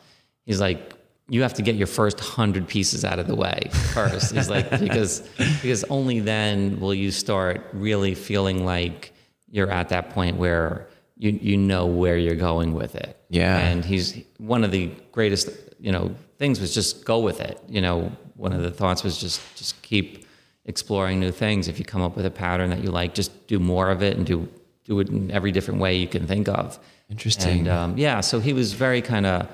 he's 0.46 0.60
like, 0.60 0.94
you 1.30 1.42
have 1.42 1.54
to 1.54 1.62
get 1.62 1.76
your 1.76 1.86
first 1.86 2.18
hundred 2.18 2.66
pieces 2.66 3.04
out 3.04 3.20
of 3.20 3.28
the 3.28 3.36
way 3.36 3.70
first. 3.94 4.34
he's 4.34 4.50
like, 4.50 4.68
because 4.80 5.20
because 5.62 5.84
only 5.84 6.20
then 6.20 6.80
will 6.80 6.92
you 6.92 7.10
start 7.10 7.66
really 7.72 8.14
feeling 8.14 8.64
like 8.64 9.12
you're 9.48 9.70
at 9.70 9.88
that 9.90 10.10
point 10.10 10.36
where 10.36 10.88
you 11.16 11.38
you 11.40 11.56
know 11.56 11.86
where 11.86 12.18
you're 12.18 12.34
going 12.34 12.74
with 12.74 12.96
it. 12.96 13.16
Yeah. 13.28 13.58
And 13.58 13.84
he's 13.84 14.18
one 14.38 14.64
of 14.64 14.72
the 14.72 14.90
greatest, 15.12 15.50
you 15.78 15.92
know, 15.92 16.14
things 16.38 16.60
was 16.60 16.74
just 16.74 17.04
go 17.04 17.20
with 17.20 17.40
it. 17.40 17.62
You 17.68 17.80
know, 17.80 18.12
one 18.34 18.52
of 18.52 18.62
the 18.62 18.70
thoughts 18.70 19.04
was 19.04 19.16
just 19.18 19.40
just 19.56 19.80
keep 19.82 20.26
exploring 20.64 21.20
new 21.20 21.30
things. 21.30 21.68
If 21.68 21.78
you 21.78 21.84
come 21.84 22.02
up 22.02 22.16
with 22.16 22.26
a 22.26 22.30
pattern 22.30 22.70
that 22.70 22.82
you 22.82 22.90
like, 22.90 23.14
just 23.14 23.46
do 23.46 23.60
more 23.60 23.90
of 23.90 24.02
it 24.02 24.16
and 24.16 24.26
do 24.26 24.48
do 24.84 24.98
it 24.98 25.08
in 25.08 25.30
every 25.30 25.52
different 25.52 25.78
way 25.78 25.94
you 25.94 26.08
can 26.08 26.26
think 26.26 26.48
of. 26.48 26.78
Interesting. 27.08 27.60
And 27.60 27.68
um, 27.68 27.98
yeah, 27.98 28.20
so 28.20 28.40
he 28.40 28.52
was 28.52 28.72
very 28.72 29.00
kind 29.00 29.26
of 29.26 29.48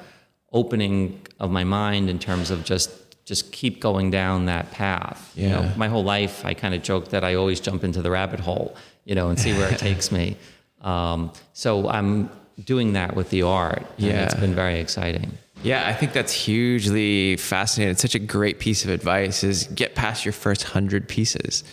opening 0.60 1.20
of 1.38 1.50
my 1.50 1.64
mind 1.64 2.08
in 2.10 2.18
terms 2.18 2.50
of 2.50 2.64
just 2.64 2.90
just 3.32 3.50
keep 3.50 3.80
going 3.80 4.08
down 4.12 4.46
that 4.46 4.70
path. 4.70 5.20
You 5.34 5.48
know, 5.48 5.62
Yeah. 5.62 5.72
my 5.76 5.88
whole 5.88 6.04
life, 6.04 6.44
I 6.50 6.54
kind 6.54 6.74
of 6.76 6.80
joke 6.90 7.08
that 7.14 7.24
I 7.24 7.34
always 7.34 7.58
jump 7.58 7.82
into 7.82 8.00
the 8.00 8.10
rabbit 8.18 8.38
hole, 8.38 8.76
you 9.04 9.16
know, 9.16 9.28
and 9.30 9.36
see 9.44 9.52
where 9.52 9.68
it 9.72 9.78
takes 9.88 10.12
me. 10.12 10.36
Um, 10.80 11.32
so 11.52 11.88
I'm 11.88 12.30
doing 12.64 12.92
that 12.92 13.16
with 13.16 13.28
the 13.30 13.42
art. 13.42 13.82
and 13.98 14.06
Yeah. 14.06 14.24
it's 14.26 14.34
been 14.44 14.54
very 14.54 14.78
exciting. 14.78 15.28
Yeah, 15.64 15.88
I 15.88 15.92
think 15.98 16.12
that's 16.12 16.32
hugely 16.32 17.36
fascinating. 17.36 17.90
It's 17.90 18.02
such 18.08 18.14
a 18.14 18.20
great 18.36 18.60
piece 18.60 18.84
of 18.84 18.90
advice 18.90 19.42
is 19.42 19.64
get 19.74 19.96
past 19.96 20.24
your 20.24 20.32
first 20.44 20.62
hundred 20.62 21.08
pieces. 21.08 21.64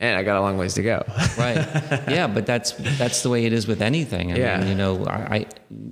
And 0.00 0.16
I 0.16 0.22
got 0.22 0.36
a 0.36 0.40
long 0.40 0.56
ways 0.58 0.74
to 0.74 0.82
go. 0.82 1.02
right. 1.38 1.56
Yeah 2.08 2.26
but 2.28 2.46
that's 2.46 2.72
that's 2.98 3.22
the 3.22 3.30
way 3.30 3.44
it 3.46 3.52
is 3.52 3.66
with 3.66 3.82
anything. 3.82 4.32
I 4.32 4.36
Yeah. 4.36 4.58
mean 4.58 4.68
you 4.68 4.74
know 4.74 5.04
I, 5.06 5.36
I 5.36 5.46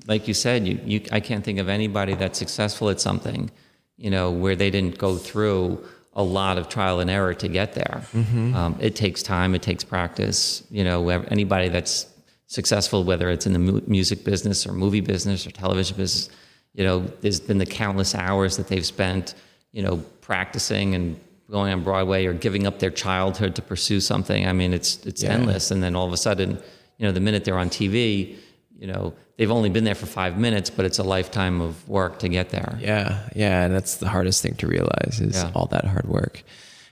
like 0.07 0.29
you 0.29 0.35
said 0.35 0.67
you, 0.67 0.79
you 0.85 1.01
i 1.13 1.21
can't 1.21 1.45
think 1.45 1.59
of 1.59 1.69
anybody 1.69 2.15
that's 2.15 2.39
successful 2.39 2.89
at 2.91 3.01
something 3.01 3.51
you 3.97 4.11
know 4.11 4.31
where 4.31 4.55
they 4.57 4.71
didn't 4.71 4.99
go 4.99 5.17
through 5.17 5.83
a 6.15 6.23
lot 6.23 6.57
of 6.57 6.69
trial 6.69 7.01
and 7.01 7.11
error 7.11 7.35
to 7.35 7.47
get 7.49 7.75
there. 7.75 8.01
Um, 8.15 8.77
it 8.81 8.97
takes 8.97 9.23
time. 9.23 9.55
It 9.55 9.61
takes 9.61 9.85
practice. 9.85 10.63
You 10.71 10.85
know 10.85 11.09
anybody 11.09 11.69
that's 11.69 12.07
successful 12.47 13.03
whether 13.05 13.29
it's 13.29 13.45
in 13.47 13.53
the 13.53 13.59
mu- 13.59 13.83
music 13.87 14.23
business 14.25 14.67
or 14.67 14.73
movie 14.73 15.01
business 15.03 15.47
or 15.47 15.51
television 15.51 15.97
business 15.97 16.31
you 16.75 16.85
know 16.85 17.01
there's 17.21 17.41
been 17.41 17.59
the 17.59 17.67
countless 17.67 18.15
hours 18.15 18.57
that 18.57 18.69
they've 18.69 18.87
spent 18.87 19.35
you 19.73 19.83
know 19.83 19.97
practicing 20.21 20.95
and 20.95 21.19
going 21.51 21.73
on 21.73 21.83
Broadway 21.83 22.27
or 22.27 22.33
giving 22.33 22.67
up 22.67 22.79
their 22.79 22.91
childhood 22.91 23.55
to 23.57 23.63
pursue 23.63 24.01
something. 24.01 24.47
I 24.47 24.53
mean, 24.53 24.73
it's 24.73 25.05
it's 25.07 25.23
Yeah. 25.23 25.33
endless. 25.35 25.71
And 25.71 25.83
then 25.83 25.95
all 25.97 26.07
of 26.07 26.13
a 26.13 26.17
sudden, 26.17 26.59
you 26.99 27.07
know, 27.07 27.13
the 27.13 27.21
minute 27.21 27.45
they're 27.45 27.59
on 27.59 27.71
TV, 27.71 28.37
you 28.79 28.87
know, 28.87 29.15
they've 29.37 29.51
only 29.51 29.69
been 29.71 29.85
there 29.85 29.95
for 29.95 30.07
five 30.07 30.39
minutes, 30.39 30.71
but 30.71 30.85
it's 30.85 30.99
a 30.99 31.05
lifetime 31.05 31.61
of 31.61 31.89
work 31.89 32.19
to 32.21 32.29
get 32.29 32.51
there. 32.51 32.79
yeah, 32.81 33.21
yeah, 33.35 33.65
and 33.65 33.75
that's 33.75 33.97
the 33.97 34.09
hardest 34.09 34.43
thing 34.43 34.55
to 34.57 34.67
realize 34.67 35.21
is 35.21 35.37
Yeah. 35.37 35.51
all 35.55 35.67
that 35.67 35.85
hard 35.85 36.07
work. 36.09 36.43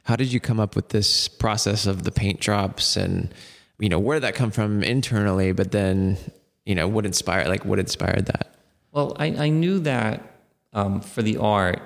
How 0.04 0.16
did 0.16 0.32
you 0.32 0.38
come 0.40 0.60
up 0.60 0.76
with 0.76 0.90
this 0.90 1.28
process 1.28 1.86
of 1.86 2.04
the 2.04 2.10
paint 2.12 2.40
drops 2.40 2.96
and 2.96 3.28
you 3.80 3.88
know, 3.88 3.98
where 3.98 4.16
did 4.16 4.22
that 4.22 4.36
come 4.36 4.52
from 4.52 4.84
internally, 4.84 5.50
but 5.50 5.72
then, 5.72 6.16
you 6.64 6.76
know, 6.76 6.86
what 6.86 7.04
inspired 7.04 7.48
like 7.48 7.64
what 7.64 7.80
inspired 7.80 8.26
that? 8.26 8.54
Well, 8.92 9.16
I, 9.18 9.26
I 9.26 9.48
knew 9.48 9.80
that 9.80 10.22
um, 10.72 11.00
for 11.00 11.22
the 11.22 11.38
art, 11.38 11.82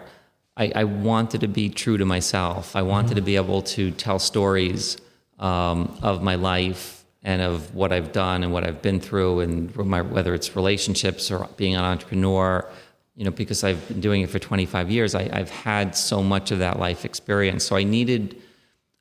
I, 0.58 0.72
I 0.74 0.84
wanted 0.84 1.40
to 1.42 1.48
be 1.48 1.70
true 1.70 1.96
to 1.96 2.04
myself. 2.04 2.74
I 2.74 2.82
wanted 2.82 3.14
to 3.14 3.22
be 3.22 3.36
able 3.36 3.62
to 3.62 3.92
tell 3.92 4.18
stories 4.18 4.96
um, 5.38 5.96
of 6.02 6.22
my 6.22 6.34
life 6.34 7.04
and 7.22 7.40
of 7.40 7.74
what 7.74 7.92
I've 7.92 8.12
done 8.12 8.42
and 8.42 8.52
what 8.52 8.64
I've 8.64 8.82
been 8.82 9.00
through, 9.00 9.40
and 9.40 9.74
my, 9.76 10.02
whether 10.02 10.34
it's 10.34 10.56
relationships 10.56 11.30
or 11.30 11.48
being 11.56 11.76
an 11.76 11.84
entrepreneur. 11.84 12.68
You 13.14 13.24
know, 13.24 13.30
because 13.30 13.64
I've 13.64 13.86
been 13.88 14.00
doing 14.00 14.22
it 14.22 14.30
for 14.30 14.38
25 14.38 14.90
years, 14.90 15.14
I, 15.14 15.28
I've 15.32 15.50
had 15.50 15.96
so 15.96 16.22
much 16.22 16.52
of 16.52 16.60
that 16.60 16.78
life 16.78 17.04
experience. 17.04 17.64
So 17.64 17.76
I 17.76 17.82
needed 17.82 18.40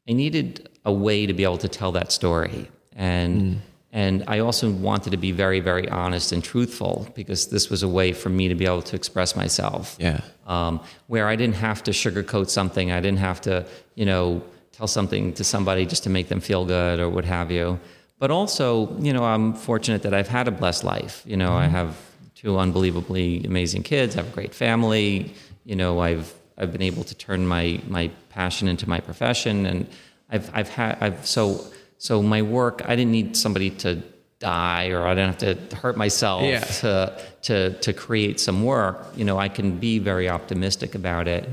I 0.09 0.13
needed 0.13 0.69
a 0.85 0.93
way 0.93 1.25
to 1.25 1.33
be 1.33 1.43
able 1.43 1.57
to 1.57 1.67
tell 1.67 1.91
that 1.91 2.11
story. 2.11 2.69
And 2.95 3.61
and 3.97 4.23
I 4.27 4.37
also 4.37 4.69
wanted 4.69 5.09
to 5.09 5.17
be 5.17 5.31
very, 5.31 5.59
very 5.59 5.89
honest 5.89 6.31
and 6.31 6.43
truthful 6.43 7.07
because 7.15 7.47
this 7.47 7.67
was 7.71 7.81
a 7.81 7.87
way 7.87 8.13
for 8.13 8.29
me 8.29 8.47
to 8.47 8.53
be 8.53 8.63
able 8.63 8.83
to 8.83 8.95
express 8.95 9.35
myself. 9.35 9.97
Yeah. 9.99 10.21
Um, 10.45 10.81
where 11.07 11.27
I 11.27 11.35
didn't 11.35 11.55
have 11.55 11.81
to 11.85 11.91
sugarcoat 11.91 12.47
something. 12.49 12.91
I 12.91 13.01
didn't 13.01 13.17
have 13.17 13.41
to, 13.41 13.65
you 13.95 14.05
know, 14.05 14.43
tell 14.71 14.85
something 14.85 15.33
to 15.33 15.43
somebody 15.43 15.87
just 15.87 16.03
to 16.03 16.11
make 16.11 16.27
them 16.27 16.41
feel 16.41 16.63
good 16.63 16.99
or 16.99 17.09
what 17.09 17.25
have 17.25 17.49
you. 17.49 17.79
But 18.19 18.29
also, 18.29 18.95
you 18.99 19.13
know, 19.13 19.23
I'm 19.23 19.55
fortunate 19.55 20.03
that 20.03 20.13
I've 20.13 20.27
had 20.27 20.47
a 20.47 20.51
blessed 20.51 20.83
life. 20.83 21.23
You 21.25 21.37
know, 21.37 21.53
I 21.53 21.65
have 21.65 21.97
two 22.35 22.59
unbelievably 22.59 23.45
amazing 23.45 23.81
kids. 23.81 24.15
I 24.15 24.19
have 24.19 24.31
a 24.31 24.35
great 24.35 24.53
family. 24.53 25.33
You 25.65 25.75
know, 25.75 26.01
I've 26.01 26.31
I've 26.55 26.71
been 26.71 26.83
able 26.83 27.03
to 27.03 27.15
turn 27.15 27.47
my 27.47 27.81
my 27.87 28.11
passion 28.29 28.67
into 28.67 28.87
my 28.87 28.99
profession, 28.99 29.65
and 29.65 29.87
I've 30.29 30.51
I've 30.53 30.69
had 30.69 30.99
I've 31.01 31.25
so 31.25 31.65
so 31.97 32.21
my 32.21 32.41
work. 32.41 32.81
I 32.85 32.95
didn't 32.95 33.11
need 33.11 33.35
somebody 33.37 33.69
to 33.71 34.01
die 34.39 34.89
or 34.89 35.07
I 35.07 35.15
didn't 35.15 35.41
have 35.41 35.69
to 35.69 35.75
hurt 35.77 35.97
myself 35.97 36.43
Yeah. 36.43 36.59
to 36.59 37.19
to 37.43 37.73
to 37.79 37.93
create 37.93 38.39
some 38.39 38.63
work. 38.63 39.07
You 39.15 39.25
know, 39.25 39.37
I 39.39 39.49
can 39.49 39.77
be 39.79 39.99
very 39.99 40.29
optimistic 40.29 40.95
about 40.95 41.27
it. 41.27 41.49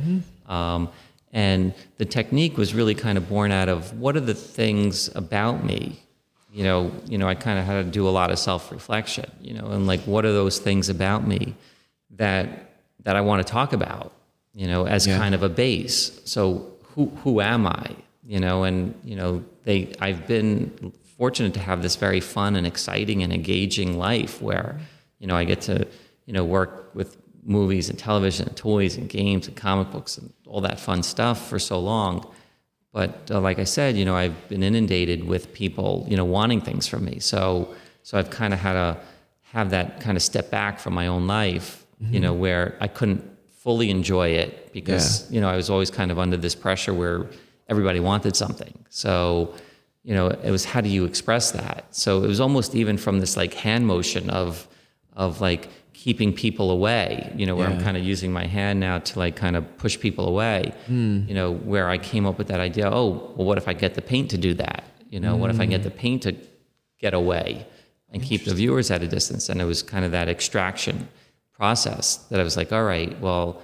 Um, 0.49 0.89
and 1.33 1.73
the 1.99 2.05
technique 2.05 2.57
was 2.59 2.75
really 2.75 2.95
kind 2.95 3.17
of 3.19 3.29
born 3.29 3.51
out 3.53 3.69
of 3.69 3.99
what 3.99 4.17
are 4.17 4.21
the 4.21 4.35
things 4.35 5.15
about 5.15 5.65
me 5.65 6.01
you 6.53 6.63
know, 6.63 6.93
you 7.09 7.19
know, 7.19 7.27
I 7.27 7.35
kind 7.35 7.59
of 7.59 7.65
had 7.65 7.85
to 7.85 7.91
do 7.91 8.07
a 8.09 8.11
lot 8.21 8.31
of 8.31 8.39
self-reflection, 8.39 9.29
you 9.43 9.55
know, 9.55 9.67
and 9.73 9.89
like, 9.89 10.01
what 10.03 10.25
are 10.25 10.33
those 10.33 10.61
things 10.61 10.89
about 10.89 11.27
me 11.27 11.57
that 12.17 12.47
that 13.03 13.17
I 13.17 13.23
want 13.23 13.45
to 13.45 13.53
talk 13.53 13.73
about, 13.73 14.13
you 14.55 14.69
know, 14.69 14.87
as 14.87 15.05
Yeah. 15.05 15.19
kind 15.19 15.35
of 15.35 15.43
a 15.43 15.49
base. 15.49 16.13
So, 16.25 16.69
who 16.95 17.07
who 17.25 17.41
am 17.41 17.67
I, 17.67 17.97
you 18.27 18.41
know, 18.41 18.65
and 18.65 18.95
you 19.05 19.17
know, 19.17 19.45
they 19.65 19.93
I've 20.01 20.27
been 20.27 20.93
fortunate 21.17 21.55
to 21.55 21.61
have 21.61 21.83
this 21.83 21.97
very 21.97 22.21
fun 22.21 22.57
and 22.57 22.67
exciting 22.67 23.23
and 23.23 23.33
engaging 23.33 23.99
life 23.99 24.43
where, 24.43 24.79
you 25.19 25.27
know, 25.27 25.37
I 25.37 25.45
get 25.45 25.61
to, 25.63 25.87
you 26.27 26.33
know, 26.33 26.45
work 26.45 26.91
with 26.95 27.17
movies 27.45 27.91
and 27.91 27.99
television 27.99 28.49
and 28.49 28.57
toys 28.57 28.97
and 28.97 29.09
games 29.09 29.47
and 29.47 29.57
comic 29.57 29.91
books 29.91 30.19
and 30.19 30.33
all 30.47 30.61
that 30.63 30.81
fun 30.81 31.03
stuff 31.03 31.49
for 31.49 31.59
so 31.59 31.79
long. 31.79 32.27
But 32.93 33.31
uh, 33.31 33.41
like 33.41 33.59
I 33.59 33.65
said, 33.65 33.97
you 33.97 34.05
know, 34.05 34.17
I've 34.17 34.49
been 34.49 34.63
inundated 34.63 35.27
with 35.27 35.53
people, 35.53 36.07
you 36.09 36.17
know, 36.17 36.25
wanting 36.25 36.61
things 36.61 36.87
from 36.87 37.05
me. 37.05 37.19
So, 37.19 37.75
so 38.03 38.19
I've 38.19 38.31
kind 38.31 38.55
of 38.55 38.61
had 38.61 38.75
to 38.75 38.99
have 39.43 39.71
that 39.71 40.01
kind 40.01 40.17
of 40.17 40.23
step 40.23 40.51
back 40.51 40.79
from 40.79 40.95
my 40.95 41.07
own 41.07 41.27
life, 41.27 41.87
you 42.13 42.21
know, 42.21 42.33
where 42.33 42.77
I 42.81 42.89
couldn't 42.89 43.23
fully 43.51 43.91
enjoy 43.91 44.29
it 44.29 44.73
because, 44.73 45.31
you 45.31 45.41
know, 45.41 45.49
I 45.49 45.57
was 45.57 45.71
always 45.71 45.91
kind 45.91 46.11
of 46.11 46.19
under 46.19 46.37
this 46.37 46.55
pressure 46.55 46.93
where 46.93 47.27
everybody 47.69 48.01
wanted 48.01 48.37
something. 48.37 48.75
So, 48.91 49.55
you 50.03 50.15
know, 50.15 50.29
it 50.29 50.51
was 50.51 50.65
how 50.65 50.81
do 50.81 50.89
you 50.89 51.05
express 51.05 51.53
that? 51.53 51.87
So 51.91 52.23
it 52.23 52.27
was 52.27 52.41
almost 52.41 52.75
even 52.75 52.97
from 52.99 53.21
this 53.21 53.37
like 53.37 53.55
hand 53.55 53.87
motion 53.87 54.31
of, 54.31 54.69
of 55.15 55.41
like 55.41 55.69
keeping 55.95 56.35
people 56.35 56.71
away, 56.71 57.33
you 57.35 57.47
know, 57.47 57.57
where 57.57 57.67
I'm 57.67 57.81
kind 57.81 57.97
of 57.97 58.05
using 58.05 58.31
my 58.31 58.47
hand 58.47 58.79
now 58.81 58.99
to 58.99 59.19
like 59.19 59.37
kind 59.37 59.57
of 59.57 59.79
push 59.79 59.99
people 59.99 60.29
away, 60.29 60.75
hmm. 60.87 61.23
you 61.27 61.35
know, 61.35 61.53
where 61.53 61.89
I 61.89 61.97
came 61.97 62.27
up 62.27 62.37
with 62.37 62.49
that 62.49 62.61
idea, 62.61 62.91
oh, 62.91 63.33
well, 63.37 63.47
what 63.47 63.57
if 63.57 63.67
I 63.67 63.73
get 63.73 63.95
the 63.95 64.03
paint 64.03 64.31
to 64.33 64.37
do 64.37 64.53
that? 64.55 64.85
You 65.09 65.21
know, 65.21 65.37
what 65.37 65.49
if 65.51 65.61
I 65.61 65.67
get 65.67 65.81
hmm. 65.81 65.85
the 65.85 65.91
paint 65.93 66.23
to 66.25 66.37
get 66.99 67.15
away 67.15 67.67
and 68.11 68.23
keep 68.23 68.45
the 68.45 68.55
viewers 68.55 68.91
at 68.91 69.03
a 69.03 69.09
distance? 69.09 69.49
And 69.49 69.61
it 69.63 69.65
was 69.65 69.83
kind 69.83 70.05
of 70.05 70.11
that 70.11 70.29
extraction 70.29 71.09
process 71.53 72.17
that 72.29 72.39
I 72.39 72.43
was 72.43 72.57
like, 72.57 72.73
all 72.73 72.85
right, 72.85 73.19
well, 73.21 73.63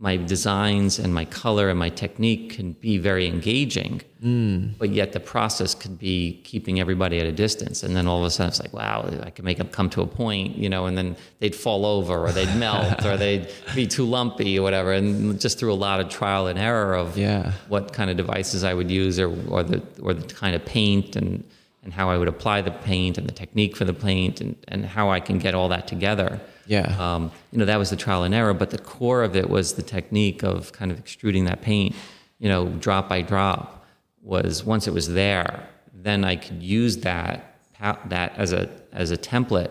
my 0.00 0.16
designs 0.16 0.98
and 0.98 1.12
my 1.12 1.24
color 1.24 1.68
and 1.68 1.78
my 1.78 1.88
technique 1.88 2.50
can 2.54 2.72
be 2.74 2.98
very 2.98 3.26
engaging, 3.26 4.00
mm. 4.22 4.72
but 4.78 4.90
yet 4.90 5.12
the 5.12 5.18
process 5.18 5.74
could 5.74 5.98
be 5.98 6.40
keeping 6.44 6.78
everybody 6.78 7.18
at 7.18 7.26
a 7.26 7.32
distance. 7.32 7.82
And 7.82 7.96
then 7.96 8.06
all 8.06 8.20
of 8.20 8.24
a 8.24 8.30
sudden 8.30 8.50
it's 8.50 8.60
like, 8.60 8.72
wow, 8.72 9.10
I 9.24 9.30
can 9.30 9.44
make 9.44 9.58
them 9.58 9.66
come 9.68 9.90
to 9.90 10.02
a 10.02 10.06
point, 10.06 10.56
you 10.56 10.68
know, 10.68 10.86
and 10.86 10.96
then 10.96 11.16
they'd 11.40 11.54
fall 11.54 11.84
over 11.84 12.16
or 12.26 12.30
they'd 12.30 12.54
melt 12.56 13.04
or 13.04 13.16
they'd 13.16 13.48
be 13.74 13.88
too 13.88 14.04
lumpy 14.04 14.56
or 14.56 14.62
whatever. 14.62 14.92
And 14.92 15.40
just 15.40 15.58
through 15.58 15.72
a 15.72 15.80
lot 15.88 15.98
of 15.98 16.08
trial 16.08 16.46
and 16.46 16.60
error 16.60 16.94
of 16.94 17.18
Yeah. 17.18 17.52
what 17.66 17.92
kind 17.92 18.08
of 18.08 18.16
devices 18.16 18.62
I 18.62 18.74
would 18.74 18.90
use 18.92 19.18
or, 19.18 19.30
or 19.50 19.64
the 19.64 19.82
or 20.00 20.14
the 20.14 20.32
kind 20.32 20.54
of 20.54 20.64
paint 20.64 21.16
and 21.16 21.42
and 21.82 21.92
how 21.92 22.10
I 22.10 22.18
would 22.18 22.28
apply 22.28 22.62
the 22.62 22.70
paint 22.70 23.18
and 23.18 23.26
the 23.26 23.32
technique 23.32 23.74
for 23.74 23.84
the 23.84 23.94
paint 23.94 24.40
and, 24.40 24.54
and 24.68 24.84
how 24.84 25.10
I 25.10 25.20
can 25.20 25.38
get 25.38 25.54
all 25.54 25.68
that 25.70 25.88
together. 25.88 26.40
Yeah. 26.68 26.96
Um, 26.98 27.32
you 27.50 27.58
know, 27.58 27.64
that 27.64 27.78
was 27.78 27.90
the 27.90 27.96
trial 27.96 28.22
and 28.22 28.34
error, 28.34 28.54
but 28.54 28.70
the 28.70 28.78
core 28.78 29.24
of 29.24 29.34
it 29.34 29.50
was 29.50 29.74
the 29.74 29.82
technique 29.82 30.44
of 30.44 30.70
kind 30.72 30.92
of 30.92 30.98
extruding 30.98 31.44
that 31.46 31.62
paint, 31.62 31.96
you 32.38 32.48
know, 32.48 32.68
drop 32.68 33.08
by 33.08 33.22
drop 33.22 33.86
was 34.22 34.64
once 34.64 34.86
it 34.86 34.92
was 34.92 35.08
there, 35.08 35.68
then 35.92 36.24
I 36.24 36.36
could 36.36 36.62
use 36.62 36.98
that 36.98 37.56
that 37.80 38.36
as 38.36 38.52
a 38.52 38.68
as 38.92 39.10
a 39.10 39.16
template 39.16 39.70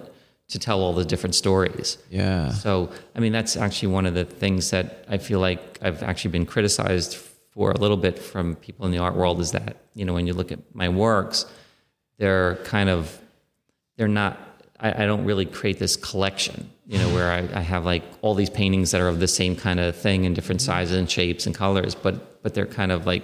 to 0.50 0.60
tell 0.60 0.82
all 0.82 0.94
the 0.94 1.04
different 1.06 1.36
stories. 1.36 1.98
Yeah. 2.10 2.52
So, 2.52 2.90
I 3.16 3.20
mean, 3.20 3.34
that's 3.34 3.58
actually 3.58 3.90
one 3.90 4.06
of 4.06 4.14
the 4.14 4.24
things 4.24 4.70
that 4.72 5.06
I 5.10 5.18
feel 5.18 5.40
like 5.40 5.78
I've 5.82 6.04
actually 6.04 6.32
been 6.32 6.46
criticized 6.46 7.18
for 7.52 7.72
a 7.72 7.78
little 7.78 7.98
bit 7.98 8.18
from 8.18 8.56
people 8.56 8.86
in 8.86 8.92
the 8.92 9.00
art 9.00 9.16
world 9.16 9.42
is 9.42 9.52
that, 9.52 9.78
you 9.94 10.06
know, 10.06 10.14
when 10.14 10.26
you 10.26 10.34
look 10.34 10.52
at 10.52 10.60
my 10.74 10.88
works, 10.88 11.46
they're 12.18 12.56
kind 12.64 12.90
of, 12.90 13.20
they're 13.98 14.08
not, 14.08 14.38
I, 14.80 15.04
I 15.04 15.06
don't 15.06 15.26
really 15.26 15.46
create 15.46 15.80
this 15.80 15.98
collection, 15.98 16.70
you 16.88 16.98
know, 16.98 17.14
where 17.14 17.32
I, 17.32 17.60
I, 17.60 17.62
have 17.62 17.84
like 17.84 18.04
all 18.22 18.34
these 18.34 18.50
paintings 18.50 18.92
that 18.92 19.02
are 19.02 19.10
of 19.10 19.20
the 19.20 19.28
same 19.28 19.58
kind 19.58 19.80
of 19.80 19.96
thing 19.96 20.24
in 20.24 20.34
different 20.34 20.62
sizes 20.62 20.98
and 20.98 21.12
shapes 21.12 21.46
and 21.46 21.54
colors, 21.54 21.94
but, 21.94 22.42
but 22.42 22.54
they're 22.54 22.66
kind 22.66 22.94
of 22.94 23.06
like, 23.06 23.24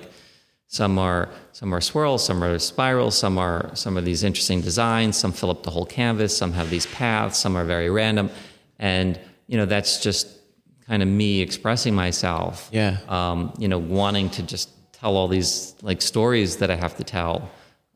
some 0.74 0.98
are 0.98 1.30
some 1.52 1.72
are 1.72 1.82
swirls, 1.82 2.26
some 2.26 2.44
are 2.44 2.58
spirals, 2.58 3.16
some 3.16 3.38
are 3.38 3.70
some 3.76 3.96
of 3.96 4.06
these 4.06 4.24
interesting 4.24 4.60
designs. 4.60 5.16
Some 5.16 5.32
fill 5.32 5.52
up 5.52 5.62
the 5.62 5.70
whole 5.70 5.86
canvas. 5.86 6.36
Some 6.36 6.52
have 6.54 6.72
these 6.72 6.88
paths. 6.88 7.38
Some 7.38 7.56
are 7.56 7.64
very 7.64 7.92
random, 7.92 8.32
and 8.80 9.20
you 9.46 9.58
know 9.58 9.68
that's 9.68 10.02
just 10.02 10.40
kind 10.88 11.04
of 11.04 11.10
me 11.10 11.42
expressing 11.42 11.94
myself. 11.94 12.70
Yeah. 12.72 12.98
Um, 13.08 13.54
you 13.60 13.68
know, 13.68 13.78
wanting 13.78 14.32
to 14.32 14.42
just 14.42 14.70
tell 14.94 15.16
all 15.16 15.28
these 15.28 15.76
like 15.84 16.02
stories 16.02 16.58
that 16.58 16.72
I 16.72 16.76
have 16.76 16.98
to 16.98 17.04
tell, 17.04 17.52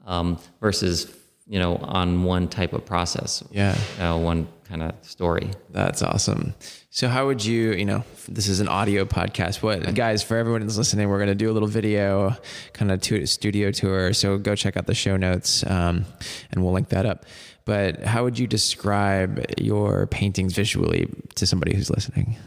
um, 0.05 0.38
versus 0.61 1.11
you 1.47 1.57
know 1.57 1.78
on 1.78 2.26
one 2.26 2.47
type 2.47 2.74
of 2.74 2.86
process. 2.86 3.43
Yeah. 3.49 3.76
Uh, 3.99 4.20
one 4.20 4.47
kind 4.68 4.84
of 4.84 4.95
story. 5.01 5.51
That's 5.70 6.01
awesome. 6.01 6.53
So 6.89 7.07
how 7.07 7.28
would 7.28 7.43
you, 7.43 7.74
you 7.74 7.86
know, 7.86 8.03
this 8.28 8.47
is 8.47 8.59
an 8.59 8.68
audio 8.68 9.05
podcast. 9.05 9.61
What 9.61 9.93
guys, 9.93 10.24
for 10.24 10.38
everyone 10.38 10.61
who's 10.61 10.78
listening, 10.78 11.09
we're 11.09 11.18
going 11.18 11.30
to 11.30 11.36
do 11.36 11.49
a 11.49 11.53
little 11.53 11.68
video 11.68 12.36
kind 12.74 12.91
of 12.91 13.01
to 13.01 13.26
studio 13.26 13.72
tour. 13.72 14.13
So 14.13 14.38
go 14.38 14.55
check 14.55 14.78
out 14.78 14.88
the 14.88 14.95
show 14.95 15.18
notes 15.18 15.65
um, 15.68 16.05
and 16.51 16.63
we'll 16.63 16.74
link 16.74 16.89
that 16.89 17.05
up. 17.05 17.26
But 17.65 18.03
how 18.03 18.24
would 18.24 18.39
you 18.39 18.47
describe 18.47 19.43
your 19.57 20.07
paintings 20.07 20.53
visually 20.53 21.09
to 21.36 21.45
somebody 21.45 21.76
who's 21.76 21.89
listening? 21.89 22.38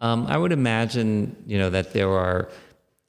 Um, 0.00 0.26
I 0.26 0.36
would 0.36 0.52
imagine, 0.52 1.34
you 1.46 1.58
know, 1.58 1.70
that 1.70 1.92
there 1.92 2.10
are 2.10 2.50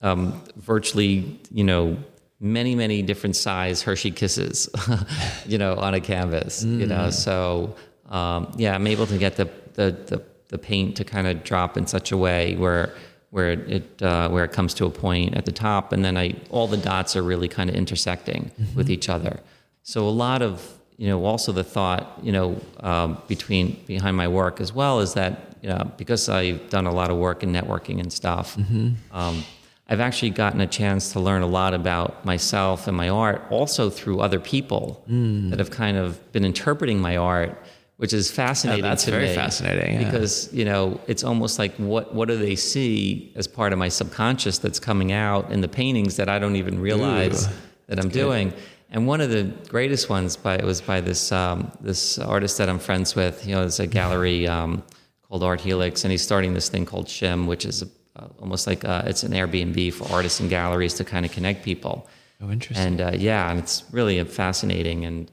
um, 0.01 0.41
virtually, 0.55 1.39
you 1.51 1.63
know, 1.63 1.97
many, 2.39 2.75
many 2.75 3.01
different 3.01 3.35
size 3.35 3.81
Hershey 3.81 4.11
kisses, 4.11 4.69
you 5.45 5.57
know, 5.57 5.75
on 5.75 5.93
a 5.93 5.99
canvas, 5.99 6.63
mm. 6.63 6.79
you 6.79 6.87
know. 6.87 7.07
Mm. 7.07 7.13
So 7.13 7.75
um, 8.09 8.53
yeah, 8.57 8.75
I'm 8.75 8.87
able 8.87 9.07
to 9.07 9.17
get 9.17 9.35
the, 9.35 9.49
the, 9.73 9.91
the, 9.91 10.23
the 10.49 10.57
paint 10.57 10.95
to 10.97 11.03
kind 11.03 11.27
of 11.27 11.43
drop 11.43 11.77
in 11.77 11.87
such 11.87 12.11
a 12.11 12.17
way 12.17 12.55
where 12.55 12.93
where 13.29 13.51
it 13.51 14.01
uh, 14.01 14.29
where 14.29 14.45
it 14.45 14.51
comes 14.51 14.73
to 14.75 14.85
a 14.85 14.89
point 14.89 15.35
at 15.35 15.45
the 15.45 15.51
top, 15.51 15.91
and 15.91 16.03
then 16.03 16.17
I 16.17 16.35
all 16.49 16.67
the 16.67 16.77
dots 16.77 17.15
are 17.15 17.23
really 17.23 17.47
kind 17.47 17.69
of 17.69 17.75
intersecting 17.75 18.51
mm-hmm. 18.59 18.75
with 18.75 18.89
each 18.89 19.09
other. 19.09 19.39
So 19.83 20.07
a 20.07 20.09
lot 20.09 20.41
of 20.41 20.77
you 20.97 21.07
know 21.07 21.25
also 21.25 21.51
the 21.51 21.63
thought 21.63 22.19
you 22.23 22.31
know 22.31 22.59
um, 22.79 23.21
between 23.27 23.83
behind 23.85 24.15
my 24.15 24.27
work 24.27 24.61
as 24.61 24.71
well 24.73 25.01
is 25.01 25.13
that 25.13 25.57
you 25.61 25.69
know 25.69 25.91
because 25.97 26.29
I've 26.29 26.69
done 26.69 26.87
a 26.87 26.91
lot 26.91 27.09
of 27.09 27.17
work 27.17 27.43
in 27.43 27.51
networking 27.51 27.99
and 27.99 28.11
stuff. 28.11 28.55
Mm-hmm. 28.55 29.15
Um, 29.15 29.43
I've 29.89 30.01
actually 30.01 30.31
gotten 30.31 30.59
a 30.59 30.67
chance 30.67 31.13
to 31.13 31.19
learn 31.19 31.43
a 31.43 31.47
lot 31.47 31.73
about 31.73 32.25
myself 32.25 32.87
and 32.87 32.97
my 32.97 33.07
art 33.07 33.41
also 33.49 33.89
through 33.89 34.19
other 34.19 34.39
people 34.39 35.01
mm. 35.09 35.49
that 35.49 35.59
have 35.59 35.71
kind 35.71 35.95
of 35.95 36.19
been 36.33 36.43
interpreting 36.43 36.99
my 36.99 37.15
art 37.15 37.57
which 37.97 38.13
is 38.13 38.29
fascinating. 38.31 38.83
that's 38.83 39.05
very 39.05 39.33
fascinating 39.33 39.95
yeah. 39.95 40.03
because 40.03 40.51
you 40.53 40.63
know 40.63 40.99
it's 41.07 41.23
almost 41.23 41.59
like 41.59 41.75
what 41.77 42.13
what 42.13 42.27
do 42.27 42.37
they 42.37 42.55
see 42.55 43.31
as 43.35 43.47
part 43.47 43.73
of 43.73 43.79
my 43.79 43.89
subconscious 43.89 44.59
that's 44.59 44.79
coming 44.79 45.11
out 45.11 45.51
in 45.51 45.61
the 45.61 45.67
paintings 45.67 46.15
that 46.15 46.29
I 46.29 46.39
don't 46.39 46.55
even 46.55 46.79
realize 46.79 47.47
Ooh, 47.47 47.51
that 47.87 47.99
I'm 47.99 48.09
good. 48.09 48.13
doing. 48.13 48.53
And 48.89 49.05
one 49.05 49.19
of 49.19 49.29
the 49.29 49.43
greatest 49.67 50.09
ones 50.09 50.37
by 50.37 50.57
was 50.63 50.79
by 50.79 51.01
this 51.01 51.31
um, 51.31 51.71
this 51.81 52.17
artist 52.19 52.57
that 52.59 52.69
I'm 52.69 52.79
friends 52.79 53.15
with. 53.15 53.45
You 53.45 53.55
know, 53.55 53.65
it's 53.65 53.79
a 53.79 53.87
gallery 53.87 54.47
um, 54.47 54.83
called 55.27 55.43
Art 55.43 55.59
Helix, 55.59 56.05
and 56.05 56.11
he's 56.11 56.21
starting 56.21 56.53
this 56.53 56.69
thing 56.69 56.85
called 56.85 57.07
Shim, 57.07 57.47
which 57.47 57.65
is 57.65 57.81
a, 57.81 57.87
uh, 58.15 58.27
almost 58.39 58.65
like 58.65 58.85
uh, 58.85 59.03
it's 59.05 59.23
an 59.23 59.33
Airbnb 59.33 59.93
for 59.93 60.09
artists 60.13 60.39
and 60.39 60.49
galleries 60.49 60.93
to 60.95 61.03
kind 61.03 61.25
of 61.25 61.31
connect 61.33 61.65
people. 61.65 62.07
Oh, 62.39 62.49
interesting. 62.49 62.85
And 62.85 63.01
uh, 63.01 63.11
yeah, 63.15 63.49
and 63.49 63.59
it's 63.59 63.83
really 63.91 64.23
fascinating 64.23 65.03
and 65.03 65.29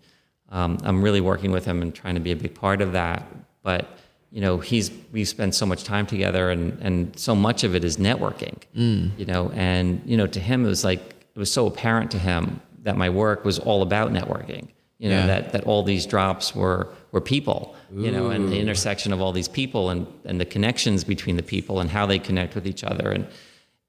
um, 0.55 0.79
I'm 0.85 1.03
really 1.03 1.21
working 1.21 1.51
with 1.51 1.65
him 1.65 1.83
and 1.83 1.93
trying 1.93 2.15
to 2.15 2.21
be 2.21 2.31
a 2.31 2.37
big 2.37 2.55
part 2.55 2.81
of 2.81 2.93
that. 2.93 3.27
But 3.63 3.89
you 4.31 4.41
know, 4.41 4.59
he's 4.59 4.91
we 5.13 5.25
spend 5.25 5.55
so 5.55 5.67
much 5.67 5.83
time 5.83 6.07
together, 6.07 6.49
and 6.51 6.79
and 6.81 7.19
so 7.19 7.35
much 7.35 7.65
of 7.65 7.75
it 7.75 7.85
is 7.85 7.97
networking. 7.97 8.57
Mm. 8.77 9.19
You 9.19 9.27
know, 9.27 9.51
and 9.55 10.01
you 10.07 10.17
know, 10.17 10.29
to 10.29 10.41
him 10.41 10.65
it 10.65 10.69
was 10.69 10.85
like 10.85 11.01
it 11.01 11.39
was 11.39 11.53
so 11.53 11.67
apparent 11.67 12.13
to 12.13 12.19
him 12.19 12.61
that 12.85 12.97
my 12.97 13.11
work 13.11 13.45
was 13.45 13.59
all 13.59 13.83
about 13.83 14.13
networking. 14.13 14.69
You 14.99 15.11
know, 15.11 15.19
yeah. 15.19 15.27
that 15.27 15.53
that 15.53 15.65
all 15.65 15.83
these 15.83 16.07
drops 16.07 16.55
were 16.55 16.89
were 17.11 17.21
people. 17.21 17.75
Ooh. 17.93 18.03
You 18.03 18.13
know, 18.13 18.31
and 18.31 18.49
the 18.49 18.61
intersection 18.61 19.13
of 19.13 19.21
all 19.21 19.33
these 19.33 19.49
people 19.49 19.91
and 19.91 20.07
and 20.25 20.41
the 20.41 20.47
connections 20.47 21.03
between 21.03 21.37
the 21.37 21.43
people 21.43 21.81
and 21.81 21.91
how 21.91 22.07
they 22.07 22.21
connect 22.21 22.55
with 22.55 22.67
each 22.67 22.85
other 22.85 23.11
and 23.11 23.27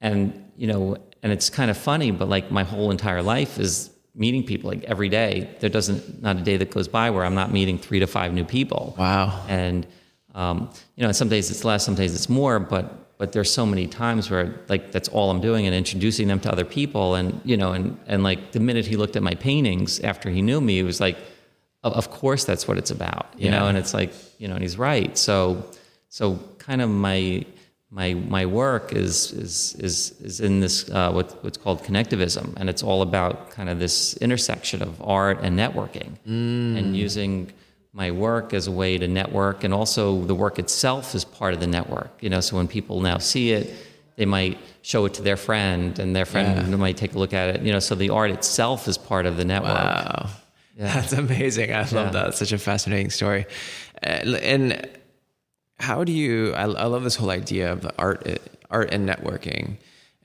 and 0.01 0.51
you 0.57 0.65
know, 0.65 0.97
and 1.21 1.31
it's 1.31 1.49
kind 1.49 1.69
of 1.69 1.77
funny, 1.77 2.09
but 2.09 2.27
like 2.27 2.49
my 2.49 2.63
whole 2.63 2.89
entire 2.89 3.21
life 3.21 3.59
is 3.59 3.91
meeting 4.15 4.43
people 4.43 4.69
like 4.69 4.83
every 4.85 5.09
day. 5.09 5.49
There 5.59 5.69
doesn't 5.69 6.21
not 6.21 6.37
a 6.37 6.41
day 6.41 6.57
that 6.57 6.71
goes 6.71 6.87
by 6.87 7.09
where 7.09 7.25
I'm 7.25 7.35
not 7.35 7.51
meeting 7.51 7.77
three 7.77 7.99
to 7.99 8.07
five 8.07 8.33
new 8.33 8.45
people. 8.45 8.95
Wow. 8.97 9.43
And 9.47 9.85
um, 10.33 10.69
you 10.95 11.05
know, 11.05 11.11
some 11.11 11.29
days 11.29 11.51
it's 11.51 11.63
less, 11.63 11.85
some 11.85 11.95
days 11.95 12.15
it's 12.15 12.29
more, 12.29 12.59
but 12.59 13.17
but 13.17 13.31
there's 13.31 13.51
so 13.51 13.65
many 13.65 13.87
times 13.87 14.29
where 14.29 14.59
like 14.67 14.91
that's 14.91 15.07
all 15.07 15.31
I'm 15.31 15.39
doing 15.39 15.65
and 15.65 15.75
introducing 15.75 16.27
them 16.27 16.39
to 16.41 16.51
other 16.51 16.65
people 16.65 17.15
and 17.15 17.39
you 17.45 17.55
know 17.55 17.71
and 17.71 17.97
and 18.07 18.23
like 18.23 18.51
the 18.51 18.59
minute 18.59 18.85
he 18.85 18.97
looked 18.97 19.15
at 19.15 19.23
my 19.23 19.35
paintings 19.35 19.99
after 20.01 20.29
he 20.29 20.41
knew 20.41 20.59
me, 20.59 20.75
he 20.75 20.83
was 20.83 20.99
like, 20.99 21.17
of 21.83 22.09
course 22.09 22.45
that's 22.45 22.67
what 22.67 22.77
it's 22.77 22.91
about, 22.91 23.27
you 23.37 23.45
yeah. 23.45 23.59
know. 23.59 23.67
And 23.67 23.77
it's 23.77 23.93
like 23.93 24.11
you 24.39 24.47
know, 24.47 24.55
and 24.55 24.63
he's 24.63 24.77
right. 24.77 25.17
So 25.17 25.65
so 26.09 26.39
kind 26.57 26.81
of 26.81 26.89
my 26.89 27.45
my 27.95 28.13
my 28.13 28.45
work 28.45 28.91
is 28.91 29.31
is 29.31 29.73
is 29.79 30.11
is 30.19 30.41
in 30.41 30.59
this 30.59 30.89
uh, 30.89 31.11
what, 31.13 31.41
what's 31.43 31.57
called 31.57 31.81
connectivism, 31.81 32.53
and 32.57 32.69
it's 32.69 32.83
all 32.83 33.01
about 33.01 33.51
kind 33.51 33.69
of 33.69 33.79
this 33.79 34.17
intersection 34.17 34.81
of 34.81 35.01
art 35.01 35.39
and 35.41 35.57
networking, 35.57 36.09
mm. 36.27 36.77
and 36.77 36.95
using 36.95 37.53
my 37.93 38.11
work 38.11 38.53
as 38.53 38.67
a 38.67 38.71
way 38.71 38.97
to 38.97 39.07
network, 39.07 39.63
and 39.63 39.73
also 39.73 40.21
the 40.23 40.35
work 40.35 40.59
itself 40.59 41.15
is 41.15 41.23
part 41.23 41.53
of 41.53 41.61
the 41.61 41.67
network. 41.67 42.11
You 42.19 42.29
know, 42.29 42.41
so 42.41 42.57
when 42.57 42.67
people 42.67 42.99
now 42.99 43.17
see 43.17 43.53
it, 43.53 43.73
they 44.17 44.25
might 44.25 44.57
show 44.81 45.05
it 45.05 45.13
to 45.13 45.21
their 45.21 45.37
friend, 45.37 45.97
and 45.97 46.13
their 46.13 46.25
friend 46.25 46.67
yeah. 46.69 46.75
might 46.75 46.97
take 46.97 47.13
a 47.15 47.17
look 47.17 47.33
at 47.33 47.55
it. 47.55 47.61
You 47.61 47.71
know, 47.71 47.79
so 47.79 47.95
the 47.95 48.09
art 48.09 48.29
itself 48.29 48.89
is 48.89 48.97
part 48.97 49.25
of 49.25 49.37
the 49.37 49.45
network. 49.45 49.71
Wow, 49.71 50.29
yeah. 50.77 50.93
that's 50.93 51.13
amazing! 51.13 51.73
I 51.73 51.79
love 51.83 51.93
yeah. 51.93 52.09
that. 52.11 52.27
It's 52.27 52.39
such 52.39 52.51
a 52.51 52.57
fascinating 52.57 53.09
story, 53.09 53.45
uh, 54.03 54.35
and 54.53 54.85
how 55.79 56.03
do 56.03 56.11
you 56.11 56.53
I, 56.53 56.63
I 56.63 56.85
love 56.85 57.03
this 57.03 57.15
whole 57.15 57.29
idea 57.29 57.71
of 57.71 57.89
art 57.97 58.39
art 58.69 58.89
and 58.91 59.07
networking. 59.07 59.77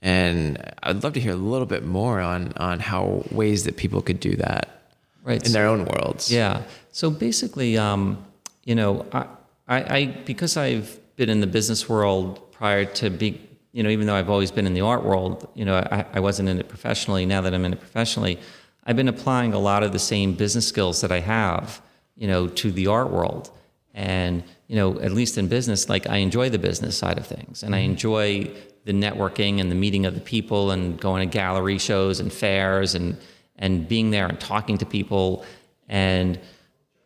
And 0.03 0.73
i'd 0.83 1.03
love 1.03 1.13
to 1.15 1.21
hear 1.21 1.33
a 1.33 1.37
little 1.37 1.67
bit 1.67 1.85
more 1.85 2.21
on 2.21 2.53
on 2.57 2.81
how 2.81 3.25
ways 3.31 3.65
that 3.65 3.77
people 3.77 4.01
could 4.01 4.21
do 4.21 4.37
that 4.37 4.83
right. 5.23 5.45
in 5.45 5.53
their 5.53 5.67
own 5.67 5.85
worlds. 5.85 6.31
Yeah. 6.31 6.63
So 6.93 7.11
basically 7.11 7.77
um, 7.77 8.25
you 8.65 8.75
know 8.75 9.07
I, 9.13 9.27
I, 9.69 9.97
I 9.97 10.07
because 10.25 10.57
i've 10.57 10.99
been 11.17 11.29
in 11.29 11.41
the 11.41 11.47
business 11.47 11.89
world 11.89 12.53
prior 12.53 12.85
to 12.85 13.11
be 13.11 13.41
you 13.73 13.83
know 13.83 13.91
even 13.91 14.07
though 14.07 14.15
i've 14.15 14.31
always 14.31 14.51
been 14.51 14.67
in 14.67 14.75
the 14.75 14.81
art 14.81 15.05
world 15.05 15.49
you 15.55 15.65
know 15.65 15.77
I, 15.77 16.05
I 16.15 16.21
wasn't 16.21 16.49
in 16.49 16.59
it 16.59 16.69
professionally. 16.69 17.27
Now 17.27 17.41
that 17.43 17.55
i'm 17.55 17.65
in 17.65 17.73
it 17.73 17.81
professionally 17.81 18.39
i've 18.85 18.97
been 18.97 19.09
applying 19.09 19.53
a 19.53 19.59
lot 19.59 19.83
of 19.83 19.93
the 19.93 19.99
same 19.99 20.35
business 20.35 20.67
skills 20.67 21.01
that 21.03 21.13
i 21.13 21.21
have 21.21 21.81
you 22.21 22.29
know 22.29 22.47
to 22.47 22.71
the 22.71 22.87
art 22.87 23.11
world. 23.11 23.51
And 23.93 24.45
you 24.71 24.77
know, 24.77 25.01
at 25.01 25.11
least 25.11 25.37
in 25.37 25.49
business, 25.49 25.89
like 25.89 26.09
I 26.09 26.19
enjoy 26.19 26.49
the 26.49 26.59
business 26.59 26.97
side 26.97 27.19
of 27.19 27.27
things, 27.27 27.65
and 27.65 27.75
I 27.75 27.81
mm-hmm. 27.81 27.91
enjoy 27.91 28.51
the 28.85 28.93
networking 28.93 29.61
and 29.61 29.69
the 29.69 29.75
meeting 29.75 30.07
of 30.07 30.15
the 30.15 30.21
people, 30.21 30.71
and 30.71 30.97
going 30.97 31.29
to 31.29 31.33
gallery 31.39 31.77
shows 31.77 32.21
and 32.21 32.33
fairs, 32.33 32.95
and 32.95 33.17
and 33.57 33.89
being 33.89 34.11
there 34.11 34.27
and 34.27 34.39
talking 34.39 34.79
to 34.79 34.87
people, 34.87 35.45
and 35.89 36.39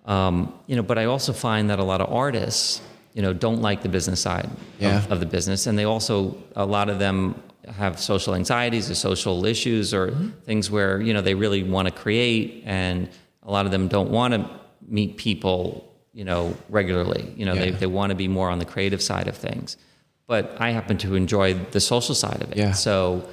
um, 0.05 0.53
you 0.67 0.77
know. 0.77 0.83
But 0.83 0.99
I 0.99 1.07
also 1.07 1.33
find 1.33 1.71
that 1.71 1.79
a 1.79 1.85
lot 1.85 2.03
of 2.03 2.13
artists, 2.13 2.83
you 3.15 3.23
know, 3.23 3.33
don't 3.33 3.63
like 3.63 3.81
the 3.81 3.89
business 3.89 4.21
side 4.21 4.51
yeah. 4.79 4.99
of, 4.99 5.13
of, 5.13 5.21
the 5.21 5.27
business, 5.27 5.67
and 5.67 5.79
they 5.79 5.85
also 5.85 6.37
a 6.57 6.67
lot 6.67 6.91
of 6.91 6.99
them 6.99 7.43
have 7.67 7.99
social 7.99 8.35
anxieties 8.35 8.91
or 8.91 8.95
social 8.95 9.47
issues 9.47 9.95
or 9.95 10.09
mm-hmm. 10.09 10.29
things 10.45 10.71
where 10.71 11.01
you 11.01 11.15
know 11.15 11.23
they 11.23 11.35
really 11.35 11.63
want 11.63 11.89
to 11.89 11.95
create, 11.95 12.63
and 12.67 13.09
a 13.43 13.51
lot 13.51 13.65
of 13.65 13.73
them 13.73 13.89
don't 13.89 14.11
want 14.11 14.35
to 14.35 14.51
meet 14.87 15.17
people 15.17 15.91
you 16.15 16.25
know, 16.25 16.55
regularly. 16.69 17.33
You 17.37 17.45
know, 17.47 17.55
yeah. 17.55 17.61
they, 17.67 17.71
they 17.73 17.87
want 17.87 18.11
to 18.11 18.17
be 18.17 18.29
more 18.29 18.49
on 18.51 18.59
the 18.59 18.65
creative 18.65 19.03
side 19.03 19.29
of 19.29 19.37
things. 19.37 19.77
But 20.27 20.57
I 20.59 20.71
happen 20.71 20.97
to 20.99 21.15
enjoy 21.17 21.55
the 21.55 21.81
social 21.81 22.15
side 22.15 22.41
of 22.43 22.51
it. 22.53 22.57
Yeah. 22.57 22.73
So, 22.73 23.29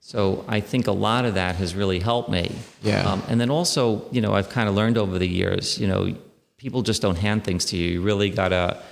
So 0.00 0.44
I 0.46 0.60
think 0.60 0.86
a 0.86 0.92
lot 0.92 1.24
of 1.24 1.34
that 1.34 1.54
has 1.56 1.74
really 1.74 1.98
helped 2.00 2.28
me. 2.28 2.52
Yeah. 2.82 3.08
Um, 3.10 3.22
and 3.28 3.40
then 3.40 3.50
also, 3.50 4.06
you 4.10 4.20
know, 4.20 4.34
I've 4.34 4.50
kind 4.50 4.68
of 4.68 4.74
learned 4.74 4.98
over 4.98 5.18
the 5.18 5.26
years, 5.28 5.78
you 5.78 5.86
know, 5.88 6.14
people 6.58 6.82
just 6.82 7.00
don't 7.00 7.16
hand 7.16 7.44
things 7.44 7.64
to 7.66 7.76
you. 7.78 7.86
You 7.92 8.02
really 8.02 8.28
gotta 8.28 8.82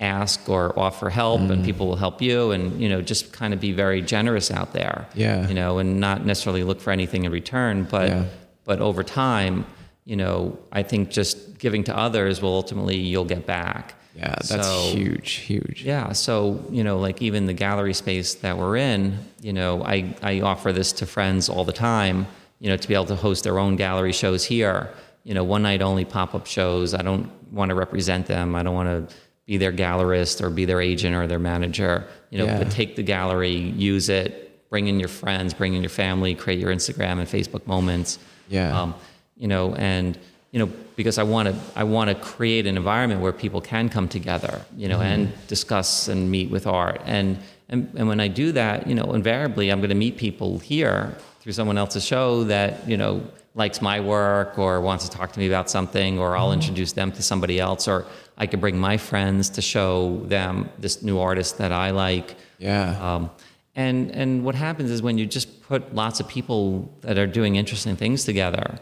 ask 0.00 0.48
or 0.48 0.72
offer 0.78 1.10
help, 1.10 1.40
Mm. 1.42 1.50
and 1.52 1.64
people 1.64 1.86
will 1.88 1.96
help 2.06 2.22
you. 2.22 2.50
And 2.52 2.80
you 2.80 2.88
know, 2.88 3.02
just 3.02 3.32
kind 3.32 3.52
of 3.54 3.60
be 3.60 3.72
very 3.72 4.00
generous 4.00 4.50
out 4.50 4.72
there. 4.72 5.06
Yeah. 5.14 5.46
You 5.48 5.54
know, 5.54 5.78
and 5.78 6.00
not 6.00 6.24
necessarily 6.24 6.64
look 6.64 6.80
for 6.80 6.90
anything 6.90 7.24
in 7.24 7.32
return, 7.32 7.84
but 7.90 8.08
Yeah. 8.08 8.24
but 8.64 8.80
over 8.80 9.02
time, 9.02 9.66
you 10.04 10.16
know, 10.16 10.58
I 10.72 10.82
think 10.82 11.10
just 11.10 11.58
giving 11.58 11.84
to 11.84 11.96
others 11.96 12.42
will 12.42 12.54
ultimately 12.54 12.96
you'll 12.96 13.24
get 13.24 13.46
back. 13.46 13.94
Yeah, 14.16 14.34
that's 14.34 14.48
So- 14.66 14.90
huge, 14.94 15.30
huge. 15.32 15.84
yeah. 15.84 16.12
So, 16.12 16.62
you 16.70 16.84
know, 16.84 16.98
like 16.98 17.22
even 17.22 17.46
the 17.46 17.54
gallery 17.54 17.94
space 17.94 18.34
that 18.36 18.58
we're 18.58 18.76
in, 18.76 19.18
you 19.40 19.52
know, 19.52 19.82
I, 19.84 20.14
I 20.22 20.40
offer 20.40 20.72
this 20.72 20.92
to 20.94 21.06
friends 21.06 21.48
all 21.48 21.64
the 21.64 21.72
time, 21.72 22.26
you 22.60 22.68
know, 22.68 22.76
to 22.76 22.88
be 22.88 22.94
able 22.94 23.06
to 23.06 23.16
host 23.16 23.44
their 23.44 23.58
own 23.58 23.76
gallery 23.76 24.12
shows 24.12 24.44
here. 24.44 24.90
You 25.24 25.34
know, 25.34 25.44
one 25.44 25.62
night 25.62 25.80
only 25.82 26.04
pop 26.04 26.34
up 26.34 26.46
shows. 26.46 26.94
I 26.94 27.02
don't 27.02 27.30
want 27.52 27.70
to 27.70 27.74
represent 27.74 28.26
them. 28.26 28.54
I 28.54 28.62
don't 28.62 28.74
want 28.74 29.08
to 29.08 29.14
be 29.46 29.56
their 29.56 29.72
gallerist 29.72 30.42
or 30.42 30.50
be 30.50 30.64
their 30.66 30.80
agent 30.80 31.14
or 31.14 31.26
their 31.26 31.38
manager, 31.38 32.04
you 32.30 32.38
know, 32.38 32.44
Yeah. 32.44 32.58
but 32.58 32.70
take 32.70 32.96
the 32.96 33.02
gallery, 33.02 33.54
use 33.56 34.08
it, 34.08 34.68
bring 34.68 34.88
in 34.88 34.98
your 35.00 35.08
friends, 35.08 35.54
bring 35.54 35.74
in 35.74 35.82
your 35.82 35.90
family, 35.90 36.34
create 36.34 36.58
your 36.60 36.72
Instagram 36.72 37.18
and 37.18 37.26
Facebook 37.28 37.66
moments. 37.66 38.18
Yeah. 38.50 38.78
Um, 38.78 38.94
you 39.36 39.48
know, 39.48 39.74
and 39.74 40.18
you 40.50 40.58
know, 40.58 40.70
because 40.96 41.16
I 41.16 41.22
want 41.22 41.48
to, 41.48 41.58
I 41.74 41.84
want 41.84 42.10
to 42.10 42.14
create 42.14 42.66
an 42.66 42.76
environment 42.76 43.22
where 43.22 43.32
people 43.32 43.62
can 43.62 43.88
come 43.88 44.06
together, 44.06 44.60
you 44.76 44.86
know, 44.86 45.00
and 45.00 45.32
discuss 45.48 46.08
and 46.08 46.30
meet 46.30 46.50
with 46.50 46.66
art. 46.66 47.00
And, 47.06 47.38
and 47.70 47.90
and 47.96 48.06
when 48.06 48.20
I 48.20 48.28
do 48.28 48.52
that, 48.52 48.86
you 48.86 48.94
know, 48.94 49.14
invariably 49.14 49.70
I'm 49.70 49.80
going 49.80 49.88
to 49.88 49.94
meet 49.94 50.18
people 50.18 50.58
here 50.58 51.16
through 51.40 51.52
someone 51.52 51.78
else's 51.78 52.04
show 52.04 52.44
that 52.44 52.88
you 52.88 52.96
know 52.96 53.22
likes 53.54 53.82
my 53.82 54.00
work 54.00 54.58
or 54.58 54.80
wants 54.80 55.08
to 55.08 55.16
talk 55.16 55.32
to 55.32 55.38
me 55.38 55.46
about 55.46 55.68
something, 55.68 56.18
or 56.18 56.36
I'll 56.36 56.52
introduce 56.52 56.92
them 56.92 57.12
to 57.12 57.22
somebody 57.22 57.60
else, 57.60 57.86
or 57.86 58.06
I 58.38 58.46
could 58.46 58.60
bring 58.60 58.78
my 58.78 58.96
friends 58.96 59.50
to 59.50 59.62
show 59.62 60.22
them 60.26 60.70
this 60.78 61.02
new 61.02 61.18
artist 61.18 61.58
that 61.58 61.72
I 61.72 61.90
like. 61.90 62.36
Yeah. 62.58 63.14
Um, 63.14 63.30
and 63.74 64.10
and 64.10 64.44
what 64.44 64.54
happens 64.54 64.90
is 64.90 65.02
when 65.02 65.18
you 65.18 65.26
just 65.26 65.62
put 65.62 65.94
lots 65.94 66.20
of 66.20 66.28
people 66.28 66.92
that 67.00 67.18
are 67.18 67.26
doing 67.26 67.56
interesting 67.56 67.96
things 67.96 68.24
together, 68.24 68.78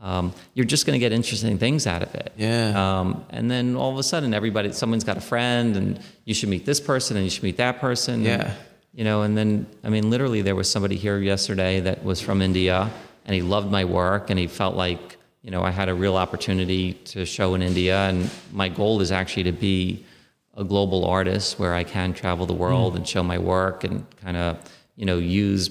um, 0.00 0.32
you're 0.54 0.66
just 0.66 0.86
going 0.86 0.94
to 0.94 0.98
get 0.98 1.12
interesting 1.12 1.58
things 1.58 1.86
out 1.86 2.02
of 2.02 2.14
it. 2.14 2.32
Yeah. 2.36 3.00
Um, 3.00 3.24
and 3.30 3.50
then 3.50 3.76
all 3.76 3.92
of 3.92 3.98
a 3.98 4.02
sudden, 4.02 4.32
everybody, 4.32 4.72
someone's 4.72 5.04
got 5.04 5.18
a 5.18 5.20
friend, 5.20 5.76
and 5.76 6.00
you 6.24 6.32
should 6.32 6.48
meet 6.48 6.64
this 6.64 6.80
person, 6.80 7.16
and 7.16 7.24
you 7.24 7.30
should 7.30 7.42
meet 7.42 7.58
that 7.58 7.80
person. 7.80 8.22
Yeah. 8.22 8.54
You 8.94 9.04
know, 9.04 9.22
and 9.22 9.36
then 9.36 9.66
I 9.84 9.90
mean, 9.90 10.10
literally, 10.10 10.42
there 10.42 10.56
was 10.56 10.70
somebody 10.70 10.96
here 10.96 11.18
yesterday 11.18 11.80
that 11.80 12.02
was 12.02 12.20
from 12.20 12.42
India, 12.42 12.90
and 13.26 13.34
he 13.34 13.42
loved 13.42 13.70
my 13.70 13.84
work, 13.84 14.30
and 14.30 14.38
he 14.38 14.46
felt 14.46 14.74
like 14.74 15.18
you 15.42 15.50
know 15.50 15.62
I 15.62 15.70
had 15.70 15.88
a 15.88 15.94
real 15.94 16.16
opportunity 16.16 16.94
to 16.94 17.24
show 17.24 17.54
in 17.54 17.62
India, 17.62 17.98
and 18.08 18.30
my 18.52 18.68
goal 18.68 19.00
is 19.00 19.12
actually 19.12 19.44
to 19.44 19.52
be 19.52 20.04
a 20.56 20.64
global 20.64 21.04
artist 21.04 21.58
where 21.58 21.74
I 21.74 21.84
can 21.84 22.12
travel 22.12 22.46
the 22.46 22.54
world 22.54 22.96
and 22.96 23.06
show 23.06 23.22
my 23.22 23.38
work 23.38 23.84
and 23.84 24.04
kind 24.16 24.36
of 24.36 24.58
you 24.96 25.06
know 25.06 25.18
use 25.18 25.70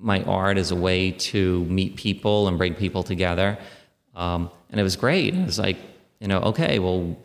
my 0.00 0.22
art 0.24 0.56
as 0.56 0.70
a 0.70 0.76
way 0.76 1.12
to 1.12 1.64
meet 1.64 1.96
people 1.96 2.48
and 2.48 2.58
bring 2.58 2.74
people 2.74 3.02
together. 3.02 3.58
Um, 4.14 4.50
and 4.70 4.80
it 4.80 4.82
was 4.82 4.96
great. 4.96 5.34
It 5.34 5.46
was 5.46 5.58
like 5.58 5.78
you 6.20 6.28
know 6.28 6.40
okay, 6.40 6.78
well, 6.78 7.16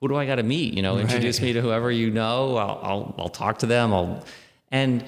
who 0.00 0.08
do 0.08 0.16
I 0.16 0.26
got 0.26 0.36
to 0.36 0.42
meet? 0.42 0.74
You 0.74 0.82
know, 0.82 0.98
introduce 0.98 1.40
me 1.40 1.52
to 1.52 1.60
whoever 1.60 1.90
you 1.90 2.10
know. 2.10 2.56
I'll, 2.56 2.80
I'll 2.82 3.14
I'll 3.18 3.28
talk 3.28 3.58
to 3.60 3.66
them. 3.66 3.92
I'll 3.92 4.24
and 4.70 5.04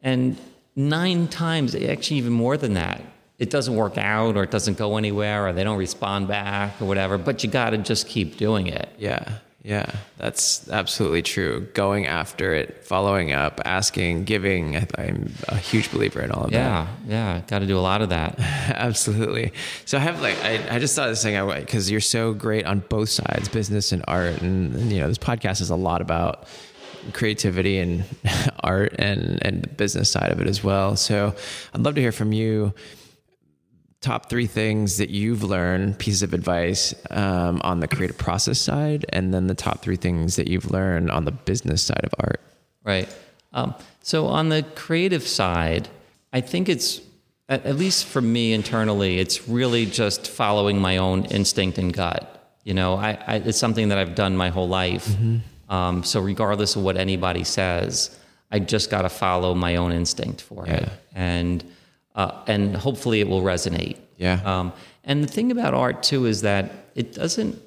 and 0.00 0.36
nine 0.76 1.28
times, 1.28 1.74
actually 1.74 2.18
even 2.18 2.32
more 2.32 2.56
than 2.56 2.74
that, 2.74 3.02
it 3.38 3.50
doesn't 3.50 3.74
work 3.74 3.98
out 3.98 4.36
or 4.36 4.44
it 4.44 4.50
doesn't 4.50 4.78
go 4.78 4.96
anywhere 4.96 5.46
or 5.46 5.52
they 5.52 5.64
don't 5.64 5.78
respond 5.78 6.28
back 6.28 6.80
or 6.80 6.86
whatever. 6.86 7.18
But 7.18 7.42
you 7.42 7.50
got 7.50 7.70
to 7.70 7.78
just 7.78 8.06
keep 8.06 8.36
doing 8.36 8.66
it. 8.66 8.88
Yeah, 8.98 9.38
yeah, 9.62 9.90
that's 10.16 10.68
absolutely 10.70 11.22
true. 11.22 11.66
Going 11.74 12.06
after 12.06 12.54
it, 12.54 12.84
following 12.84 13.32
up, 13.32 13.60
asking, 13.64 14.24
giving. 14.24 14.76
I, 14.76 14.86
I'm 14.96 15.34
a 15.48 15.56
huge 15.56 15.90
believer 15.90 16.20
in 16.20 16.30
all 16.30 16.44
of 16.44 16.52
that. 16.52 16.56
Yeah, 16.56 16.88
yeah, 17.08 17.42
got 17.48 17.58
to 17.58 17.66
do 17.66 17.76
a 17.76 17.80
lot 17.80 18.00
of 18.00 18.10
that. 18.10 18.38
Absolutely. 18.38 19.52
So 19.84 19.98
I 19.98 20.00
have 20.00 20.22
like 20.22 20.36
I, 20.44 20.76
I 20.76 20.78
just 20.78 20.94
thought 20.94 21.08
this 21.08 21.22
thing 21.24 21.36
I 21.36 21.60
because 21.60 21.90
you're 21.90 22.00
so 22.00 22.32
great 22.32 22.66
on 22.66 22.80
both 22.88 23.08
sides, 23.08 23.48
business 23.48 23.90
and 23.90 24.04
art, 24.06 24.40
and, 24.40 24.76
and 24.76 24.92
you 24.92 25.00
know 25.00 25.08
this 25.08 25.18
podcast 25.18 25.60
is 25.60 25.70
a 25.70 25.76
lot 25.76 26.00
about 26.02 26.46
creativity 27.12 27.78
and 27.78 28.04
art 28.60 28.94
and 28.98 29.44
and 29.44 29.62
the 29.64 29.68
business 29.70 30.08
side 30.08 30.30
of 30.30 30.40
it 30.40 30.46
as 30.46 30.62
well. 30.62 30.94
So 30.94 31.34
I'd 31.74 31.80
love 31.80 31.96
to 31.96 32.00
hear 32.00 32.12
from 32.12 32.32
you. 32.32 32.72
Top 34.00 34.30
three 34.30 34.46
things 34.46 34.98
that 34.98 35.10
you've 35.10 35.42
learned, 35.42 35.98
pieces 35.98 36.22
of 36.22 36.32
advice 36.32 36.94
um, 37.10 37.60
on 37.64 37.80
the 37.80 37.88
creative 37.88 38.16
process 38.16 38.60
side, 38.60 39.04
and 39.08 39.34
then 39.34 39.48
the 39.48 39.54
top 39.56 39.82
three 39.82 39.96
things 39.96 40.36
that 40.36 40.46
you've 40.46 40.70
learned 40.70 41.10
on 41.10 41.24
the 41.24 41.32
business 41.32 41.82
side 41.82 42.04
of 42.04 42.14
art. 42.20 42.40
Right. 42.84 43.08
Um, 43.52 43.74
so 44.02 44.26
on 44.26 44.50
the 44.50 44.62
creative 44.76 45.26
side, 45.26 45.88
I 46.32 46.40
think 46.42 46.68
it's 46.68 47.00
at, 47.48 47.66
at 47.66 47.74
least 47.76 48.04
for 48.04 48.20
me 48.20 48.52
internally, 48.52 49.18
it's 49.18 49.48
really 49.48 49.84
just 49.84 50.28
following 50.28 50.78
my 50.78 50.98
own 50.98 51.24
instinct 51.24 51.76
and 51.78 51.92
gut. 51.92 52.54
You 52.62 52.74
know, 52.74 52.94
I, 52.94 53.18
I 53.26 53.34
it's 53.36 53.58
something 53.58 53.88
that 53.88 53.98
I've 53.98 54.14
done 54.14 54.36
my 54.36 54.50
whole 54.50 54.68
life. 54.68 55.12
Um, 55.68 56.04
so 56.04 56.20
regardless 56.20 56.76
of 56.76 56.82
what 56.82 56.96
anybody 56.96 57.42
says, 57.42 58.16
I 58.50 58.60
just 58.60 58.90
got 58.90 59.02
to 59.02 59.08
follow 59.08 59.54
my 59.54 59.76
own 59.76 59.90
instinct 59.92 60.40
for 60.40 60.66
it, 60.66 60.82
Yeah. 60.82 60.88
and 61.14 61.64
uh, 62.18 62.42
and 62.48 62.76
hopefully 62.76 63.20
it 63.20 63.28
will 63.28 63.42
resonate. 63.42 63.96
Yeah. 64.16 64.42
Um, 64.44 64.72
and 65.04 65.22
the 65.22 65.28
thing 65.28 65.52
about 65.52 65.72
art 65.72 66.02
too 66.02 66.26
is 66.26 66.42
that 66.42 66.72
it 66.94 67.14
doesn't 67.14 67.62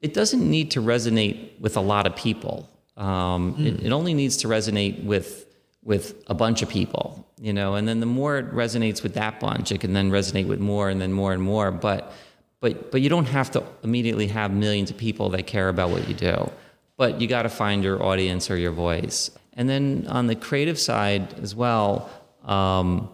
it 0.00 0.14
doesn't 0.14 0.48
need 0.48 0.70
to 0.70 0.80
resonate 0.80 1.60
with 1.60 1.76
a 1.76 1.80
lot 1.80 2.06
of 2.06 2.14
people. 2.14 2.70
Um, 2.96 3.56
it, 3.58 3.86
it 3.86 3.92
only 3.92 4.14
needs 4.14 4.36
to 4.38 4.48
resonate 4.48 5.04
with 5.04 5.46
with 5.82 6.22
a 6.28 6.34
bunch 6.34 6.62
of 6.62 6.68
people, 6.68 7.26
you 7.40 7.52
know. 7.52 7.74
And 7.74 7.88
then 7.88 7.98
the 7.98 8.06
more 8.06 8.38
it 8.38 8.52
resonates 8.52 9.02
with 9.02 9.14
that 9.14 9.40
bunch, 9.40 9.72
it 9.72 9.80
can 9.80 9.92
then 9.92 10.12
resonate 10.12 10.46
with 10.46 10.60
more 10.60 10.88
and 10.88 11.00
then 11.00 11.12
more 11.12 11.32
and 11.32 11.42
more. 11.42 11.72
But 11.72 12.12
but 12.60 12.92
but 12.92 13.00
you 13.00 13.08
don't 13.08 13.26
have 13.26 13.50
to 13.50 13.64
immediately 13.82 14.28
have 14.28 14.52
millions 14.52 14.90
of 14.92 14.96
people 14.96 15.30
that 15.30 15.48
care 15.48 15.68
about 15.68 15.90
what 15.90 16.06
you 16.08 16.14
do. 16.14 16.52
But 16.96 17.20
you 17.20 17.26
got 17.26 17.42
to 17.42 17.48
find 17.48 17.82
your 17.82 18.00
audience 18.00 18.48
or 18.48 18.56
your 18.56 18.72
voice. 18.72 19.30
And 19.54 19.68
then 19.68 20.06
on 20.08 20.28
the 20.28 20.36
creative 20.36 20.78
side 20.78 21.34
as 21.42 21.56
well. 21.56 22.08
Um, 22.44 23.10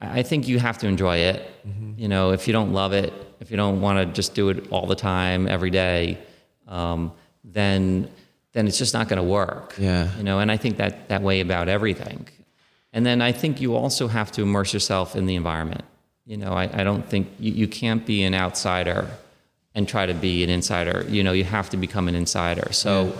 I 0.00 0.22
think 0.22 0.48
you 0.48 0.58
have 0.58 0.78
to 0.78 0.86
enjoy 0.86 1.18
it. 1.18 1.50
You 1.96 2.08
know, 2.08 2.32
if 2.32 2.46
you 2.46 2.52
don't 2.52 2.72
love 2.72 2.92
it, 2.92 3.12
if 3.40 3.50
you 3.50 3.56
don't 3.56 3.80
want 3.80 3.98
to 3.98 4.06
just 4.06 4.34
do 4.34 4.48
it 4.48 4.70
all 4.70 4.86
the 4.86 4.94
time, 4.94 5.46
every 5.46 5.70
day, 5.70 6.18
um, 6.66 7.12
then 7.44 8.08
then 8.52 8.66
it's 8.66 8.78
just 8.78 8.94
not 8.94 9.08
going 9.08 9.18
to 9.18 9.22
work. 9.22 9.74
Yeah. 9.78 10.08
You 10.16 10.24
know, 10.24 10.40
and 10.40 10.50
I 10.50 10.56
think 10.56 10.78
that 10.78 11.08
that 11.08 11.22
way 11.22 11.40
about 11.40 11.68
everything. 11.68 12.26
And 12.92 13.06
then 13.06 13.22
I 13.22 13.32
think 13.32 13.60
you 13.60 13.76
also 13.76 14.08
have 14.08 14.32
to 14.32 14.42
immerse 14.42 14.72
yourself 14.72 15.14
in 15.14 15.26
the 15.26 15.36
environment. 15.36 15.84
You 16.26 16.36
know, 16.36 16.52
I, 16.52 16.80
I 16.80 16.84
don't 16.84 17.08
think 17.08 17.28
you, 17.38 17.52
you 17.52 17.68
can't 17.68 18.04
be 18.04 18.22
an 18.24 18.34
outsider 18.34 19.08
and 19.74 19.86
try 19.88 20.06
to 20.06 20.14
be 20.14 20.42
an 20.42 20.50
insider. 20.50 21.04
You 21.08 21.22
know, 21.22 21.32
you 21.32 21.44
have 21.44 21.70
to 21.70 21.76
become 21.76 22.08
an 22.08 22.14
insider. 22.14 22.72
So, 22.72 23.16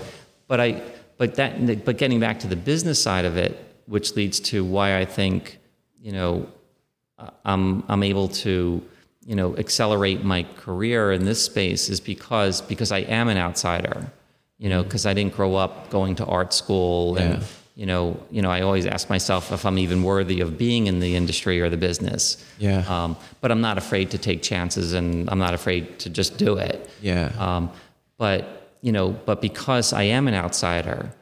but 0.48 0.60
I, 0.60 0.82
but 1.16 1.36
that, 1.36 1.84
but 1.84 1.98
getting 1.98 2.18
back 2.18 2.40
to 2.40 2.48
the 2.48 2.56
business 2.56 3.00
side 3.00 3.24
of 3.24 3.36
it, 3.36 3.56
which 3.86 4.16
leads 4.16 4.40
to 4.40 4.64
why 4.64 4.98
I 4.98 5.04
think, 5.04 5.58
you 6.00 6.12
know, 6.12 6.48
I'm 7.44 7.82
I'm 7.88 8.02
able 8.02 8.28
to 8.44 8.82
you 9.26 9.36
know 9.36 9.56
accelerate 9.56 10.24
my 10.24 10.42
career 10.56 11.12
in 11.12 11.24
this 11.24 11.42
space 11.44 11.88
is 11.88 12.00
because 12.00 12.60
because 12.62 12.90
I 12.92 12.98
am 13.00 13.28
an 13.28 13.36
outsider 13.36 14.10
you 14.58 14.68
know 14.68 14.82
because 14.82 15.04
I 15.06 15.14
didn't 15.14 15.34
grow 15.34 15.54
up 15.56 15.90
going 15.90 16.14
to 16.16 16.24
art 16.26 16.52
school 16.52 17.16
and 17.16 17.40
Yeah. 17.40 17.46
you 17.76 17.86
know 17.86 18.18
you 18.30 18.42
know 18.42 18.50
I 18.50 18.62
always 18.62 18.86
ask 18.86 19.08
myself 19.10 19.52
if 19.52 19.64
I'm 19.66 19.78
even 19.78 20.02
worthy 20.02 20.40
of 20.40 20.56
being 20.58 20.86
in 20.86 21.00
the 21.00 21.14
industry 21.16 21.60
or 21.60 21.68
the 21.68 21.76
business 21.76 22.42
Yeah. 22.58 22.84
um, 22.88 23.16
but 23.40 23.50
I'm 23.52 23.60
not 23.60 23.76
afraid 23.78 24.10
to 24.12 24.18
take 24.18 24.42
chances 24.42 24.92
and 24.94 25.28
I'm 25.30 25.38
not 25.38 25.54
afraid 25.54 25.98
to 26.00 26.08
just 26.10 26.36
do 26.38 26.56
it 26.56 26.88
Yeah. 27.02 27.30
um, 27.38 27.70
but 28.18 28.40
you 28.82 28.92
know, 28.92 29.10
but 29.10 29.42
because 29.42 29.92
I 29.92 30.04
am 30.04 30.26
an 30.26 30.32
outsider, 30.34 31.12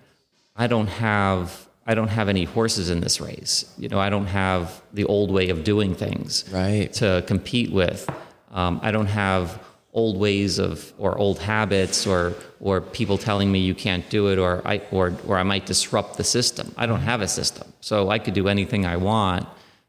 I 0.55 0.69
don't 0.69 0.87
have 0.87 1.68
I 1.89 1.95
don't 1.95 2.09
have 2.09 2.29
any 2.29 2.45
horses 2.45 2.91
in 2.91 3.01
this 3.01 3.19
race. 3.19 3.65
You 3.79 3.89
know, 3.89 3.99
I 3.99 4.11
don't 4.11 4.27
have 4.27 4.83
the 4.93 5.05
old 5.07 5.31
way 5.31 5.49
of 5.49 5.65
doing 5.65 5.95
things 5.95 6.45
Right. 6.53 6.93
to 6.95 7.25
compete 7.27 7.73
with. 7.73 8.09
Um, 8.53 8.79
I 8.83 8.91
don't 8.91 9.07
have 9.07 9.59
old 9.95 10.19
ways 10.19 10.59
of 10.59 10.93
or 10.99 11.17
old 11.19 11.39
habits 11.39 12.07
or 12.07 12.35
or 12.61 12.81
people 12.83 13.17
telling 13.17 13.51
me 13.51 13.59
you 13.61 13.75
can't 13.75 14.09
do 14.11 14.29
it 14.29 14.39
or 14.39 14.61
I 14.67 14.83
or 14.93 15.15
or 15.27 15.39
I 15.39 15.43
might 15.45 15.65
disrupt 15.65 16.19
the 16.19 16.25
system. 16.25 16.73
I 16.77 16.85
don't 16.87 17.01
have 17.01 17.23
a 17.23 17.29
system, 17.29 17.73
so 17.81 18.11
I 18.11 18.19
could 18.19 18.35
do 18.35 18.49
anything 18.49 18.85
I 18.85 18.97
want. 18.99 19.47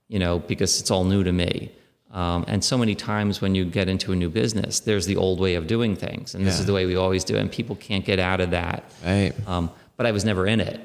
You 0.08 0.20
know, 0.20 0.40
because 0.40 0.80
it's 0.80 0.90
all 0.90 1.04
new 1.04 1.24
to 1.24 1.32
me. 1.34 1.72
Um, 2.12 2.44
and 2.48 2.64
so 2.64 2.76
many 2.78 2.96
times 2.96 3.42
when 3.42 3.54
you 3.54 3.66
get 3.66 3.88
into 3.90 4.12
a 4.12 4.16
new 4.16 4.30
business, 4.30 4.80
there's 4.80 5.06
the 5.06 5.18
old 5.18 5.40
way 5.40 5.54
of 5.56 5.68
doing 5.68 5.96
things, 5.96 6.34
and 6.34 6.44
this 6.48 6.56
Yeah. 6.56 6.62
is 6.62 6.66
the 6.66 6.74
way 6.74 6.86
we 6.88 6.96
always 6.96 7.24
do 7.24 7.36
it, 7.36 7.42
and 7.42 7.52
people 7.52 7.76
can't 7.76 8.04
get 8.06 8.18
out 8.18 8.40
of 8.42 8.50
that. 8.52 8.84
Right. 9.06 9.34
Um, 9.46 9.70
but 9.98 10.06
I 10.08 10.12
was 10.12 10.24
never 10.26 10.48
in 10.48 10.60
it. 10.62 10.80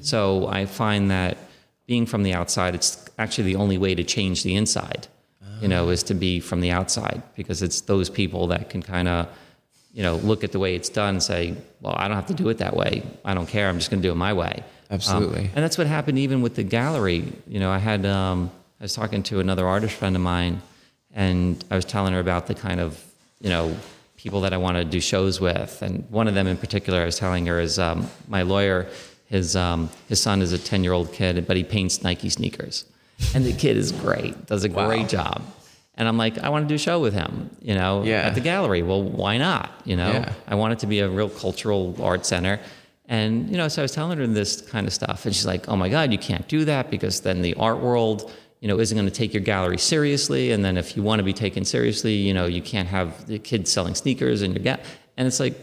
So 0.00 0.46
I 0.48 0.66
find 0.66 1.10
that 1.10 1.38
being 1.86 2.06
from 2.06 2.22
the 2.22 2.34
outside, 2.34 2.74
it's 2.74 3.08
actually 3.18 3.44
the 3.52 3.56
only 3.56 3.78
way 3.78 3.94
to 3.94 4.04
change 4.04 4.42
the 4.42 4.54
inside. 4.54 5.06
You 5.60 5.66
know, 5.66 5.88
is 5.88 6.04
to 6.04 6.14
be 6.14 6.38
from 6.38 6.60
the 6.60 6.70
outside 6.70 7.20
because 7.34 7.62
it's 7.62 7.80
those 7.80 8.08
people 8.08 8.46
that 8.46 8.70
can 8.70 8.80
kind 8.80 9.08
of, 9.08 9.26
you 9.92 10.04
know, 10.04 10.14
look 10.16 10.44
at 10.44 10.52
the 10.52 10.60
way 10.60 10.76
it's 10.76 10.88
done 10.88 11.16
and 11.16 11.22
say, 11.22 11.56
well, 11.80 11.96
I 11.98 12.06
don't 12.06 12.16
have 12.16 12.26
to 12.26 12.34
do 12.34 12.48
it 12.48 12.58
that 12.58 12.76
way. 12.76 13.02
I 13.24 13.34
don't 13.34 13.48
care. 13.48 13.68
I'm 13.68 13.76
just 13.78 13.90
going 13.90 14.00
to 14.00 14.06
do 14.06 14.12
it 14.12 14.14
my 14.14 14.32
way. 14.32 14.62
Absolutely. 14.90 15.40
Um, 15.40 15.50
and 15.56 15.64
that's 15.64 15.76
what 15.76 15.86
happened 15.86 16.18
even 16.18 16.42
with 16.42 16.54
the 16.54 16.62
gallery. 16.62 17.32
You 17.46 17.60
know, 17.60 17.70
I 17.70 17.78
had 17.78 18.06
um, 18.06 18.50
I 18.80 18.84
was 18.84 18.94
talking 18.94 19.22
to 19.24 19.40
another 19.40 19.66
artist 19.66 19.94
friend 19.94 20.16
of 20.16 20.22
mine, 20.22 20.62
and 21.12 21.62
I 21.70 21.76
was 21.76 21.84
telling 21.84 22.12
her 22.12 22.20
about 22.20 22.46
the 22.46 22.54
kind 22.54 22.80
of 22.80 23.04
you 23.40 23.50
know 23.50 23.76
people 24.16 24.40
that 24.42 24.52
I 24.52 24.56
want 24.56 24.76
to 24.76 24.84
do 24.84 25.00
shows 25.00 25.40
with, 25.40 25.82
and 25.82 26.08
one 26.10 26.28
of 26.28 26.34
them 26.34 26.46
in 26.46 26.56
particular, 26.56 27.02
I 27.02 27.04
was 27.04 27.18
telling 27.18 27.46
her 27.46 27.60
is 27.60 27.78
um, 27.78 28.08
my 28.28 28.42
lawyer. 28.42 28.86
His 29.28 29.54
um, 29.56 29.90
his 30.08 30.20
son 30.20 30.40
is 30.42 30.52
a 30.52 30.58
ten 30.58 30.82
year 30.84 30.92
old 30.92 31.12
kid, 31.12 31.46
but 31.46 31.56
he 31.56 31.64
paints 31.64 32.02
Nike 32.02 32.30
sneakers, 32.30 32.84
and 33.34 33.44
the 33.44 33.52
kid 33.52 33.76
is 33.76 33.92
great, 33.92 34.46
does 34.46 34.64
a 34.64 34.68
Wow. 34.70 34.86
great 34.88 35.08
job. 35.08 35.42
And 35.96 36.06
I'm 36.06 36.16
like, 36.16 36.38
I 36.38 36.48
want 36.48 36.64
to 36.64 36.68
do 36.68 36.76
a 36.76 36.78
show 36.78 37.00
with 37.00 37.12
him, 37.12 37.50
you 37.60 37.74
know, 37.74 38.04
Yeah. 38.04 38.20
at 38.28 38.34
the 38.36 38.40
gallery. 38.40 38.82
Well, 38.84 39.02
why 39.02 39.36
not? 39.36 39.68
You 39.84 39.96
know, 39.96 40.12
Yeah. 40.12 40.32
I 40.46 40.54
want 40.54 40.72
it 40.72 40.78
to 40.80 40.86
be 40.86 41.00
a 41.00 41.08
real 41.08 41.28
cultural 41.28 41.96
art 42.00 42.24
center. 42.24 42.60
And, 43.08 43.50
you 43.50 43.56
know, 43.56 43.66
so 43.68 43.82
I 43.82 43.84
was 43.84 43.90
telling 43.92 44.16
her 44.18 44.26
this 44.28 44.60
kind 44.60 44.86
of 44.86 44.92
stuff. 44.92 45.26
And 45.26 45.34
she's 45.34 45.46
like, 45.46 45.68
oh 45.68 45.74
my 45.76 45.88
God, 45.88 46.12
you 46.12 46.18
can't 46.18 46.46
do 46.46 46.64
that 46.66 46.88
because 46.90 47.20
then 47.22 47.42
the 47.42 47.54
art 47.54 47.80
world, 47.80 48.30
you 48.60 48.68
know, 48.68 48.78
isn't 48.78 48.96
going 48.96 49.08
to 49.08 49.14
take 49.14 49.34
your 49.34 49.42
gallery 49.42 49.78
seriously. 49.78 50.52
And 50.52 50.64
then 50.64 50.76
if 50.76 50.96
you 50.96 51.02
want 51.02 51.18
to 51.18 51.24
be 51.24 51.32
taken 51.32 51.64
seriously, 51.64 52.14
you 52.14 52.32
know, 52.32 52.46
you 52.46 52.62
can't 52.62 52.86
have 52.88 53.26
the 53.26 53.38
kids 53.40 53.72
selling 53.72 53.94
sneakers 53.96 54.42
in 54.42 54.52
your 54.52 54.62
ga 54.62 54.76
And 55.16 55.26
it's 55.26 55.40
like, 55.40 55.54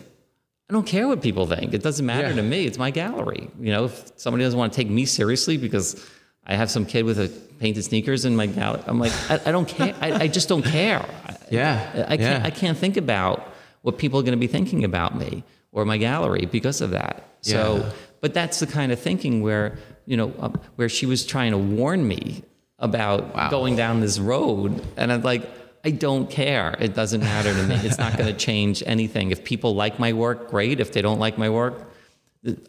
I 0.69 0.73
don't 0.73 0.85
care 0.87 1.07
what 1.07 1.21
people 1.21 1.45
think. 1.45 1.73
It 1.73 1.83
doesn't 1.83 2.05
matter 2.05 2.29
Yeah. 2.29 2.35
to 2.35 2.41
me. 2.43 2.65
It's 2.65 2.77
my 2.77 2.89
gallery. 2.91 3.49
You 3.59 3.71
know, 3.71 3.85
if 3.85 4.11
somebody 4.17 4.43
doesn't 4.43 4.57
want 4.57 4.73
to 4.73 4.75
take 4.77 4.89
me 4.89 5.05
seriously 5.05 5.57
because 5.57 6.03
I 6.47 6.55
have 6.55 6.71
some 6.71 6.85
kid 6.85 7.03
with 7.05 7.19
a 7.19 7.27
painted 7.59 7.83
sneakers 7.83 8.25
in 8.25 8.35
my 8.35 8.47
gallery, 8.47 8.81
I'm 8.87 8.99
like, 8.99 9.11
I, 9.29 9.39
I 9.45 9.51
don't 9.51 9.67
care. 9.67 9.93
I, 10.01 10.11
I 10.23 10.27
just 10.27 10.49
don't 10.49 10.63
care. 10.65 11.05
I- 11.27 11.35
Yeah, 11.51 12.05
I 12.07 12.17
can't. 12.17 12.21
yeah. 12.21 12.41
I 12.43 12.49
can't 12.49 12.77
think 12.77 12.97
about 12.97 13.47
what 13.83 13.99
people 13.99 14.19
are 14.19 14.23
going 14.23 14.31
to 14.39 14.45
be 14.47 14.47
thinking 14.47 14.83
about 14.83 15.15
me 15.15 15.43
or 15.71 15.85
my 15.85 15.97
gallery 15.97 16.45
because 16.47 16.81
of 16.81 16.89
that. 16.91 17.23
So, 17.41 17.77
Yeah. 17.77 17.91
but 18.21 18.33
that's 18.33 18.59
the 18.59 18.65
kind 18.67 18.91
of 18.91 18.99
thinking 18.99 19.43
where 19.43 19.77
you 20.07 20.17
know 20.17 20.33
um, 20.39 20.53
where 20.77 20.89
she 20.89 21.05
was 21.05 21.25
trying 21.25 21.51
to 21.51 21.57
warn 21.59 22.07
me 22.07 22.41
about 22.79 23.35
Wow. 23.35 23.49
going 23.51 23.75
down 23.75 23.99
this 24.01 24.17
road, 24.19 24.81
and 24.97 25.11
I'm 25.11 25.21
like. 25.21 25.43
I 25.85 25.91
don't 25.91 26.29
care. 26.29 26.75
It 26.79 26.95
doesn't 26.95 27.21
matter 27.21 27.53
to 27.53 27.63
me. 27.63 27.75
It's 27.75 27.99
not 27.99 28.17
going 28.17 28.27
to 28.33 28.37
change 28.37 28.81
anything. 28.85 29.31
If 29.31 29.43
people 29.43 29.75
like 29.75 29.99
my 29.99 30.13
work, 30.13 30.49
great. 30.49 30.79
If 30.79 30.91
they 30.91 31.01
don't 31.01 31.19
like 31.19 31.37
my 31.37 31.49
work, 31.49 31.75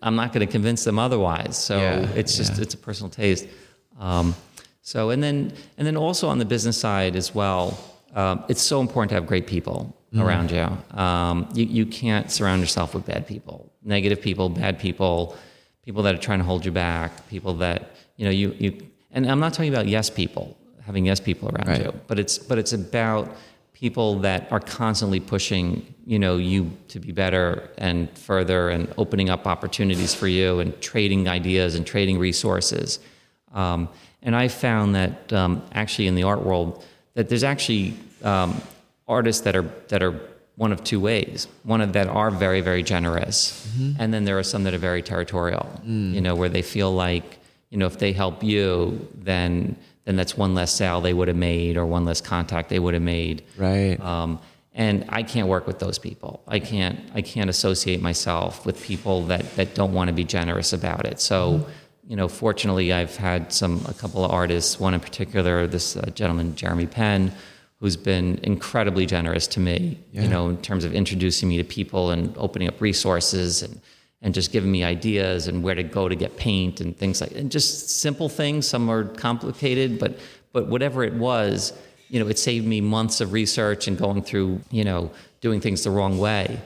I'm 0.03 0.17
not 0.17 0.33
going 0.33 0.47
to 0.47 0.53
convince 0.53 0.85
them 0.85 0.99
otherwise. 0.99 1.57
So 1.57 1.79
Yeah, 1.79 2.09
it's 2.15 2.37
just 2.37 2.57
yeah. 2.57 2.63
it's 2.63 2.75
a 2.75 2.79
personal 2.79 3.11
taste. 3.11 3.47
Um, 3.99 4.35
so 4.83 5.11
and 5.11 5.23
then 5.23 5.53
and 5.79 5.87
then 5.87 5.97
also 5.97 6.29
on 6.29 6.39
the 6.39 6.45
business 6.45 6.79
side 6.79 7.17
as 7.17 7.35
well, 7.35 7.79
um, 8.15 8.45
it's 8.49 8.63
so 8.63 8.81
important 8.81 9.09
to 9.11 9.15
have 9.15 9.27
great 9.27 9.47
people 9.47 9.97
around 10.19 10.51
you. 10.51 10.99
Um, 10.99 11.49
you. 11.55 11.65
You 11.65 11.87
can't 11.87 12.31
surround 12.31 12.61
yourself 12.61 12.95
with 12.95 13.05
bad 13.05 13.27
people, 13.27 13.73
negative 13.83 14.21
people, 14.21 14.49
bad 14.49 14.79
people, 14.79 15.37
people 15.83 16.03
that 16.05 16.15
are 16.15 16.19
trying 16.19 16.39
to 16.39 16.45
hold 16.45 16.65
you 16.65 16.73
back, 16.73 17.29
people 17.29 17.55
that 17.55 17.91
you 18.17 18.25
know 18.25 18.31
you 18.31 18.55
you. 18.59 18.87
And 19.11 19.27
I'm 19.31 19.41
not 19.41 19.55
talking 19.55 19.73
about 19.73 19.89
yes 19.89 20.11
people, 20.11 20.57
having 20.87 21.05
yes 21.07 21.21
people 21.21 21.49
around 21.51 21.69
Right. 21.69 21.85
you, 21.85 21.93
but 22.07 22.19
it's 22.19 22.39
but 22.39 22.57
it's 22.59 22.73
about 22.73 23.25
people 23.73 24.21
that 24.21 24.51
are 24.51 24.61
constantly 24.61 25.21
pushing 25.21 25.67
you 26.07 26.19
know 26.19 26.37
you 26.37 26.71
to 26.89 26.99
be 27.01 27.13
better 27.13 27.69
and 27.77 28.09
further 28.17 28.71
and 28.71 28.83
opening 28.97 29.29
up 29.29 29.47
opportunities 29.47 30.15
for 30.15 30.29
you 30.29 30.61
and 30.61 30.81
trading 30.81 31.29
ideas 31.29 31.75
and 31.75 31.87
trading 31.87 32.19
resources. 32.19 32.99
Um, 33.53 33.89
and 34.23 34.35
i 34.35 34.49
found 34.49 34.95
that 34.95 35.33
um, 35.33 35.63
actually 35.73 36.07
in 36.09 36.15
the 36.15 36.23
art 36.25 36.43
world 36.45 36.85
that 37.15 37.29
there's 37.29 37.45
actually 37.45 37.95
um, 38.23 38.51
artists 39.09 39.43
that 39.43 39.55
are 39.57 39.67
that 39.89 40.03
are 40.03 40.15
one 40.57 40.73
of 40.73 40.83
two 40.83 40.99
ways. 40.99 41.49
One 41.65 41.83
of 41.83 41.93
that 41.93 42.07
are 42.09 42.31
very 42.31 42.61
very 42.63 42.83
generous 42.83 43.37
and 43.99 44.09
then 44.15 44.25
there 44.25 44.39
are 44.39 44.43
some 44.53 44.63
that 44.65 44.75
are 44.75 44.85
very 44.91 45.03
territorial 45.03 45.67
you 46.17 46.21
know 46.27 46.35
where 46.41 46.49
they 46.57 46.63
feel 46.63 46.91
like 46.95 47.39
you 47.71 47.79
know 47.79 47.87
if 47.87 47.99
they 47.99 48.13
help 48.13 48.43
you 48.43 49.07
then 49.33 49.77
then 50.07 50.17
that's 50.17 50.37
one 50.39 50.55
less 50.55 50.73
sale 50.73 51.01
they 51.03 51.13
would 51.13 51.29
have 51.29 51.37
made 51.37 51.77
or 51.77 51.85
one 51.85 52.05
less 52.07 52.21
contact 52.23 52.71
they 52.71 52.79
would 52.79 52.95
have 52.95 53.03
made 53.03 53.43
Right. 53.59 54.01
um, 54.01 54.39
and 54.73 55.05
I 55.09 55.23
can't 55.23 55.49
work 55.49 55.67
with 55.67 55.79
those 55.79 55.99
people. 55.99 56.43
I 56.47 56.59
can't. 56.59 57.01
I 57.15 57.23
can't 57.23 57.49
associate 57.49 58.03
myself 58.03 58.67
with 58.67 58.83
people 58.83 59.23
that 59.29 59.57
that 59.57 59.75
don't 59.75 59.95
want 59.95 60.09
to 60.09 60.13
be 60.15 60.23
generous 60.25 60.75
about 60.75 61.07
it. 61.07 61.19
So, 61.19 61.67
you 62.07 62.15
know, 62.15 62.29
fortunately, 62.29 62.93
I've 62.93 63.17
had 63.17 63.55
some 63.55 63.81
a 63.89 63.95
couple 63.95 64.23
of 64.23 64.31
artists. 64.31 64.79
One 64.79 64.93
in 64.93 65.01
particular, 65.01 65.67
this 65.67 65.97
uh, 65.97 66.11
gentleman 66.15 66.55
Jeremy 66.57 66.85
Penn, 66.87 67.33
who's 67.81 67.97
been 67.97 68.39
incredibly 68.43 69.07
generous 69.07 69.47
to 69.55 69.61
me. 69.61 69.99
Yeah. 70.13 70.25
You 70.25 70.29
know, 70.29 70.51
in 70.51 70.59
terms 70.59 70.85
of 70.85 70.93
introducing 70.95 71.49
me 71.49 71.57
to 71.57 71.65
people 71.65 72.11
and 72.11 72.37
opening 72.37 72.69
up 72.69 72.79
resources 72.79 73.63
and 73.63 73.81
and 74.23 74.35
just 74.35 74.51
giving 74.53 74.71
me 74.71 74.83
ideas 74.83 75.47
and 75.47 75.63
where 75.63 75.75
to 75.75 75.83
go 75.83 76.09
to 76.09 76.15
get 76.15 76.37
paint 76.37 76.81
and 76.81 76.97
things 76.97 77.21
like 77.21 77.33
and 77.33 77.51
just 77.51 77.91
simple 78.01 78.29
things. 78.29 78.67
Some 78.67 78.89
are 78.91 79.05
complicated, 79.05 79.99
but 79.99 80.19
but 80.53 80.69
whatever 80.69 81.05
it 81.05 81.15
was, 81.15 81.73
you 82.09 82.19
know, 82.19 82.29
it 82.29 82.39
saved 82.39 82.67
me 82.67 82.81
months 82.81 83.21
of 83.21 83.33
research 83.33 83.89
and 83.89 83.99
going 83.99 84.23
through, 84.23 84.61
you 84.71 84.85
know, 84.85 85.11
doing 85.41 85.61
things 85.61 85.85
the 85.85 85.91
wrong 85.91 86.19
way. 86.19 86.59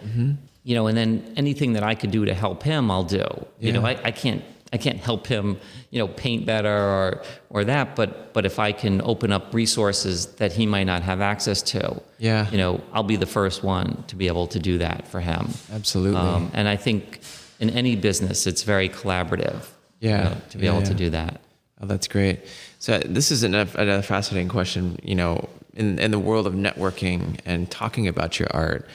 You 0.63 0.75
know, 0.75 0.87
and 0.89 0.97
then 0.97 1.33
anything 1.37 1.73
that 1.73 1.83
I 1.83 1.95
could 1.95 2.11
do 2.11 2.27
to 2.27 2.35
help 2.35 2.63
him, 2.63 2.91
I'll 2.91 3.03
do. 3.05 3.25
You 3.59 3.73
know, 3.73 3.85
I, 3.85 3.99
I 4.05 4.11
can't 4.11 4.45
I 4.73 4.77
can't 4.77 4.99
help 4.99 5.27
him, 5.27 5.59
you 5.91 5.99
know, 5.99 6.07
paint 6.07 6.47
better 6.47 6.73
or 6.73 7.23
or 7.49 7.65
that, 7.65 7.97
but 7.97 8.33
but 8.33 8.47
if 8.47 8.59
I 8.61 8.71
can 8.71 9.01
open 9.03 9.33
up 9.33 9.53
resources 9.53 10.27
that 10.37 10.53
he 10.53 10.67
might 10.67 10.85
not 10.85 11.03
have 11.03 11.21
access 11.21 11.61
to, 11.73 12.01
Yeah. 12.19 12.49
you 12.53 12.59
know, 12.59 12.81
I'll 12.93 13.03
be 13.03 13.17
the 13.17 13.27
first 13.27 13.65
one 13.65 14.05
to 14.07 14.15
be 14.15 14.29
able 14.29 14.47
to 14.49 14.61
do 14.61 14.79
that 14.79 15.09
for 15.09 15.19
him. 15.21 15.49
Absolutely. 15.73 16.21
Um, 16.21 16.51
and 16.55 16.69
I 16.69 16.77
think 16.77 17.21
in 17.61 17.71
any 17.71 17.95
business, 17.97 18.47
it's 18.47 18.63
very 18.63 18.89
collaborative. 18.89 19.63
you 20.01 20.09
Yeah. 20.09 20.25
know, 20.25 20.37
to 20.51 20.59
be 20.59 20.65
Yeah, 20.65 20.73
able 20.73 20.83
to 20.87 20.95
do 20.95 21.11
that. 21.11 21.41
Oh, 21.81 21.87
that's 21.87 22.09
great. 22.09 22.41
So 22.79 22.99
this 22.99 23.31
is 23.31 23.43
another, 23.43 23.71
another 23.81 24.03
fascinating 24.03 24.49
question. 24.49 24.99
You 25.03 25.15
know, 25.15 25.49
in 25.75 25.99
in 25.99 26.11
the 26.11 26.19
world 26.19 26.47
of 26.47 26.55
networking 26.55 27.39
and 27.45 27.71
talking 27.71 28.09
about 28.09 28.39
your 28.39 28.49
art, 28.53 28.87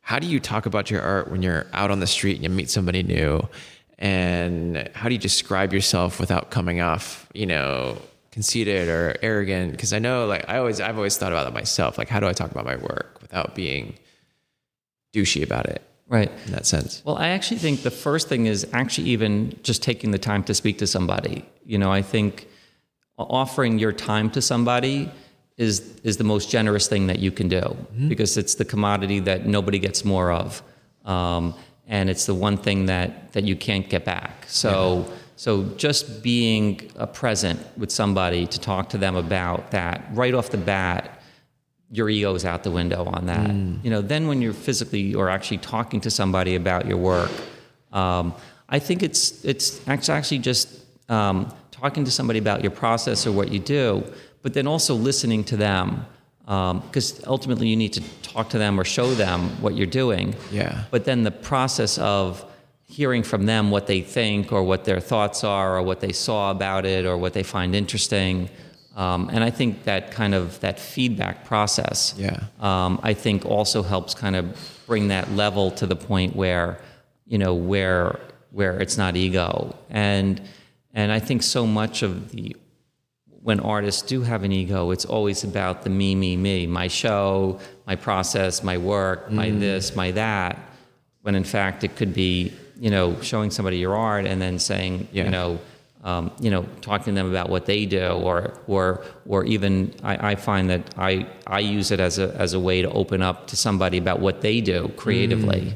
how 0.00 0.18
do 0.18 0.26
you 0.26 0.40
talk 0.40 0.66
about 0.66 0.90
your 0.90 1.02
art 1.02 1.30
when 1.30 1.42
you're 1.42 1.66
out 1.72 1.90
on 1.90 2.00
the 2.00 2.06
street 2.06 2.34
and 2.36 2.44
you 2.44 2.50
meet 2.50 2.70
somebody 2.70 3.02
new? 3.02 3.46
And 3.98 4.88
how 4.94 5.08
do 5.08 5.14
you 5.14 5.20
describe 5.20 5.72
yourself 5.72 6.18
without 6.18 6.50
coming 6.50 6.80
off, 6.80 7.26
you 7.34 7.46
know, 7.46 7.96
conceited 8.32 8.88
or 8.88 9.16
arrogant? 9.22 9.70
Because 9.72 9.92
I 9.92 9.98
know, 9.98 10.26
like, 10.26 10.44
I 10.48 10.58
always, 10.58 10.80
I've 10.80 10.96
always 10.96 11.16
thought 11.16 11.30
about 11.32 11.44
that 11.44 11.54
myself. 11.54 11.96
Like, 11.96 12.08
how 12.08 12.20
do 12.20 12.26
I 12.26 12.32
talk 12.32 12.50
about 12.50 12.64
my 12.64 12.76
work 12.76 13.18
without 13.22 13.54
being 13.54 13.94
douchey 15.14 15.42
about 15.44 15.66
it 15.66 15.82
Right. 16.08 16.30
in 16.46 16.52
that 16.52 16.66
sense? 16.66 17.02
Well, 17.04 17.16
I 17.16 17.28
actually 17.28 17.58
think 17.58 17.82
the 17.82 17.90
first 17.90 18.28
thing 18.28 18.46
is 18.46 18.66
actually 18.72 19.08
even 19.08 19.58
just 19.62 19.82
taking 19.82 20.10
the 20.10 20.18
time 20.18 20.44
to 20.44 20.54
speak 20.54 20.78
to 20.78 20.86
somebody. 20.86 21.46
You 21.64 21.78
know, 21.78 21.90
I 21.90 22.02
think 22.02 22.46
offering 23.16 23.78
your 23.78 23.92
time 23.92 24.30
to 24.30 24.42
somebody 24.42 25.10
is 25.56 26.00
is 26.02 26.16
the 26.16 26.24
most 26.24 26.50
generous 26.50 26.88
thing 26.88 27.06
that 27.06 27.20
you 27.20 27.30
can 27.30 27.48
do 27.48 27.76
because 28.08 28.36
it's 28.36 28.56
the 28.56 28.64
commodity 28.64 29.20
that 29.20 29.46
nobody 29.46 29.78
gets 29.78 30.04
more 30.04 30.32
of, 30.32 30.62
um, 31.04 31.54
and 31.86 32.10
it's 32.10 32.26
the 32.26 32.34
one 32.34 32.56
thing 32.56 32.86
that 32.86 33.32
that 33.32 33.44
you 33.44 33.56
can't 33.56 33.88
get 33.88 34.04
back. 34.04 34.44
So. 34.46 35.06
So 35.36 35.64
just 35.76 36.22
being 36.22 36.92
uh, 36.96 37.06
present 37.06 37.58
with 37.76 37.90
somebody 37.90 38.46
to 38.46 38.60
talk 38.60 38.88
to 38.90 38.98
them 38.98 39.16
about 39.16 39.72
that 39.72 40.04
right 40.12 40.32
off 40.32 40.50
the 40.50 40.58
bat, 40.58 41.13
your 41.94 42.08
ego's 42.10 42.44
out 42.44 42.64
the 42.64 42.70
window 42.70 43.04
on 43.04 43.26
that. 43.26 43.48
You 43.84 43.90
know, 43.90 44.02
then 44.02 44.26
when 44.26 44.42
you're 44.42 44.52
physically 44.52 45.14
or 45.14 45.30
actually 45.30 45.58
talking 45.58 46.00
to 46.00 46.10
somebody 46.10 46.56
about 46.56 46.86
your 46.86 46.98
work, 46.98 47.30
um, 47.92 48.34
I 48.68 48.80
think 48.80 49.02
it's 49.02 49.44
it's 49.44 49.86
actually 49.88 50.38
just 50.38 50.80
um, 51.08 51.54
talking 51.70 52.04
to 52.04 52.10
somebody 52.10 52.38
about 52.38 52.62
your 52.62 52.72
process 52.72 53.26
or 53.26 53.32
what 53.32 53.52
you 53.52 53.60
do, 53.60 54.02
but 54.42 54.54
then 54.54 54.66
also 54.66 54.94
listening 54.94 55.44
to 55.44 55.56
them 55.56 56.06
because 56.44 57.24
ultimately 57.26 57.68
you 57.68 57.76
need 57.76 57.92
to 57.92 58.02
talk 58.22 58.50
to 58.50 58.58
them 58.58 58.78
or 58.78 58.84
show 58.84 59.14
them 59.14 59.48
what 59.62 59.74
you're 59.76 59.86
doing. 59.86 60.34
Yeah. 60.50 60.84
But 60.90 61.04
then 61.04 61.22
the 61.22 61.30
process 61.30 61.96
of 61.98 62.44
hearing 62.86 63.22
from 63.22 63.46
them 63.46 63.70
what 63.70 63.86
they 63.86 64.02
think 64.02 64.52
or 64.52 64.62
what 64.62 64.84
their 64.84 65.00
thoughts 65.00 65.42
are 65.42 65.76
or 65.76 65.82
what 65.82 66.00
they 66.00 66.12
saw 66.12 66.50
about 66.50 66.84
it 66.84 67.06
or 67.06 67.16
what 67.16 67.32
they 67.32 67.42
find 67.42 67.74
interesting. 67.74 68.50
Um, 68.96 69.28
and 69.32 69.42
I 69.42 69.50
think 69.50 69.84
that 69.84 70.12
kind 70.12 70.34
of 70.34 70.60
that 70.60 70.78
feedback 70.78 71.44
process, 71.44 72.14
Yeah. 72.16 72.38
um, 72.60 73.00
I 73.02 73.12
think 73.14 73.44
also 73.44 73.82
helps 73.82 74.14
kind 74.14 74.36
of 74.36 74.44
bring 74.86 75.08
that 75.08 75.32
level 75.32 75.70
to 75.72 75.86
the 75.86 75.96
point 75.96 76.36
where, 76.36 76.78
you 77.26 77.38
know, 77.38 77.54
where 77.54 78.20
where 78.52 78.78
it's 78.80 78.96
not 78.96 79.16
ego. 79.16 79.74
And 79.90 80.40
and 80.92 81.10
I 81.10 81.18
think 81.18 81.42
so 81.42 81.66
much 81.66 82.02
of 82.02 82.30
the 82.30 82.54
when 83.42 83.60
artists 83.60 84.00
do 84.02 84.22
have 84.22 84.42
an 84.44 84.52
ego, 84.52 84.90
it's 84.90 85.04
always 85.04 85.44
about 85.44 85.82
the 85.82 85.90
me, 85.90 86.14
me, 86.14 86.36
me, 86.36 86.66
my 86.66 86.88
show, 86.88 87.58
my 87.86 87.96
process, 87.96 88.62
my 88.62 88.78
work, 88.78 89.30
my 89.30 89.48
Mm. 89.50 89.60
this, 89.60 89.94
my 89.96 90.12
that. 90.12 90.58
When 91.22 91.34
in 91.34 91.44
fact 91.44 91.84
it 91.84 91.96
could 91.96 92.14
be, 92.14 92.52
you 92.80 92.90
know, 92.90 93.20
showing 93.22 93.50
somebody 93.50 93.78
your 93.78 93.96
art 93.96 94.24
and 94.24 94.40
then 94.40 94.58
saying, 94.58 95.08
Yeah. 95.12 95.24
you 95.24 95.30
know, 95.30 95.58
um, 96.04 96.30
you 96.38 96.50
know, 96.50 96.66
talking 96.82 97.06
to 97.06 97.12
them 97.12 97.30
about 97.30 97.48
what 97.48 97.64
they 97.64 97.86
do, 97.86 98.08
or 98.08 98.52
or 98.66 99.04
or 99.26 99.44
even 99.46 99.94
I, 100.02 100.32
I, 100.32 100.34
find 100.34 100.68
that 100.68 100.94
I 100.98 101.26
I 101.46 101.60
use 101.60 101.90
it 101.90 101.98
as 101.98 102.18
a 102.18 102.34
as 102.34 102.52
a 102.52 102.60
way 102.60 102.82
to 102.82 102.90
open 102.90 103.22
up 103.22 103.46
to 103.48 103.56
somebody 103.56 103.96
about 103.96 104.20
what 104.20 104.42
they 104.42 104.60
do 104.60 104.92
creatively, 104.96 105.74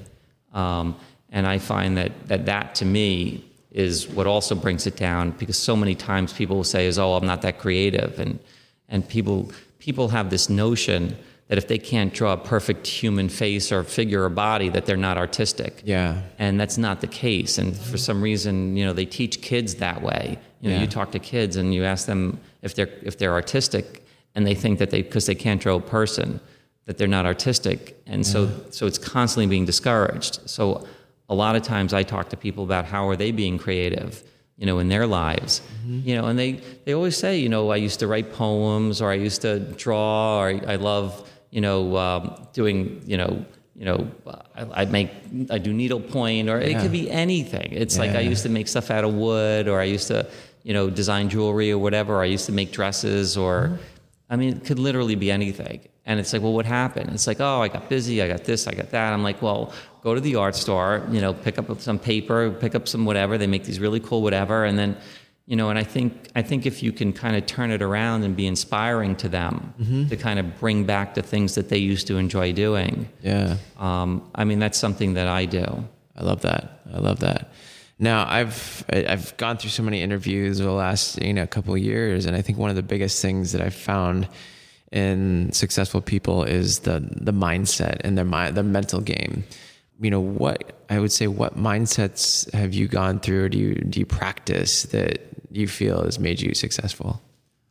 mm. 0.54 0.58
um, 0.58 0.96
and 1.30 1.46
I 1.46 1.58
find 1.58 1.96
that 1.96 2.28
that 2.28 2.44
that 2.44 2.74
to 2.76 2.84
me 2.84 3.42
is 3.70 4.06
what 4.06 4.26
also 4.26 4.54
brings 4.54 4.86
it 4.86 4.96
down 4.96 5.30
because 5.32 5.56
so 5.56 5.74
many 5.74 5.94
times 5.94 6.32
people 6.32 6.56
will 6.56 6.64
say 6.64 6.86
is 6.86 6.98
oh 6.98 7.14
I'm 7.14 7.26
not 7.26 7.42
that 7.42 7.58
creative 7.58 8.18
and 8.18 8.38
and 8.88 9.08
people 9.08 9.50
people 9.78 10.08
have 10.08 10.30
this 10.30 10.48
notion 10.50 11.16
that 11.48 11.58
if 11.58 11.66
they 11.66 11.78
can't 11.78 12.12
draw 12.12 12.34
a 12.34 12.36
perfect 12.36 12.86
human 12.86 13.28
face 13.28 13.72
or 13.72 13.82
figure 13.82 14.22
or 14.24 14.28
body 14.28 14.68
that 14.68 14.86
they're 14.86 14.96
not 14.96 15.16
artistic 15.16 15.82
yeah 15.84 16.22
and 16.38 16.60
that's 16.60 16.78
not 16.78 17.00
the 17.00 17.06
case 17.06 17.58
and 17.58 17.76
for 17.76 17.98
some 17.98 18.22
reason 18.22 18.76
you 18.76 18.84
know 18.84 18.92
they 18.92 19.06
teach 19.06 19.42
kids 19.42 19.76
that 19.76 20.00
way 20.02 20.38
you 20.60 20.70
know 20.70 20.76
yeah. 20.76 20.82
you 20.82 20.86
talk 20.86 21.10
to 21.10 21.18
kids 21.18 21.56
and 21.56 21.74
you 21.74 21.84
ask 21.84 22.06
them 22.06 22.38
if 22.62 22.74
they're 22.74 22.90
if 23.02 23.18
they're 23.18 23.34
artistic 23.34 24.04
and 24.34 24.46
they 24.46 24.54
think 24.54 24.78
that 24.78 24.90
they 24.90 25.02
because 25.02 25.26
they 25.26 25.34
can't 25.34 25.60
draw 25.60 25.76
a 25.76 25.80
person 25.80 26.40
that 26.84 26.96
they're 26.96 27.08
not 27.08 27.26
artistic 27.26 28.00
and 28.06 28.24
yeah. 28.24 28.32
so 28.32 28.50
so 28.70 28.86
it's 28.86 28.98
constantly 28.98 29.46
being 29.46 29.64
discouraged 29.64 30.40
so 30.48 30.86
a 31.28 31.34
lot 31.34 31.56
of 31.56 31.62
times 31.62 31.92
i 31.92 32.02
talk 32.02 32.28
to 32.28 32.36
people 32.36 32.64
about 32.64 32.84
how 32.84 33.08
are 33.08 33.16
they 33.16 33.30
being 33.30 33.58
creative 33.58 34.22
you 34.58 34.66
know, 34.66 34.80
in 34.80 34.88
their 34.88 35.06
lives. 35.06 35.62
Mm-hmm. 35.86 36.08
You 36.08 36.16
know, 36.16 36.26
and 36.26 36.38
they, 36.38 36.60
they 36.84 36.92
always 36.92 37.16
say, 37.16 37.38
you 37.38 37.48
know, 37.48 37.70
I 37.70 37.76
used 37.76 38.00
to 38.00 38.08
write 38.08 38.32
poems 38.32 39.00
or 39.00 39.10
I 39.10 39.14
used 39.14 39.40
to 39.42 39.60
draw 39.60 40.40
or 40.40 40.48
I, 40.48 40.60
I 40.66 40.76
love, 40.76 41.30
you 41.50 41.60
know, 41.60 41.96
um, 41.96 42.48
doing, 42.52 43.02
you 43.06 43.16
know, 43.16 43.44
you 43.74 43.84
know, 43.84 44.10
I, 44.56 44.82
I, 44.82 44.84
make, 44.86 45.10
I 45.50 45.58
do 45.58 45.72
needlepoint 45.72 46.48
or 46.48 46.60
yeah. 46.60 46.78
it 46.78 46.82
could 46.82 46.92
be 46.92 47.10
anything. 47.10 47.68
It's 47.72 47.96
yeah. 47.96 48.02
like 48.02 48.10
I 48.16 48.20
used 48.20 48.42
to 48.42 48.48
make 48.48 48.66
stuff 48.66 48.90
out 48.90 49.04
of 49.04 49.14
wood 49.14 49.68
or 49.68 49.80
I 49.80 49.84
used 49.84 50.08
to, 50.08 50.28
you 50.64 50.74
know, 50.74 50.90
design 50.90 51.28
jewelry 51.28 51.70
or 51.70 51.78
whatever. 51.78 52.16
Or 52.16 52.22
I 52.22 52.26
used 52.26 52.46
to 52.46 52.52
make 52.52 52.72
dresses 52.72 53.36
or, 53.36 53.68
mm-hmm. 53.68 53.82
I 54.30 54.36
mean, 54.36 54.56
it 54.56 54.64
could 54.64 54.78
literally 54.78 55.14
be 55.14 55.30
anything. 55.30 55.80
And 56.04 56.18
it's 56.18 56.32
like, 56.32 56.42
well, 56.42 56.52
what 56.52 56.66
happened? 56.66 57.10
It's 57.10 57.26
like, 57.26 57.40
oh, 57.40 57.62
I 57.62 57.68
got 57.68 57.88
busy, 57.88 58.20
I 58.22 58.28
got 58.28 58.44
this, 58.44 58.66
I 58.66 58.72
got 58.72 58.90
that. 58.90 59.12
I'm 59.12 59.22
like, 59.22 59.40
well, 59.42 59.72
go 60.02 60.14
to 60.14 60.20
the 60.20 60.36
art 60.36 60.56
store, 60.56 61.06
you 61.10 61.20
know, 61.20 61.32
pick 61.32 61.58
up 61.58 61.80
some 61.80 61.98
paper, 61.98 62.50
pick 62.50 62.74
up 62.74 62.88
some 62.88 63.04
whatever. 63.04 63.38
They 63.38 63.46
make 63.46 63.64
these 63.64 63.78
really 63.78 64.00
cool 64.00 64.22
whatever, 64.22 64.64
and 64.64 64.78
then, 64.78 64.96
you 65.48 65.56
know, 65.56 65.70
and 65.70 65.78
I 65.78 65.82
think 65.82 66.28
I 66.36 66.42
think 66.42 66.66
if 66.66 66.82
you 66.82 66.92
can 66.92 67.14
kind 67.14 67.34
of 67.34 67.46
turn 67.46 67.70
it 67.70 67.80
around 67.80 68.22
and 68.22 68.36
be 68.36 68.46
inspiring 68.46 69.16
to 69.16 69.30
them 69.30 69.72
mm-hmm. 69.80 70.08
to 70.08 70.16
kind 70.16 70.38
of 70.38 70.60
bring 70.60 70.84
back 70.84 71.14
the 71.14 71.22
things 71.22 71.54
that 71.54 71.70
they 71.70 71.78
used 71.78 72.06
to 72.08 72.18
enjoy 72.18 72.52
doing. 72.52 73.08
Yeah. 73.22 73.56
Um, 73.78 74.30
I 74.34 74.44
mean, 74.44 74.58
that's 74.58 74.76
something 74.76 75.14
that 75.14 75.26
I 75.26 75.46
do. 75.46 75.88
I 76.14 76.22
love 76.22 76.42
that. 76.42 76.82
I 76.92 76.98
love 76.98 77.20
that. 77.20 77.50
Now 77.98 78.28
I've 78.28 78.84
I've 78.92 79.34
gone 79.38 79.56
through 79.56 79.70
so 79.70 79.82
many 79.82 80.02
interviews 80.02 80.60
over 80.60 80.68
the 80.68 80.76
last 80.76 81.20
you 81.22 81.32
know 81.32 81.46
couple 81.46 81.72
of 81.72 81.80
years, 81.80 82.26
and 82.26 82.36
I 82.36 82.42
think 82.42 82.58
one 82.58 82.68
of 82.68 82.76
the 82.76 82.82
biggest 82.82 83.22
things 83.22 83.52
that 83.52 83.62
I've 83.62 83.74
found 83.74 84.28
in 84.92 85.50
successful 85.54 86.02
people 86.02 86.44
is 86.44 86.80
the 86.80 87.00
the 87.00 87.32
mindset 87.32 88.02
and 88.04 88.18
their 88.18 88.26
mind, 88.26 88.54
the 88.54 88.62
mental 88.62 89.00
game. 89.00 89.44
You 90.00 90.10
know 90.10 90.20
what 90.20 90.84
I 90.88 90.98
would 91.00 91.12
say. 91.12 91.26
What 91.26 91.56
mindsets 91.56 92.52
have 92.52 92.72
you 92.72 92.88
gone 92.88 93.18
through, 93.20 93.44
or 93.44 93.48
do 93.48 93.58
you 93.58 93.74
do 93.74 94.00
you 94.00 94.06
practice 94.06 94.84
that 94.84 95.20
you 95.50 95.66
feel 95.66 96.04
has 96.04 96.18
made 96.18 96.40
you 96.40 96.54
successful? 96.54 97.20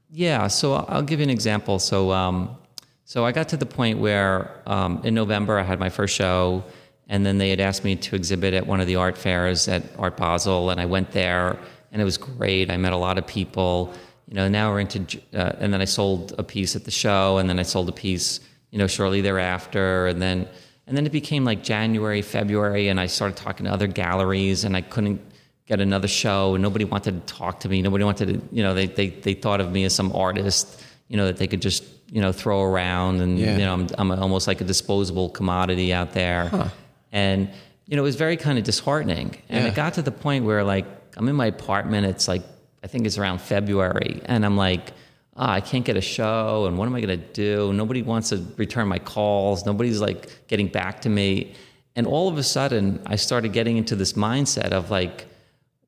Yeah, 0.10 0.48
so 0.48 0.74
I'll 0.74 1.04
give 1.04 1.20
you 1.20 1.24
an 1.24 1.30
example. 1.30 1.80
So, 1.80 2.12
um, 2.12 2.58
so 3.06 3.26
I 3.26 3.32
got 3.32 3.50
to 3.50 3.58
the 3.58 3.66
point 3.66 4.00
where 4.00 4.62
um, 4.66 5.02
in 5.04 5.14
November 5.14 5.60
I 5.60 5.64
had 5.64 5.80
my 5.80 5.90
first 5.90 6.16
show, 6.16 6.64
and 7.08 7.26
then 7.26 7.38
they 7.38 7.50
had 7.50 7.60
asked 7.60 7.84
me 7.84 7.96
to 7.96 8.16
exhibit 8.16 8.54
at 8.54 8.66
one 8.66 8.80
of 8.80 8.88
the 8.88 8.96
art 8.96 9.18
fairs 9.18 9.68
at 9.68 9.84
Art 9.98 10.18
Basel, 10.18 10.70
and 10.70 10.80
I 10.80 10.86
went 10.86 11.12
there, 11.12 11.58
and 11.92 12.02
it 12.02 12.06
was 12.06 12.18
great. 12.18 12.72
I 12.72 12.78
met 12.78 12.94
a 12.94 12.98
lot 12.98 13.18
of 13.18 13.28
people 13.28 13.94
you 14.28 14.36
know, 14.36 14.48
now 14.48 14.72
we're 14.72 14.82
into, 14.82 15.20
uh, 15.34 15.54
and 15.60 15.74
then 15.74 15.82
I 15.82 15.86
sold 15.86 16.36
a 16.38 16.44
piece 16.44 16.76
at 16.76 16.84
the 16.84 16.92
show, 16.92 17.38
and 17.38 17.50
then 17.50 17.60
I 17.60 17.64
sold 17.64 17.88
a 17.88 17.94
piece, 17.94 18.42
you 18.72 18.78
know, 18.78 18.88
shortly 18.88 19.22
thereafter, 19.22 20.08
and 20.08 20.22
then, 20.22 20.48
and 20.88 20.96
then 20.96 21.06
it 21.06 21.12
became 21.12 21.44
like 21.44 21.64
January, 21.64 22.22
February, 22.22 22.88
and 22.88 23.00
I 23.00 23.08
started 23.08 23.36
talking 23.36 23.66
to 23.66 23.72
other 23.72 23.88
galleries, 23.88 24.64
and 24.64 24.76
I 24.76 24.82
couldn't 24.82 25.22
get 25.66 25.82
another 25.82 26.08
show, 26.08 26.56
and 26.56 26.62
nobody 26.62 26.86
wanted 26.86 27.28
to 27.28 27.34
talk 27.34 27.60
to 27.60 27.70
me. 27.70 27.82
Nobody 27.82 28.06
wanted 28.06 28.28
to, 28.28 28.56
you 28.56 28.64
know, 28.64 28.74
they 28.74 28.88
they 28.88 29.10
they 29.10 29.34
thought 29.34 29.60
of 29.60 29.72
me 29.72 29.84
as 29.84 29.94
some 29.94 30.16
artist, 30.16 30.82
you 31.10 31.18
know, 31.18 31.26
that 31.26 31.38
they 31.38 31.48
could 31.48 31.62
just, 31.62 31.84
you 32.10 32.22
know, 32.22 32.32
throw 32.32 32.64
around, 32.64 33.20
and 33.20 33.38
yeah. 33.38 33.58
you 33.58 33.66
know, 33.66 33.74
I'm 33.74 33.88
I'm 33.98 34.12
almost 34.12 34.48
like 34.48 34.62
a 34.62 34.64
disposable 34.64 35.30
commodity 35.30 35.92
out 35.94 36.14
there, 36.14 36.48
huh. 36.48 36.70
and 37.12 37.50
you 37.86 37.98
know, 37.98 38.02
it 38.02 38.06
was 38.06 38.16
very 38.16 38.38
kind 38.38 38.58
of 38.58 38.64
disheartening, 38.64 39.38
and 39.50 39.66
yeah. 39.66 39.70
it 39.70 39.76
got 39.76 39.96
to 39.96 40.02
the 40.02 40.12
point 40.12 40.46
where 40.46 40.64
like 40.64 40.86
I'm 41.18 41.28
in 41.28 41.36
my 41.36 41.48
apartment, 41.48 42.08
it's 42.08 42.30
like 42.30 42.44
I 42.82 42.88
think 42.88 43.06
it's 43.06 43.18
around 43.18 43.42
February, 43.42 44.22
and 44.26 44.46
I'm 44.46 44.56
like, 44.56 44.94
oh, 45.38 45.46
I 45.46 45.62
can't 45.62 45.86
get 45.86 45.98
a 45.98 46.02
show, 46.02 46.66
and 46.66 46.78
what 46.78 46.88
am 46.88 46.96
I 46.96 47.02
going 47.02 47.20
to 47.20 47.26
do? 47.34 47.72
Nobody 47.74 48.02
wants 48.02 48.30
to 48.30 48.46
return 48.58 48.88
my 48.88 49.00
calls. 49.00 49.66
Nobody's 49.66 50.02
like 50.02 50.48
getting 50.48 50.68
back 50.68 51.02
to 51.02 51.10
me. 51.10 51.54
And 51.96 52.08
all 52.08 52.28
of 52.28 52.38
a 52.38 52.44
sudden, 52.44 53.02
I 53.06 53.16
started 53.16 53.54
getting 53.54 53.78
into 53.78 53.96
this 53.96 54.14
mindset 54.14 54.72
of 54.72 54.90
like, 54.92 55.28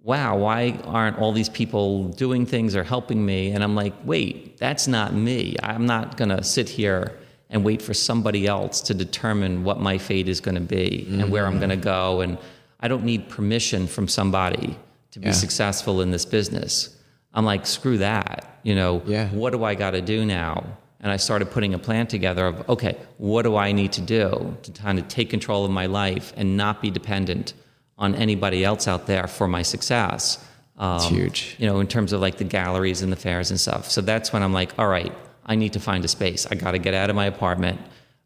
wow, 0.01 0.37
why 0.37 0.79
aren't 0.85 1.19
all 1.19 1.31
these 1.31 1.49
people 1.49 2.09
doing 2.09 2.45
things 2.45 2.75
or 2.75 2.83
helping 2.83 3.25
me? 3.25 3.51
And 3.51 3.63
I'm 3.63 3.75
like, 3.75 3.93
wait, 4.05 4.57
that's 4.57 4.87
not 4.87 5.13
me. 5.13 5.55
I'm 5.61 5.85
not 5.85 6.17
going 6.17 6.29
to 6.29 6.43
sit 6.43 6.69
here 6.69 7.17
and 7.49 7.63
wait 7.63 7.81
for 7.81 7.93
somebody 7.93 8.47
else 8.47 8.81
to 8.81 8.93
determine 8.93 9.63
what 9.63 9.79
my 9.79 9.97
fate 9.97 10.29
is 10.29 10.39
going 10.39 10.55
to 10.55 10.61
be 10.61 11.05
mm-hmm. 11.07 11.21
and 11.21 11.31
where 11.31 11.45
I'm 11.45 11.57
going 11.57 11.71
to 11.71 11.75
go. 11.75 12.21
And 12.21 12.37
I 12.79 12.87
don't 12.87 13.03
need 13.03 13.29
permission 13.29 13.87
from 13.87 14.07
somebody 14.07 14.77
to 15.11 15.19
be 15.19 15.27
yeah. 15.27 15.33
successful 15.33 16.01
in 16.01 16.11
this 16.11 16.25
business. 16.25 16.95
I'm 17.33 17.45
like, 17.45 17.65
screw 17.65 17.99
that. 17.99 18.59
You 18.63 18.75
know, 18.75 19.01
yeah. 19.05 19.29
what 19.29 19.51
do 19.51 19.63
I 19.63 19.75
got 19.75 19.91
to 19.91 20.01
do 20.01 20.25
now? 20.25 20.77
And 21.01 21.11
I 21.11 21.17
started 21.17 21.49
putting 21.51 21.73
a 21.73 21.79
plan 21.79 22.07
together 22.07 22.45
of, 22.45 22.69
okay, 22.69 22.97
what 23.17 23.43
do 23.43 23.55
I 23.55 23.71
need 23.71 23.93
to 23.93 24.01
do 24.01 24.57
to 24.63 24.71
kind 24.71 24.99
of 24.99 25.07
take 25.07 25.29
control 25.29 25.63
of 25.63 25.71
my 25.71 25.85
life 25.85 26.33
and 26.35 26.57
not 26.57 26.81
be 26.81 26.91
dependent 26.91 27.53
on 27.97 28.15
anybody 28.15 28.65
else 28.65 28.87
out 28.87 29.07
there 29.07 29.27
for 29.27 29.47
my 29.47 29.61
success? 29.61 30.45
Um, 30.77 30.97
it's 30.97 31.05
huge. 31.07 31.55
You 31.57 31.67
know, 31.67 31.79
in 31.79 31.87
terms 31.87 32.11
of 32.11 32.19
like 32.19 32.37
the 32.37 32.43
galleries 32.43 33.01
and 33.01 33.11
the 33.11 33.15
fairs 33.17 33.49
and 33.49 33.59
stuff. 33.59 33.89
So 33.89 34.01
that's 34.01 34.33
when 34.33 34.43
I'm 34.43 34.53
like, 34.53 34.77
all 34.77 34.87
right, 34.87 35.13
I 35.45 35.55
need 35.55 35.73
to 35.73 35.79
find 35.79 36.03
a 36.03 36.07
space. 36.07 36.45
I 36.51 36.55
got 36.55 36.71
to 36.71 36.79
get 36.79 36.93
out 36.93 37.09
of 37.09 37.15
my 37.15 37.25
apartment. 37.25 37.79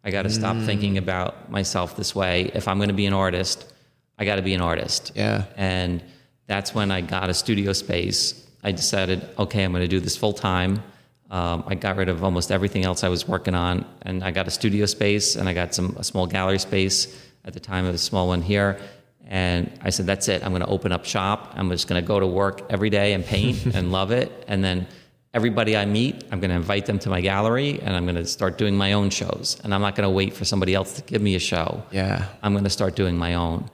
I 0.03 0.11
got 0.11 0.23
to 0.23 0.29
mm. 0.29 0.33
stop 0.33 0.57
thinking 0.65 0.97
about 0.97 1.49
myself 1.49 1.95
this 1.95 2.13
way. 2.15 2.51
If 2.53 2.67
I'm 2.67 2.77
going 2.77 2.89
to 2.89 2.95
be 2.95 3.05
an 3.05 3.13
artist, 3.13 3.71
I 4.17 4.25
got 4.25 4.35
to 4.35 4.41
be 4.41 4.53
an 4.53 4.61
artist. 4.61 5.11
Yeah. 5.15 5.45
And 5.55 6.03
that's 6.47 6.75
when 6.75 6.91
I 6.91 7.01
got 7.01 7.29
a 7.29 7.33
studio 7.33 7.73
space. 7.73 8.42
I 8.63 8.71
decided, 8.71 9.27
okay, 9.37 9.63
I'm 9.63 9.71
going 9.71 9.83
to 9.83 9.87
do 9.87 9.99
this 9.99 10.15
full 10.15 10.33
time. 10.33 10.83
Um, 11.29 11.63
I 11.67 11.75
got 11.75 11.97
rid 11.97 12.09
of 12.09 12.23
almost 12.23 12.51
everything 12.51 12.85
else 12.85 13.03
I 13.03 13.09
was 13.09 13.27
working 13.27 13.55
on, 13.55 13.85
and 14.03 14.23
I 14.23 14.31
got 14.31 14.47
a 14.47 14.51
studio 14.51 14.85
space 14.85 15.35
and 15.35 15.49
I 15.49 15.53
got 15.53 15.73
some 15.73 15.95
a 15.97 16.03
small 16.03 16.27
gallery 16.27 16.59
space. 16.59 17.19
At 17.45 17.53
the 17.53 17.59
time, 17.59 17.85
it 17.85 17.91
was 17.91 18.01
a 18.01 18.05
small 18.05 18.27
one 18.27 18.41
here, 18.41 18.79
and 19.27 19.69
I 19.81 19.89
said, 19.89 20.05
that's 20.05 20.29
it. 20.29 20.43
I'm 20.45 20.51
going 20.51 20.61
to 20.61 20.67
open 20.67 20.91
up 20.91 21.05
shop. 21.05 21.53
I'm 21.55 21.69
just 21.69 21.87
going 21.87 22.01
to 22.01 22.07
go 22.07 22.19
to 22.19 22.27
work 22.27 22.61
every 22.69 22.89
day 22.89 23.13
and 23.13 23.25
paint 23.25 23.65
and 23.75 23.91
love 23.91 24.11
it, 24.11 24.31
and 24.47 24.63
then 24.63 24.87
everybody 25.33 25.75
I 25.75 25.85
meet, 25.85 26.23
I'm 26.31 26.39
going 26.39 26.51
to 26.51 26.55
invite 26.55 26.85
them 26.85 26.99
to 26.99 27.09
my 27.09 27.21
gallery 27.21 27.79
and 27.81 27.95
I'm 27.95 28.05
going 28.05 28.15
to 28.15 28.25
start 28.25 28.57
doing 28.57 28.75
my 28.75 28.93
own 28.93 29.09
shows. 29.09 29.59
And 29.63 29.73
I'm 29.73 29.81
not 29.81 29.95
going 29.95 30.07
to 30.07 30.13
wait 30.13 30.33
for 30.33 30.45
somebody 30.45 30.75
else 30.75 30.93
to 30.93 31.01
give 31.01 31.21
me 31.21 31.35
a 31.35 31.39
show. 31.39 31.83
Yeah. 31.91 32.27
I'm 32.43 32.53
going 32.53 32.63
to 32.63 32.69
start 32.69 32.95
doing 32.95 33.17
my 33.17 33.33
own. 33.33 33.69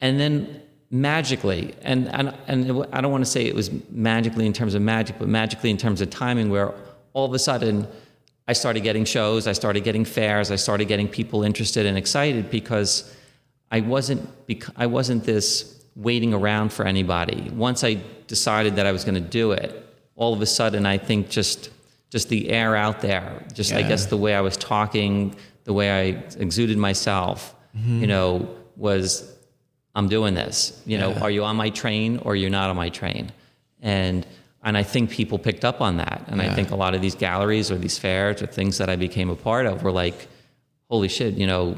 And 0.00 0.18
then 0.18 0.62
magically, 0.94 1.74
and, 1.82 2.08
and, 2.14 2.32
and 2.46 2.86
I 2.92 3.00
don't 3.00 3.10
want 3.10 3.24
to 3.24 3.30
say 3.30 3.44
it 3.46 3.54
was 3.54 3.68
magically 3.90 4.46
in 4.46 4.52
terms 4.52 4.74
of 4.74 4.82
magic, 4.82 5.18
but 5.18 5.26
magically 5.26 5.70
in 5.70 5.76
terms 5.76 6.00
of 6.00 6.08
timing, 6.08 6.50
where 6.50 6.72
all 7.14 7.26
of 7.26 7.34
a 7.34 7.38
sudden 7.38 7.88
I 8.46 8.52
started 8.52 8.84
getting 8.84 9.04
shows, 9.04 9.48
I 9.48 9.54
started 9.54 9.82
getting 9.82 10.04
fairs, 10.04 10.52
I 10.52 10.56
started 10.56 10.86
getting 10.86 11.08
people 11.08 11.42
interested 11.42 11.84
and 11.84 11.98
excited 11.98 12.48
because 12.48 13.12
I 13.72 13.80
wasn't, 13.80 14.28
I 14.76 14.86
wasn't 14.86 15.24
this 15.24 15.84
waiting 15.96 16.32
around 16.32 16.72
for 16.72 16.86
anybody. 16.86 17.50
Once 17.50 17.82
I 17.82 17.98
decided 18.28 18.76
that 18.76 18.86
I 18.86 18.92
was 18.92 19.02
going 19.02 19.16
to 19.16 19.20
do 19.20 19.50
it, 19.50 19.84
all 20.14 20.32
of 20.32 20.40
a 20.42 20.46
sudden 20.46 20.86
I 20.86 20.98
think 20.98 21.28
just 21.28 21.70
just 22.10 22.28
the 22.28 22.50
air 22.50 22.76
out 22.76 23.00
there, 23.00 23.44
just 23.52 23.72
yeah. 23.72 23.78
I 23.78 23.82
guess 23.82 24.06
the 24.06 24.16
way 24.16 24.36
I 24.36 24.40
was 24.40 24.56
talking, 24.56 25.34
the 25.64 25.72
way 25.72 25.90
I 25.90 26.22
exuded 26.38 26.78
myself, 26.78 27.56
mm-hmm. 27.76 28.02
you 28.02 28.06
know, 28.06 28.48
was 28.76 29.33
I'm 29.94 30.08
doing 30.08 30.34
this. 30.34 30.82
You 30.86 30.98
know, 30.98 31.10
yeah. 31.10 31.20
are 31.20 31.30
you 31.30 31.44
on 31.44 31.56
my 31.56 31.70
train 31.70 32.18
or 32.18 32.34
you're 32.36 32.50
not 32.50 32.70
on 32.70 32.76
my 32.76 32.88
train? 32.88 33.32
And 33.80 34.26
and 34.62 34.76
I 34.78 34.82
think 34.82 35.10
people 35.10 35.38
picked 35.38 35.64
up 35.64 35.80
on 35.80 35.98
that. 35.98 36.24
And 36.28 36.40
yeah. 36.40 36.50
I 36.50 36.54
think 36.54 36.70
a 36.70 36.76
lot 36.76 36.94
of 36.94 37.02
these 37.02 37.14
galleries 37.14 37.70
or 37.70 37.76
these 37.76 37.98
fairs 37.98 38.40
or 38.40 38.46
things 38.46 38.78
that 38.78 38.88
I 38.88 38.96
became 38.96 39.28
a 39.28 39.36
part 39.36 39.66
of 39.66 39.82
were 39.82 39.92
like, 39.92 40.26
holy 40.88 41.08
shit, 41.08 41.34
you 41.34 41.46
know, 41.46 41.76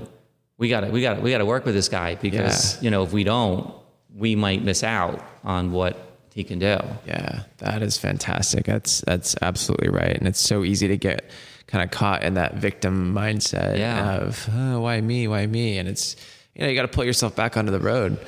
we 0.59 0.69
got 0.69 0.81
to 0.81 0.91
we 0.91 1.03
got 1.03 1.21
we 1.21 1.31
got 1.31 1.39
to 1.39 1.47
work 1.47 1.65
with 1.65 1.75
this 1.75 1.89
guy 1.89 2.15
because 2.15 2.77
yeah. 2.77 2.83
you 2.83 2.91
know 2.91 3.03
if 3.03 3.13
we 3.13 3.25
don't, 3.25 3.75
we 4.15 4.35
might 4.35 4.63
miss 4.63 4.83
out 4.83 5.23
on 5.45 5.73
what 5.73 5.97
he 6.33 6.45
can 6.45 6.59
do. 6.59 6.79
Yeah, 7.07 7.43
that 7.59 7.83
is 7.83 7.99
fantastic. 7.99 8.65
That's 8.65 9.01
that's 9.03 9.37
absolutely 9.43 9.89
right, 9.89 10.17
and 10.17 10.27
it's 10.27 10.41
so 10.41 10.65
easy 10.65 10.89
to 10.89 10.97
get 10.97 11.31
kind 11.67 11.85
of 11.85 11.91
caught 11.91 12.23
in 12.23 12.35
that 12.35 12.55
victim 12.55 13.13
mindset 13.15 13.77
yeah. 13.77 14.19
of 14.19 14.49
oh, 14.53 14.81
why 14.81 15.01
me, 15.01 15.29
why 15.29 15.47
me, 15.47 15.79
and 15.79 15.89
it's 15.89 16.17
you 16.57 16.63
know, 16.63 16.69
you 16.69 16.75
got 16.75 16.83
to 16.83 16.89
pull 16.89 17.05
yourself 17.05 17.37
back 17.37 17.57
onto 17.57 17.71
the 17.71 17.79
road 17.79 18.19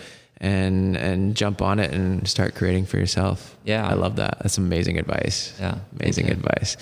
and 0.41 0.97
and 0.97 1.35
jump 1.35 1.63
on 1.63 1.81
it 1.81 1.93
and 1.93 2.29
start 2.29 2.55
creating 2.55 2.87
for 2.87 2.99
yourself. 2.99 3.57
Yeah. 3.65 3.89
I 3.89 3.95
love 3.95 4.17
that. 4.17 4.39
That's 4.41 4.59
amazing 4.59 4.99
advice. 4.99 5.57
Yeah, 5.59 5.79
amazing 5.99 6.31
advice. 6.31 6.77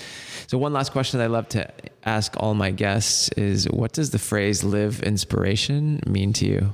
So 0.47 0.57
one 0.57 0.73
last 0.73 0.91
question 0.91 1.17
that 1.19 1.23
I 1.23 1.27
love 1.27 1.49
to 1.49 1.69
ask 2.03 2.33
all 2.37 2.53
my 2.53 2.71
guests 2.71 3.29
is, 3.29 3.65
what 3.69 3.93
does 3.93 4.11
the 4.11 4.19
phrase 4.19 4.63
"live 4.63 5.01
inspiration" 5.01 6.01
mean 6.05 6.33
to 6.33 6.45
you? 6.45 6.73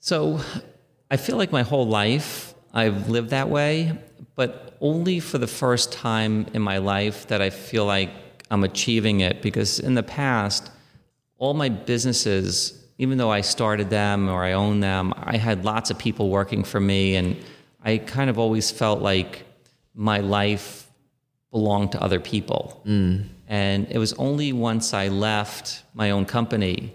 So 0.00 0.40
I 1.10 1.16
feel 1.16 1.36
like 1.36 1.52
my 1.52 1.62
whole 1.62 1.86
life 1.86 2.54
I've 2.74 3.08
lived 3.08 3.30
that 3.30 3.48
way, 3.48 3.98
but 4.34 4.76
only 4.80 5.20
for 5.20 5.38
the 5.38 5.46
first 5.46 5.92
time 5.92 6.46
in 6.52 6.60
my 6.60 6.78
life 6.78 7.28
that 7.28 7.40
I 7.40 7.50
feel 7.50 7.86
like 7.86 8.10
I'm 8.50 8.64
achieving 8.64 9.20
it 9.20 9.40
because 9.40 9.80
in 9.80 9.94
the 9.94 10.02
past, 10.02 10.70
all 11.38 11.54
my 11.54 11.68
businesses, 11.68 12.85
even 12.98 13.18
though 13.18 13.30
I 13.30 13.42
started 13.42 13.90
them 13.90 14.28
or 14.28 14.42
I 14.44 14.52
own 14.52 14.80
them, 14.80 15.12
I 15.16 15.36
had 15.36 15.64
lots 15.64 15.90
of 15.90 15.98
people 15.98 16.30
working 16.30 16.64
for 16.64 16.80
me 16.80 17.16
and 17.16 17.36
I 17.82 17.98
kind 17.98 18.30
of 18.30 18.38
always 18.38 18.70
felt 18.70 19.00
like 19.00 19.44
my 19.94 20.18
life 20.18 20.90
belonged 21.50 21.92
to 21.92 22.02
other 22.02 22.20
people. 22.20 22.82
Mm. 22.86 23.28
And 23.48 23.86
it 23.90 23.98
was 23.98 24.12
only 24.14 24.52
once 24.52 24.92
I 24.92 25.08
left 25.08 25.84
my 25.94 26.10
own 26.10 26.24
company 26.24 26.92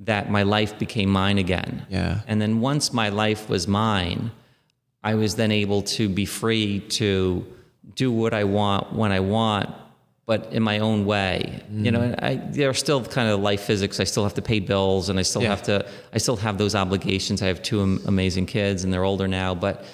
that 0.00 0.30
my 0.30 0.42
life 0.42 0.78
became 0.78 1.10
mine 1.10 1.38
again. 1.38 1.86
Yeah. 1.90 2.20
And 2.26 2.40
then 2.40 2.60
once 2.60 2.92
my 2.92 3.10
life 3.10 3.48
was 3.48 3.68
mine, 3.68 4.30
I 5.02 5.14
was 5.14 5.36
then 5.36 5.52
able 5.52 5.82
to 5.82 6.08
be 6.08 6.24
free 6.24 6.80
to 7.00 7.46
do 7.94 8.10
what 8.10 8.32
I 8.32 8.44
want 8.44 8.92
when 8.92 9.12
I 9.12 9.20
want, 9.20 9.70
but 10.30 10.46
in 10.52 10.62
my 10.62 10.78
own 10.78 11.06
way. 11.06 11.60
You 11.72 11.90
know, 11.90 12.14
I, 12.22 12.36
there 12.36 12.70
are 12.70 12.78
still 12.86 13.04
kind 13.04 13.28
of 13.28 13.40
life 13.40 13.62
physics. 13.62 13.98
I 13.98 14.04
still 14.04 14.22
have 14.22 14.34
to 14.34 14.42
pay 14.42 14.60
bills, 14.60 15.08
and 15.08 15.18
I 15.18 15.22
still 15.22 15.42
Yeah. 15.42 15.48
have 15.48 15.64
to. 15.64 15.84
I 16.16 16.18
still 16.18 16.36
have 16.36 16.56
those 16.56 16.76
obligations. 16.76 17.42
I 17.42 17.48
have 17.48 17.60
two 17.64 17.80
am- 17.82 18.00
amazing 18.06 18.46
kids, 18.46 18.84
and 18.84 18.92
they're 18.92 19.02
older 19.12 19.26
now. 19.26 19.56
But, 19.56 19.84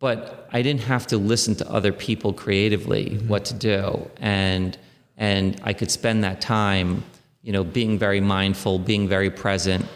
but 0.00 0.48
I 0.52 0.62
didn't 0.62 0.82
have 0.94 1.06
to 1.12 1.16
listen 1.16 1.54
to 1.60 1.70
other 1.70 1.92
people 1.92 2.32
creatively 2.32 3.04
what 3.28 3.44
to 3.50 3.54
do, 3.54 4.10
and 4.18 4.76
and 5.16 5.60
I 5.62 5.72
could 5.72 5.92
spend 5.92 6.24
that 6.24 6.40
time, 6.40 7.04
you 7.46 7.52
know, 7.52 7.62
being 7.62 7.96
very 7.96 8.20
mindful, 8.20 8.80
being 8.80 9.06
very 9.08 9.30
present 9.30 9.86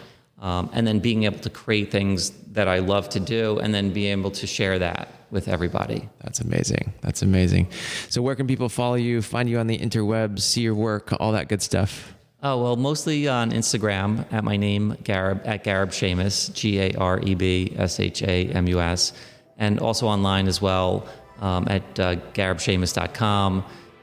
um, 0.41 0.69
and 0.71 0.87
then 0.87 0.99
being 0.99 1.25
able 1.25 1.39
to 1.39 1.49
create 1.49 1.91
things 1.91 2.29
that 2.53 2.69
I 2.69 2.79
love 2.79 3.09
to 3.09 3.19
do, 3.19 3.59
and 3.59 3.73
then 3.75 3.91
be 3.91 4.05
able 4.07 4.31
to 4.31 4.47
share 4.47 4.79
that 4.79 5.09
with 5.31 5.47
everybody. 5.47 6.09
That's 6.23 6.39
amazing. 6.39 6.93
That's 7.01 7.21
amazing. 7.21 7.67
So 8.09 8.21
where 8.21 8.35
can 8.35 8.47
people 8.47 8.69
follow 8.69 8.95
you, 8.95 9.21
find 9.21 9.49
you 9.49 9.59
on 9.59 9.67
the 9.67 9.77
interwebs, 9.77 10.39
see 10.39 10.61
your 10.61 10.75
work, 10.75 11.13
all 11.19 11.31
that 11.33 11.47
good 11.47 11.61
stuff? 11.61 12.13
Oh 12.41 12.61
well, 12.61 12.75
mostly 12.77 13.27
on 13.27 13.51
Instagram 13.51 14.25
at 14.31 14.43
my 14.43 14.55
name 14.55 14.95
Gareb 15.03 15.45
at 15.45 15.63
Gareb 15.63 15.89
Shamus, 15.89 16.53
G 16.53 16.79
A 16.79 16.93
R 16.93 17.19
E 17.21 17.35
B 17.35 17.73
S 17.75 17.99
H 17.99 18.21
A 18.23 18.47
M 18.47 18.67
U 18.67 18.79
S, 18.79 19.11
and 19.57 19.79
also 19.79 20.07
online 20.07 20.47
as 20.47 20.61
well 20.61 21.05
um, 21.41 21.67
at 21.67 21.99
uh, 21.99 22.15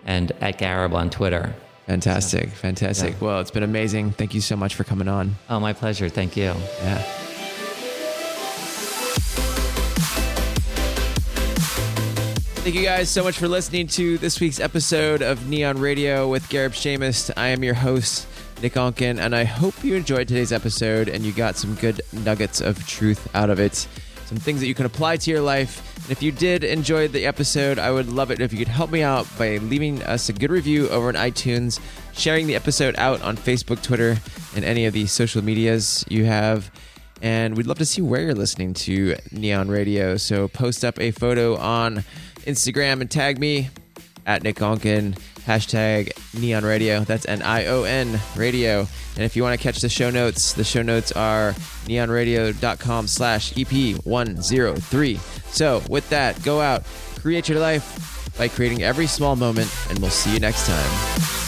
and 0.07 0.33
at 0.41 0.59
Gareb 0.59 0.93
on 0.93 1.11
Twitter. 1.11 1.55
Fantastic. 1.87 2.49
Fantastic. 2.51 3.21
Well, 3.21 3.41
it's 3.41 3.53
been 3.53 3.63
amazing. 3.63 4.11
Thank 4.11 4.35
you 4.35 4.41
so 4.41 4.57
much 4.57 4.75
for 4.75 4.85
coming 4.85 5.07
on. 5.07 5.37
Oh, 5.49 5.61
my 5.61 5.73
pleasure. 5.73 6.09
Thank 6.09 6.37
you. 6.37 6.53
Yeah. 6.83 7.36
Thank 12.67 12.75
you 12.75 12.83
guys 12.83 13.09
so 13.09 13.23
much 13.23 13.39
for 13.39 13.47
listening 13.47 13.87
to 13.87 14.19
this 14.19 14.41
week's 14.41 14.59
episode 14.59 15.23
of 15.23 15.39
Nion 15.47 15.81
Radio 15.81 16.27
with 16.27 16.49
Gareb 16.49 16.73
Shamus. 16.73 17.31
I 17.37 17.47
am 17.47 17.63
your 17.63 17.75
host, 17.75 18.27
Nick 18.61 18.73
Onken, 18.73 19.21
and 19.21 19.37
I 19.37 19.45
hope 19.45 19.85
you 19.85 19.95
enjoyed 19.95 20.27
today's 20.27 20.51
episode 20.51 21.09
and 21.09 21.25
you 21.25 21.31
got 21.31 21.55
some 21.55 21.77
good 21.77 22.01
nuggets 22.13 22.61
of 22.61 22.85
truth 22.85 23.33
out 23.37 23.51
of 23.51 23.61
it. 23.61 23.87
Some 24.25 24.39
things 24.39 24.59
that 24.59 24.67
you 24.67 24.75
can 24.75 24.85
apply 24.85 25.17
to 25.19 25.31
your 25.31 25.43
life. 25.43 25.97
And 26.03 26.11
if 26.11 26.25
you 26.25 26.33
did 26.33 26.65
enjoy 26.65 27.07
the 27.07 27.25
episode, 27.25 27.79
I 27.79 27.93
would 27.93 28.09
love 28.09 28.33
it 28.33 28.41
if 28.41 28.53
you 28.53 28.59
could 28.59 28.67
help 28.67 28.91
me 28.91 29.01
out 29.01 29.29
by 29.39 29.59
leaving 29.59 30.03
us 30.03 30.29
a 30.29 30.33
good 30.33 30.51
review 30.51 30.89
over 30.89 31.07
on 31.07 31.15
iTunes, 31.15 31.79
sharing 32.15 32.49
the 32.49 32.57
episode 32.57 32.97
out 32.99 33.23
on 33.23 33.37
Facebook, 33.37 33.81
Twitter, 33.81 34.17
and 34.57 34.65
any 34.65 34.87
of 34.87 34.93
the 34.93 35.07
social 35.07 35.41
medias 35.41 36.05
you 36.09 36.25
have. 36.25 36.73
And 37.23 37.57
we'd 37.57 37.69
love 37.69 37.79
to 37.79 37.87
see 37.87 38.03
where 38.03 38.23
you're 38.23 38.35
listening 38.35 38.75
to 38.75 39.15
Nion 39.31 39.71
Radio. 39.71 40.17
So 40.17 40.49
post 40.49 40.85
up 40.85 40.99
a 40.99 41.13
photo 41.13 41.57
on 41.57 42.05
Instagram 42.47 43.01
and 43.01 43.11
tag 43.11 43.39
me 43.39 43.69
at 44.25 44.43
Nick 44.43 44.57
Onken, 44.57 45.17
hashtag 45.45 46.13
Nion 46.35 46.65
Radio. 46.65 47.01
That's 47.01 47.27
N 47.27 47.43
I 47.43 47.67
O 47.67 47.85
N 47.85 48.21
Radio. 48.37 48.87
And 49.17 49.25
if 49.25 49.37
you 49.37 49.43
want 49.43 49.59
to 49.59 49.63
catch 49.63 49.81
the 49.81 49.89
show 49.89 50.11
notes, 50.11 50.53
the 50.53 50.65
show 50.65 50.83
notes 50.83 51.13
are 51.13 51.53
nionradio.com 51.87 53.07
slash 53.07 53.53
EP103. 53.55 55.19
So 55.53 55.83
with 55.89 56.09
that, 56.11 56.43
go 56.43 56.61
out, 56.61 56.85
create 57.21 57.49
your 57.49 57.61
life 57.61 58.35
by 58.37 58.49
creating 58.49 58.83
every 58.83 59.07
small 59.07 59.37
moment, 59.37 59.75
and 59.89 59.99
we'll 60.01 60.11
see 60.11 60.35
you 60.35 60.41
next 60.41 60.67
time. 60.67 61.46